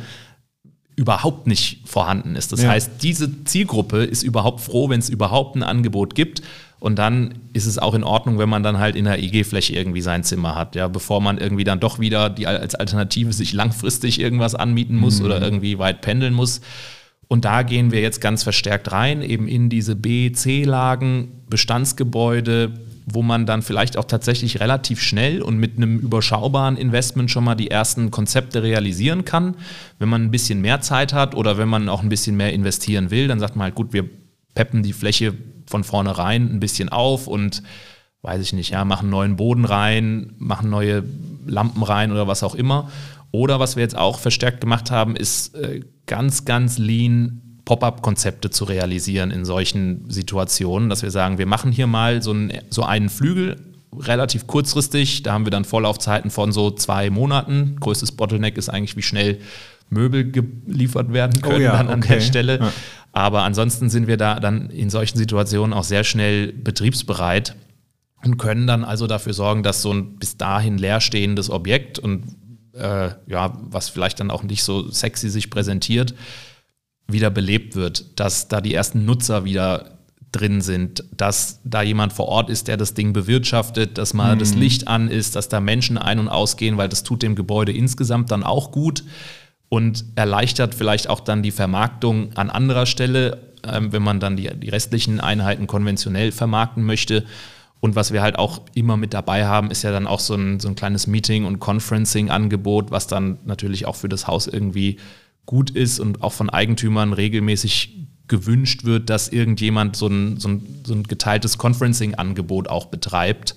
überhaupt 0.98 1.48
nicht 1.48 1.88
vorhanden 1.88 2.36
ist. 2.36 2.52
Das 2.52 2.64
ja. 2.64 2.70
heißt, 2.70 3.02
diese 3.02 3.46
Zielgruppe 3.46 4.04
ist 4.04 4.24
überhaupt 4.24 4.60
froh, 4.60 4.90
wenn 4.90 5.00
es 5.00 5.08
überhaupt 5.08 5.56
ein 5.56 5.64
Angebot 5.64 6.14
gibt. 6.14 6.42
Und 6.80 6.98
dann 6.98 7.40
ist 7.52 7.66
es 7.66 7.78
auch 7.78 7.94
in 7.94 8.04
Ordnung, 8.04 8.40
wenn 8.40 8.48
man 8.48 8.64
dann 8.64 8.80
halt 8.80 8.96
in 8.96 9.06
der 9.06 9.22
IG-Fläche 9.22 9.74
irgendwie 9.74 10.02
sein 10.02 10.24
Zimmer 10.24 10.56
hat, 10.56 10.76
ja, 10.76 10.88
bevor 10.88 11.22
man 11.22 11.38
irgendwie 11.38 11.66
dann 11.66 11.82
doch 11.82 12.00
wieder 12.00 12.30
die 12.30 12.48
als 12.48 12.76
Alternative 12.76 13.34
sich 13.34 13.52
langfristig 13.52 14.20
irgendwas 14.20 14.56
anmieten 14.56 14.96
muss 14.96 15.20
mhm. 15.20 15.26
oder 15.26 15.42
irgendwie 15.42 15.78
weit 15.78 16.02
pendeln 16.02 16.34
muss. 16.34 16.62
Und 17.28 17.46
da 17.46 17.62
gehen 17.62 17.92
wir 17.92 18.02
jetzt 18.02 18.22
ganz 18.22 18.44
verstärkt 18.44 18.92
rein, 18.92 19.22
eben 19.22 19.48
in 19.48 19.70
diese 19.70 19.96
B, 19.96 20.32
C-Lagen, 20.32 21.44
Bestandsgebäude, 21.50 22.74
wo 23.06 23.22
man 23.22 23.46
dann 23.46 23.62
vielleicht 23.62 23.98
auch 23.98 24.06
tatsächlich 24.06 24.60
relativ 24.60 25.02
schnell 25.02 25.42
und 25.42 25.58
mit 25.58 25.78
einem 25.78 26.00
überschaubaren 26.00 26.78
Investment 26.78 27.30
schon 27.30 27.44
mal 27.44 27.56
die 27.56 27.70
ersten 27.70 28.10
Konzepte 28.10 28.64
realisieren 28.64 29.26
kann. 29.26 29.56
Wenn 30.00 30.10
man 30.10 30.24
ein 30.24 30.32
bisschen 30.32 30.62
mehr 30.62 30.82
Zeit 30.82 31.14
hat 31.14 31.36
oder 31.36 31.58
wenn 31.58 31.70
man 31.70 31.90
auch 31.90 32.02
ein 32.02 32.10
bisschen 32.10 32.38
mehr 32.38 32.54
investieren 32.54 33.12
will, 33.12 33.28
dann 33.28 33.40
sagt 33.40 33.56
man 33.56 33.66
halt, 33.66 33.76
gut, 33.76 33.94
wir 33.94 34.10
peppen 34.56 34.82
die 34.82 34.94
Fläche 34.94 35.34
von 35.70 35.84
vornherein 35.84 36.54
ein 36.54 36.60
bisschen 36.60 36.90
auf 36.90 37.28
und 37.28 37.64
weiß 38.22 38.42
ich 38.42 38.54
nicht, 38.54 38.72
ja, 38.72 38.84
machen 38.84 39.10
neuen 39.10 39.38
Boden 39.38 39.66
rein, 39.66 40.34
machen 40.38 40.70
neue 40.70 41.04
Lampen 41.46 41.84
rein 41.84 42.12
oder 42.12 42.28
was 42.28 42.44
auch 42.44 42.56
immer. 42.56 42.92
Oder 43.32 43.60
was 43.60 43.76
wir 43.76 43.84
jetzt 43.84 43.98
auch 43.98 44.20
verstärkt 44.20 44.60
gemacht 44.60 44.92
haben, 44.92 45.16
ist 45.16 45.56
äh, 45.56 45.82
ganz, 46.08 46.46
ganz 46.46 46.78
lean 46.78 47.60
Pop-up-Konzepte 47.64 48.50
zu 48.50 48.66
realisieren 48.66 49.30
in 49.30 49.46
solchen 49.46 50.10
Situationen, 50.10 50.90
dass 50.90 51.04
wir 51.04 51.12
sagen, 51.12 51.38
wir 51.38 51.46
machen 51.46 51.72
hier 51.72 51.86
mal 51.86 52.24
so 52.24 52.32
einen, 52.32 52.52
so 52.72 52.84
einen 52.84 53.10
Flügel 53.10 53.58
relativ 53.98 54.48
kurzfristig. 54.48 55.24
Da 55.24 55.34
haben 55.34 55.46
wir 55.46 55.52
dann 55.52 55.66
Vorlaufzeiten 55.66 56.32
von 56.32 56.52
so 56.52 56.72
zwei 56.72 57.10
Monaten. 57.10 57.78
Größtes 57.80 58.12
Bottleneck 58.14 58.58
ist 58.58 58.70
eigentlich, 58.70 58.96
wie 58.96 59.02
schnell 59.02 59.40
Möbel 59.90 60.32
geliefert 60.32 61.14
werden 61.14 61.40
oh 61.44 61.48
können 61.48 61.62
oh 61.62 61.64
ja, 61.64 61.78
dann 61.78 61.88
an 61.88 62.00
okay. 62.00 62.16
der 62.16 62.22
Stelle. 62.22 62.60
Ja. 62.60 62.74
Aber 63.12 63.44
ansonsten 63.44 63.90
sind 63.90 64.08
wir 64.08 64.18
da 64.18 64.40
dann 64.40 64.70
in 64.70 64.90
solchen 64.90 65.18
Situationen 65.18 65.74
auch 65.74 65.84
sehr 65.84 66.04
schnell 66.04 66.54
betriebsbereit 66.54 67.56
und 68.24 68.38
können 68.38 68.68
dann 68.68 68.84
also 68.84 69.08
dafür 69.08 69.34
sorgen, 69.34 69.64
dass 69.64 69.82
so 69.82 69.92
ein 69.92 70.18
bis 70.18 70.38
dahin 70.38 70.78
leerstehendes 70.78 71.50
Objekt 71.50 71.98
und 71.98 72.36
äh, 72.74 73.10
ja, 73.28 73.58
was 73.62 73.90
vielleicht 73.90 74.20
dann 74.20 74.32
auch 74.32 74.44
nicht 74.44 74.64
so 74.64 74.90
sexy 74.92 75.30
sich 75.30 75.50
präsentiert, 75.50 76.14
wieder 77.08 77.32
belebt 77.32 77.76
wird, 77.76 78.20
dass 78.20 78.48
da 78.48 78.62
die 78.62 78.74
ersten 78.74 79.06
Nutzer 79.06 79.44
wieder 79.44 79.99
drin 80.32 80.62
sind, 80.62 81.04
dass 81.16 81.60
da 81.64 81.82
jemand 81.82 82.14
vor 82.14 82.28
Ort 82.28 82.50
ist, 82.50 82.68
der 82.68 82.78
das 82.78 82.94
Ding 82.94 83.14
bewirtschaftet, 83.14 83.98
dass 83.98 84.14
mal 84.14 84.36
mhm. 84.36 84.40
das 84.40 84.54
Licht 84.54 84.88
an 84.88 85.10
ist, 85.10 85.36
dass 85.36 85.50
da 85.50 85.60
Menschen 85.60 85.98
ein- 85.98 86.20
und 86.20 86.30
ausgehen, 86.30 86.78
weil 86.78 86.90
das 86.90 87.04
tut 87.04 87.24
dem 87.24 87.36
Gebäude 87.36 87.72
insgesamt 87.72 88.32
dann 88.32 88.44
auch 88.44 88.72
gut 88.72 89.04
und 89.70 90.06
erleichtert 90.16 90.76
vielleicht 90.76 91.10
auch 91.10 91.20
dann 91.20 91.42
die 91.42 91.52
Vermarktung 91.52 92.34
an 92.36 92.50
anderer 92.50 92.86
Stelle, 92.86 93.54
äh, 93.64 93.82
wenn 93.82 94.04
man 94.04 94.20
dann 94.20 94.36
die, 94.36 94.50
die 94.56 94.70
restlichen 94.70 95.20
Einheiten 95.20 95.68
konventionell 95.68 96.32
vermarkten 96.32 96.84
möchte. 96.84 97.26
Und 97.80 97.96
was 97.96 98.12
wir 98.12 98.22
halt 98.22 98.38
auch 98.38 98.62
immer 98.76 98.98
mit 98.98 99.14
dabei 99.14 99.46
haben, 99.46 99.72
ist 99.72 99.84
ja 99.84 99.92
dann 99.92 100.06
auch 100.06 100.20
so 100.20 100.36
ein, 100.36 100.60
so 100.60 100.68
ein 100.68 100.76
kleines 100.76 101.08
Meeting- 101.08 101.46
und 101.46 101.60
Conferencing-Angebot, 101.60 102.92
was 102.92 103.08
dann 103.08 103.40
natürlich 103.46 103.86
auch 103.86 103.96
für 103.96 104.10
das 104.10 104.28
Haus 104.28 104.48
irgendwie 104.48 104.98
gut 105.46 105.72
ist 105.72 106.00
und 106.00 106.22
auch 106.22 106.34
von 106.34 106.50
Eigentümern 106.50 107.14
regelmäßig 107.14 108.09
gewünscht 108.30 108.86
wird, 108.86 109.10
dass 109.10 109.28
irgendjemand 109.28 109.96
so 109.96 110.08
ein, 110.08 110.38
so 110.38 110.50
ein, 110.50 110.82
so 110.86 110.94
ein 110.94 111.04
geteiltes 111.04 111.58
Conferencing-Angebot 111.58 112.70
auch 112.70 112.86
betreibt. 112.86 113.56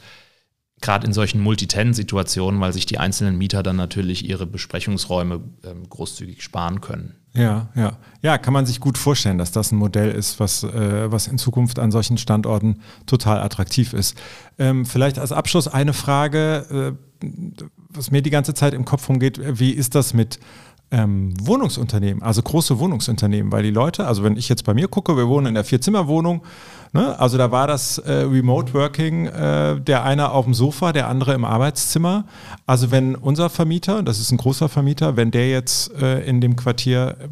Gerade 0.80 1.06
in 1.06 1.12
solchen 1.12 1.40
Multitenant-Situationen, 1.40 2.61
weil 2.61 2.72
sich 2.72 2.87
die 2.87 2.98
einzelnen 2.98 3.38
Mieter 3.38 3.62
dann 3.62 3.76
natürlich 3.76 4.28
ihre 4.28 4.46
Besprechungsräume 4.46 5.40
ähm, 5.64 5.88
großzügig 5.88 6.42
sparen 6.42 6.80
können. 6.80 7.14
Ja, 7.35 7.68
ja. 7.74 7.98
Ja, 8.20 8.37
kann 8.37 8.52
man 8.52 8.66
sich 8.66 8.80
gut 8.80 8.98
vorstellen, 8.98 9.38
dass 9.38 9.52
das 9.52 9.72
ein 9.72 9.76
Modell 9.76 10.11
ist, 10.11 10.38
was, 10.38 10.64
äh, 10.64 11.11
was 11.11 11.28
in 11.28 11.38
Zukunft 11.38 11.78
an 11.78 11.90
solchen 11.90 12.18
Standorten 12.18 12.80
total 13.06 13.40
attraktiv 13.40 13.92
ist. 13.92 14.18
Ähm, 14.58 14.85
vielleicht 14.85 15.18
als 15.18 15.32
Abschluss 15.32 15.68
eine 15.68 15.92
Frage, 15.92 16.96
äh, 17.22 17.26
was 17.88 18.11
mir 18.11 18.22
die 18.22 18.30
ganze 18.30 18.52
Zeit 18.52 18.74
im 18.74 18.85
Kopf 18.85 19.08
rumgeht. 19.08 19.40
Wie 19.58 19.70
ist 19.70 19.94
das 19.94 20.12
mit 20.14 20.40
ähm, 20.92 21.33
Wohnungsunternehmen, 21.40 22.22
also 22.22 22.42
große 22.42 22.78
Wohnungsunternehmen, 22.78 23.50
weil 23.50 23.62
die 23.62 23.70
Leute, 23.70 24.07
also 24.07 24.22
wenn 24.22 24.37
ich 24.37 24.48
jetzt 24.48 24.64
bei 24.64 24.74
mir 24.74 24.88
gucke, 24.88 25.16
wir 25.16 25.26
wohnen 25.26 25.46
in 25.46 25.55
der 25.55 25.64
Vierzimmerwohnung, 25.64 26.42
ne, 26.92 27.18
also 27.18 27.38
da 27.38 27.50
war 27.50 27.66
das 27.66 27.96
äh, 27.98 28.12
Remote 28.12 28.74
Working, 28.74 29.26
äh, 29.26 29.81
der 29.81 30.05
eine 30.05 30.31
auf 30.31 30.44
dem 30.44 30.52
Sofa, 30.52 30.92
der 30.92 31.09
andere 31.09 31.33
im 31.33 31.46
Arbeitszimmer. 31.46 32.26
Also 32.66 32.90
wenn 32.90 33.14
unser 33.14 33.48
Vermieter, 33.48 34.02
das 34.02 34.20
ist 34.20 34.31
ein 34.33 34.37
großer 34.37 34.68
Vermieter, 34.68 35.16
wenn 35.16 35.31
der 35.31 35.48
jetzt 35.48 35.94
äh, 35.94 36.20
in 36.24 36.42
dem 36.42 36.57
Quartier 36.57 37.16
äh, 37.18 37.28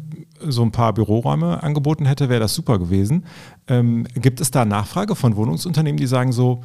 so 0.49 0.63
ein 0.63 0.71
paar 0.71 0.93
Büroräume 0.93 1.61
angeboten 1.61 2.07
hätte, 2.07 2.29
wäre 2.29 2.39
das 2.39 2.55
super 2.55 2.79
gewesen. 2.79 3.25
Ähm, 3.67 4.07
gibt 4.15 4.41
es 4.41 4.49
da 4.49 4.65
Nachfrage 4.65 5.15
von 5.15 5.35
Wohnungsunternehmen, 5.35 5.97
die 5.97 6.07
sagen 6.07 6.31
so, 6.31 6.63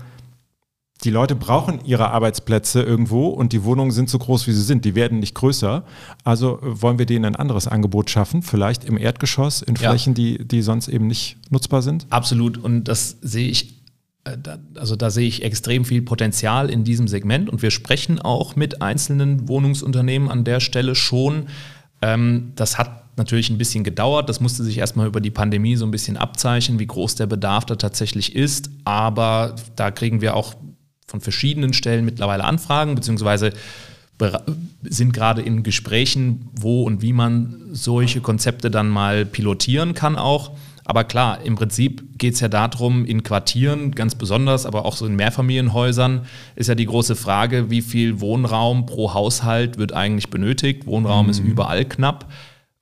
die 1.05 1.11
Leute 1.11 1.37
brauchen 1.37 1.85
ihre 1.85 2.11
Arbeitsplätze 2.11 2.83
irgendwo 2.83 3.27
und 3.29 3.53
die 3.53 3.65
Wohnungen 3.65 3.91
sind 3.91 4.09
so 4.09 4.19
groß, 4.19 4.47
wie 4.47 4.53
sie 4.53 4.63
sind. 4.63 4.85
Die 4.85 4.95
werden 4.95 5.19
nicht 5.19 5.35
größer. 5.35 5.85
Also 6.25 6.59
äh, 6.59 6.83
wollen 6.83 6.99
wir 6.99 7.07
denen 7.07 7.27
ein 7.27 7.37
anderes 7.37 7.69
Angebot 7.69 8.11
schaffen, 8.11 8.43
vielleicht 8.43 8.85
im 8.85 8.97
Erdgeschoss, 8.97 9.63
in 9.63 9.77
Flächen, 9.77 10.15
ja. 10.15 10.39
die, 10.39 10.49
die 10.49 10.63
sonst 10.63 10.89
eben 10.89 11.07
nicht 11.07 11.37
nutzbar 11.51 11.83
sind? 11.83 12.07
Absolut. 12.11 12.57
Und 12.57 12.85
das 12.85 13.19
sehe 13.21 13.49
ich, 13.49 13.83
äh, 14.25 14.37
also 14.77 14.97
da 14.97 15.11
sehe 15.11 15.29
ich 15.29 15.43
extrem 15.43 15.85
viel 15.85 16.01
Potenzial 16.01 16.71
in 16.71 16.83
diesem 16.83 17.09
Segment. 17.09 17.51
Und 17.51 17.61
wir 17.61 17.71
sprechen 17.71 18.19
auch 18.19 18.57
mit 18.57 18.81
einzelnen 18.81 19.49
Wohnungsunternehmen 19.49 20.31
an 20.31 20.45
der 20.45 20.61
Stelle 20.61 20.95
schon. 20.95 21.49
Ähm, 22.01 22.53
das 22.57 22.79
hat 22.79 23.05
natürlich 23.19 23.51
ein 23.51 23.59
bisschen 23.59 23.85
gedauert. 23.85 24.31
Das 24.31 24.41
musste 24.41 24.65
sich 24.65 24.79
erstmal 24.79 25.07
über 25.07 25.21
die 25.21 25.31
Pandemie 25.31 25.77
so 25.77 25.85
ein 25.85 25.91
bisschen 25.91 26.17
abzeichnen, 26.17 26.79
wie 26.79 26.87
groß 26.87 27.17
der 27.17 27.27
Bedarf 27.27 27.67
da 27.67 27.77
tatsächlich 27.77 28.35
ist. 28.35 28.71
Aber 28.85 29.57
da 29.77 29.91
kriegen 29.91 30.23
wir 30.23 30.35
auch 30.37 30.55
von 31.07 31.21
verschiedenen 31.21 31.73
Stellen 31.73 32.05
mittlerweile 32.05 32.45
Anfragen, 32.45 32.95
beziehungsweise 32.95 33.53
sind 34.83 35.13
gerade 35.13 35.43
in 35.43 35.63
Gesprächen, 35.63 36.49
wo 36.55 36.85
und 36.85 37.03
wie 37.03 37.13
man 37.13 37.57
solche 37.73 38.21
Konzepte 38.21 38.71
dann 38.71 38.89
mal 38.89 39.27
pilotieren 39.27 39.95
kann 39.95 40.17
auch. 40.17 40.53
Aber 40.87 41.05
klar, 41.05 41.41
im 41.43 41.57
Prinzip 41.57 42.17
geht 42.17 42.35
es 42.35 42.41
ja 42.41 42.49
darum, 42.49 43.05
in 43.05 43.25
Quartieren 43.25 43.91
ganz 43.91 44.15
besonders, 44.15 44.65
aber 44.65 44.85
auch 44.85 44.97
so 44.97 45.05
in 45.05 45.17
Mehrfamilienhäusern 45.17 46.27
ist 46.55 46.69
ja 46.69 46.77
die 46.77 46.87
große 46.87 47.17
Frage, 47.17 47.71
wie 47.71 47.83
viel 47.83 48.21
Wohnraum 48.21 48.87
pro 48.87 49.13
Haushalt 49.13 49.79
wird 49.79 49.93
eigentlich 49.93 50.31
benötigt. 50.31 50.87
Wohnraum 50.87 51.27
mhm. 51.27 51.31
ist 51.31 51.41
überall 51.41 51.85
knapp. 51.85 52.33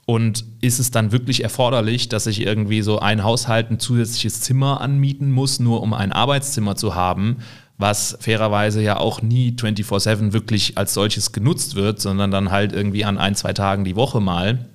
Und 0.07 0.45
ist 0.61 0.81
es 0.81 0.91
dann 0.91 1.12
wirklich 1.12 1.43
erforderlich, 1.43 2.11
dass 2.11 2.27
ich 2.27 2.43
irgendwie 2.43 2.83
so 2.83 2.99
ein 2.99 3.25
Haushalt 3.25 3.70
ein 3.70 3.81
zusätzliches 3.81 4.43
Zimmer 4.43 4.83
anmieten 4.83 5.31
muss, 5.31 5.61
nur 5.61 5.83
um 5.83 5.95
ein 5.95 6.12
Arbeitszimmer 6.12 6.77
zu 6.77 6.95
haben, 6.95 7.39
was 7.77 8.16
fairerweise 8.20 8.83
ja 8.83 8.99
auch 8.99 9.22
nie 9.22 9.53
24/7 9.53 10.33
wirklich 10.33 10.79
als 10.79 10.95
solches 10.95 11.33
genutzt 11.33 11.75
wird, 11.75 12.01
sondern 12.01 12.31
dann 12.31 12.51
halt 12.51 12.72
irgendwie 12.72 13.05
an 13.05 13.18
ein, 13.18 13.35
zwei 13.35 13.53
Tagen 13.53 13.85
die 13.85 13.97
Woche 13.97 14.20
mal. 14.20 14.70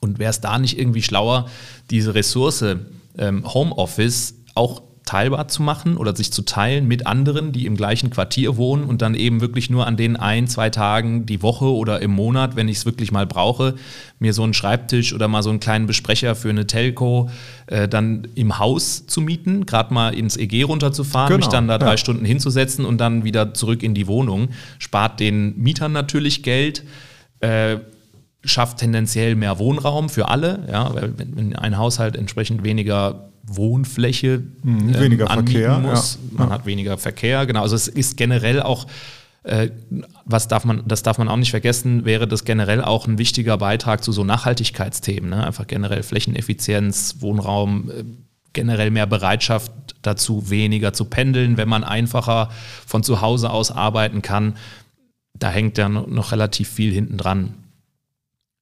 Und 0.00 0.18
wäre 0.18 0.30
es 0.30 0.40
da 0.40 0.58
nicht 0.58 0.78
irgendwie 0.78 1.02
schlauer, 1.02 1.48
diese 1.90 2.14
Ressource 2.14 2.64
ähm, 3.16 3.54
Homeoffice 3.54 4.34
auch 4.54 4.82
teilbar 5.04 5.48
zu 5.48 5.62
machen 5.62 5.96
oder 5.96 6.16
sich 6.16 6.32
zu 6.32 6.42
teilen 6.42 6.88
mit 6.88 7.06
anderen, 7.06 7.52
die 7.52 7.66
im 7.66 7.76
gleichen 7.76 8.10
Quartier 8.10 8.56
wohnen 8.56 8.84
und 8.84 9.02
dann 9.02 9.14
eben 9.14 9.40
wirklich 9.40 9.68
nur 9.68 9.86
an 9.86 9.96
den 9.96 10.16
ein, 10.16 10.46
zwei 10.46 10.70
Tagen 10.70 11.26
die 11.26 11.42
Woche 11.42 11.66
oder 11.66 12.00
im 12.00 12.10
Monat, 12.10 12.56
wenn 12.56 12.68
ich 12.68 12.78
es 12.78 12.86
wirklich 12.86 13.12
mal 13.12 13.26
brauche, 13.26 13.74
mir 14.18 14.32
so 14.32 14.42
einen 14.42 14.54
Schreibtisch 14.54 15.12
oder 15.12 15.28
mal 15.28 15.42
so 15.42 15.50
einen 15.50 15.60
kleinen 15.60 15.86
Besprecher 15.86 16.34
für 16.34 16.48
eine 16.48 16.66
Telco 16.66 17.28
äh, 17.66 17.86
dann 17.86 18.28
im 18.34 18.58
Haus 18.58 19.06
zu 19.06 19.20
mieten, 19.20 19.66
gerade 19.66 19.92
mal 19.92 20.14
ins 20.14 20.36
EG 20.36 20.62
runterzufahren, 20.62 21.28
genau, 21.28 21.38
mich 21.38 21.48
dann 21.48 21.68
da 21.68 21.76
drei 21.76 21.92
ja. 21.92 21.96
Stunden 21.98 22.24
hinzusetzen 22.24 22.86
und 22.86 22.98
dann 22.98 23.24
wieder 23.24 23.52
zurück 23.52 23.82
in 23.82 23.92
die 23.94 24.06
Wohnung. 24.06 24.48
Spart 24.78 25.20
den 25.20 25.58
Mietern 25.58 25.92
natürlich 25.92 26.42
Geld. 26.42 26.84
Äh, 27.40 27.78
schafft 28.46 28.78
tendenziell 28.78 29.36
mehr 29.36 29.58
Wohnraum 29.58 30.08
für 30.10 30.28
alle, 30.28 30.66
ja, 30.70 30.94
weil 30.94 31.14
wenn 31.16 31.56
ein 31.56 31.78
Haushalt 31.78 32.14
entsprechend 32.14 32.62
weniger 32.62 33.30
Wohnfläche 33.46 34.42
mhm, 34.62 34.94
weniger 34.98 35.24
ähm, 35.30 35.46
Verkehr 35.46 35.78
muss, 35.78 36.14
ja. 36.14 36.38
man 36.38 36.48
ja. 36.48 36.54
hat 36.54 36.66
weniger 36.66 36.98
Verkehr, 36.98 37.46
genau. 37.46 37.62
Also 37.62 37.76
es 37.76 37.88
ist 37.88 38.16
generell 38.16 38.62
auch 38.62 38.86
äh, 39.44 39.70
was 40.24 40.48
darf 40.48 40.64
man, 40.64 40.82
das 40.86 41.02
darf 41.02 41.18
man 41.18 41.28
auch 41.28 41.36
nicht 41.36 41.50
vergessen, 41.50 42.06
wäre 42.06 42.26
das 42.26 42.44
generell 42.44 42.82
auch 42.82 43.06
ein 43.06 43.18
wichtiger 43.18 43.58
Beitrag 43.58 44.02
zu 44.02 44.10
so 44.10 44.24
Nachhaltigkeitsthemen. 44.24 45.30
Ne? 45.30 45.46
Einfach 45.46 45.66
generell 45.66 46.02
Flächeneffizienz, 46.02 47.16
Wohnraum, 47.20 47.90
äh, 47.90 48.04
generell 48.54 48.90
mehr 48.90 49.06
Bereitschaft 49.06 49.70
dazu, 50.00 50.48
weniger 50.48 50.94
zu 50.94 51.04
pendeln, 51.04 51.58
wenn 51.58 51.68
man 51.68 51.84
einfacher 51.84 52.50
von 52.86 53.02
zu 53.02 53.20
Hause 53.20 53.50
aus 53.50 53.70
arbeiten 53.70 54.22
kann. 54.22 54.56
Da 55.34 55.50
hängt 55.50 55.76
ja 55.76 55.88
noch 55.90 56.32
relativ 56.32 56.70
viel 56.70 56.92
hinten 56.92 57.18
dran. 57.18 57.54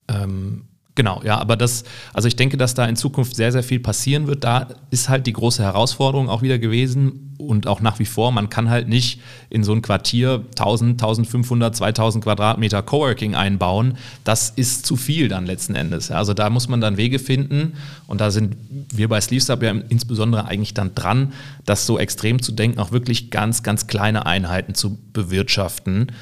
Ähm, 0.09 0.64
Genau, 0.95 1.22
ja, 1.24 1.38
aber 1.38 1.57
das, 1.57 1.84
also 2.12 2.28
ich 2.28 2.36
denke, 2.36 2.59
dass 2.59 2.74
da 2.74 2.84
in 2.84 2.97
Zukunft 2.97 3.34
sehr, 3.34 3.51
sehr 3.51 3.62
viel 3.62 3.80
passieren 3.80 4.26
wird. 4.26 4.45
Da 4.45 4.68
ist 4.90 5.09
halt 5.09 5.26
die 5.26 5.32
große 5.32 5.62
Herausforderung 5.62 6.28
auch 6.28 6.43
wieder 6.43 6.59
gewesen 6.59 7.34
und 7.38 7.66
auch 7.66 7.80
nach 7.80 7.99
wie 7.99 8.05
vor, 8.05 8.30
man 8.30 8.51
kann 8.51 8.68
halt 8.68 8.88
nicht 8.88 9.20
in 9.49 9.64
so 9.64 9.72
ein 9.72 9.80
Quartier 9.80 10.45
1000, 10.51 11.03
1500, 11.03 11.74
2000 11.74 12.24
Quadratmeter 12.24 12.82
Coworking 12.82 13.34
einbauen. 13.34 13.97
Das 14.24 14.51
ist 14.51 14.84
zu 14.84 14.97
viel 14.97 15.28
dann 15.28 15.47
letzten 15.47 15.74
Endes. 15.74 16.11
Also 16.11 16.34
da 16.34 16.51
muss 16.51 16.68
man 16.68 16.82
dann 16.82 16.99
Wege 16.99 17.18
finden 17.18 17.72
und 18.07 18.20
da 18.20 18.30
sind 18.30 18.57
wir 18.93 19.09
bei 19.09 19.20
Sleeves 19.20 19.49
ja 19.49 19.57
insbesondere 19.88 20.45
eigentlich 20.45 20.74
dann 20.74 20.95
dran, 20.95 21.32
das 21.64 21.86
so 21.86 21.99
extrem 21.99 22.43
zu 22.43 22.53
denken, 22.53 22.78
auch 22.78 22.93
wirklich 22.93 23.30
ganz, 23.30 23.62
ganz 23.62 23.86
kleine 23.86 24.26
Einheiten 24.26 24.74
zu 24.74 24.99
bewirtschaften. 25.14 26.12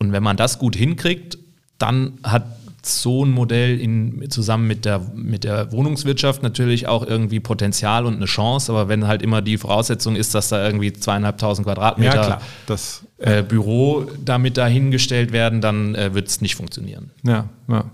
Und 0.00 0.10
wenn 0.10 0.22
man 0.22 0.36
das 0.36 0.58
gut 0.58 0.74
hinkriegt, 0.74 1.38
dann 1.78 2.18
hat 2.22 2.44
so 2.82 3.24
ein 3.24 3.30
Modell 3.30 3.80
in, 3.80 4.30
zusammen 4.30 4.66
mit 4.66 4.84
der, 4.84 5.00
mit 5.14 5.44
der 5.44 5.72
Wohnungswirtschaft 5.72 6.42
natürlich 6.42 6.86
auch 6.86 7.06
irgendwie 7.06 7.40
Potenzial 7.40 8.06
und 8.06 8.16
eine 8.16 8.26
Chance, 8.26 8.72
aber 8.72 8.88
wenn 8.88 9.06
halt 9.06 9.22
immer 9.22 9.42
die 9.42 9.58
Voraussetzung 9.58 10.16
ist, 10.16 10.34
dass 10.34 10.48
da 10.48 10.64
irgendwie 10.64 10.92
zweieinhalbtausend 10.92 11.66
Quadratmeter 11.66 12.28
ja, 12.28 12.40
das, 12.66 13.04
äh, 13.18 13.42
Büro 13.42 14.06
damit 14.24 14.56
dahingestellt 14.56 15.32
werden, 15.32 15.60
dann 15.60 15.94
äh, 15.94 16.14
wird 16.14 16.28
es 16.28 16.40
nicht 16.40 16.56
funktionieren. 16.56 17.10
Ja, 17.22 17.48
ja. 17.68 17.84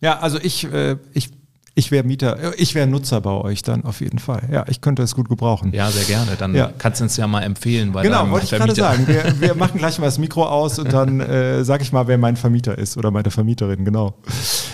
Ja, 0.00 0.18
also 0.18 0.38
ich, 0.42 0.70
äh, 0.70 0.96
ich 1.14 1.30
ich 1.76 1.90
wäre 1.90 2.04
Mieter, 2.04 2.52
ich 2.56 2.74
wäre 2.74 2.86
Nutzer 2.86 3.20
bei 3.20 3.32
euch 3.32 3.62
dann 3.62 3.84
auf 3.84 4.00
jeden 4.00 4.20
Fall. 4.20 4.48
Ja, 4.50 4.64
ich 4.68 4.80
könnte 4.80 5.02
es 5.02 5.14
gut 5.14 5.28
gebrauchen. 5.28 5.72
Ja, 5.72 5.90
sehr 5.90 6.04
gerne. 6.04 6.36
Dann 6.38 6.54
ja. 6.54 6.72
kannst 6.78 7.00
du 7.00 7.04
uns 7.04 7.16
ja 7.16 7.26
mal 7.26 7.42
empfehlen. 7.42 7.92
Bei 7.92 8.02
genau, 8.02 8.30
wollte 8.30 8.44
ich 8.44 8.50
gerade 8.52 8.74
sagen. 8.74 9.06
Wir, 9.08 9.34
wir, 9.40 9.54
machen 9.54 9.78
gleich 9.78 9.98
mal 9.98 10.06
das 10.06 10.18
Mikro 10.18 10.44
aus 10.46 10.78
und 10.78 10.92
dann 10.92 11.20
äh, 11.20 11.64
sage 11.64 11.82
ich 11.82 11.92
mal, 11.92 12.06
wer 12.06 12.18
mein 12.18 12.36
Vermieter 12.36 12.78
ist 12.78 12.96
oder 12.96 13.10
meine 13.10 13.30
Vermieterin, 13.30 13.84
genau. 13.84 14.14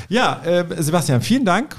Ja, 0.09 0.43
äh, 0.45 0.65
Sebastian, 0.83 1.23
vielen 1.23 1.45
Dank. 1.47 1.77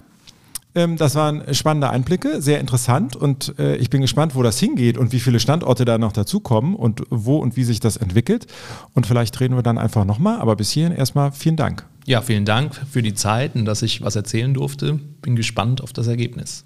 Ähm, 0.73 0.97
das 0.97 1.15
waren 1.15 1.53
spannende 1.53 1.89
Einblicke, 1.89 2.41
sehr 2.41 2.59
interessant 2.59 3.15
und 3.15 3.57
äh, 3.59 3.75
ich 3.75 3.89
bin 3.89 4.01
gespannt, 4.01 4.35
wo 4.35 4.43
das 4.43 4.59
hingeht 4.59 4.97
und 4.97 5.11
wie 5.11 5.19
viele 5.19 5.39
Standorte 5.39 5.85
da 5.85 5.97
noch 5.97 6.13
dazukommen 6.13 6.75
und 6.75 7.03
wo 7.09 7.37
und 7.37 7.55
wie 7.57 7.63
sich 7.63 7.79
das 7.79 7.97
entwickelt. 7.97 8.47
Und 8.93 9.05
vielleicht 9.05 9.39
reden 9.39 9.55
wir 9.55 9.63
dann 9.63 9.77
einfach 9.77 10.05
nochmal, 10.05 10.39
aber 10.39 10.55
bis 10.55 10.71
hierhin 10.71 10.95
erstmal 10.95 11.31
vielen 11.31 11.57
Dank. 11.57 11.85
Ja, 12.05 12.21
vielen 12.21 12.45
Dank 12.45 12.75
für 12.89 13.03
die 13.03 13.13
Zeit 13.13 13.55
und 13.55 13.65
dass 13.65 13.81
ich 13.81 14.01
was 14.01 14.15
erzählen 14.15 14.53
durfte. 14.53 14.99
Bin 15.21 15.35
gespannt 15.35 15.81
auf 15.81 15.93
das 15.93 16.07
Ergebnis. 16.07 16.65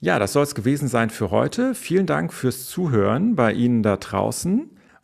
Ja, 0.00 0.18
das 0.18 0.34
soll 0.34 0.42
es 0.42 0.54
gewesen 0.54 0.88
sein 0.88 1.10
für 1.10 1.30
heute. 1.30 1.74
Vielen 1.74 2.06
Dank 2.06 2.32
fürs 2.32 2.66
Zuhören 2.66 3.34
bei 3.34 3.52
Ihnen 3.52 3.82
da 3.82 3.96
draußen. 3.96 4.70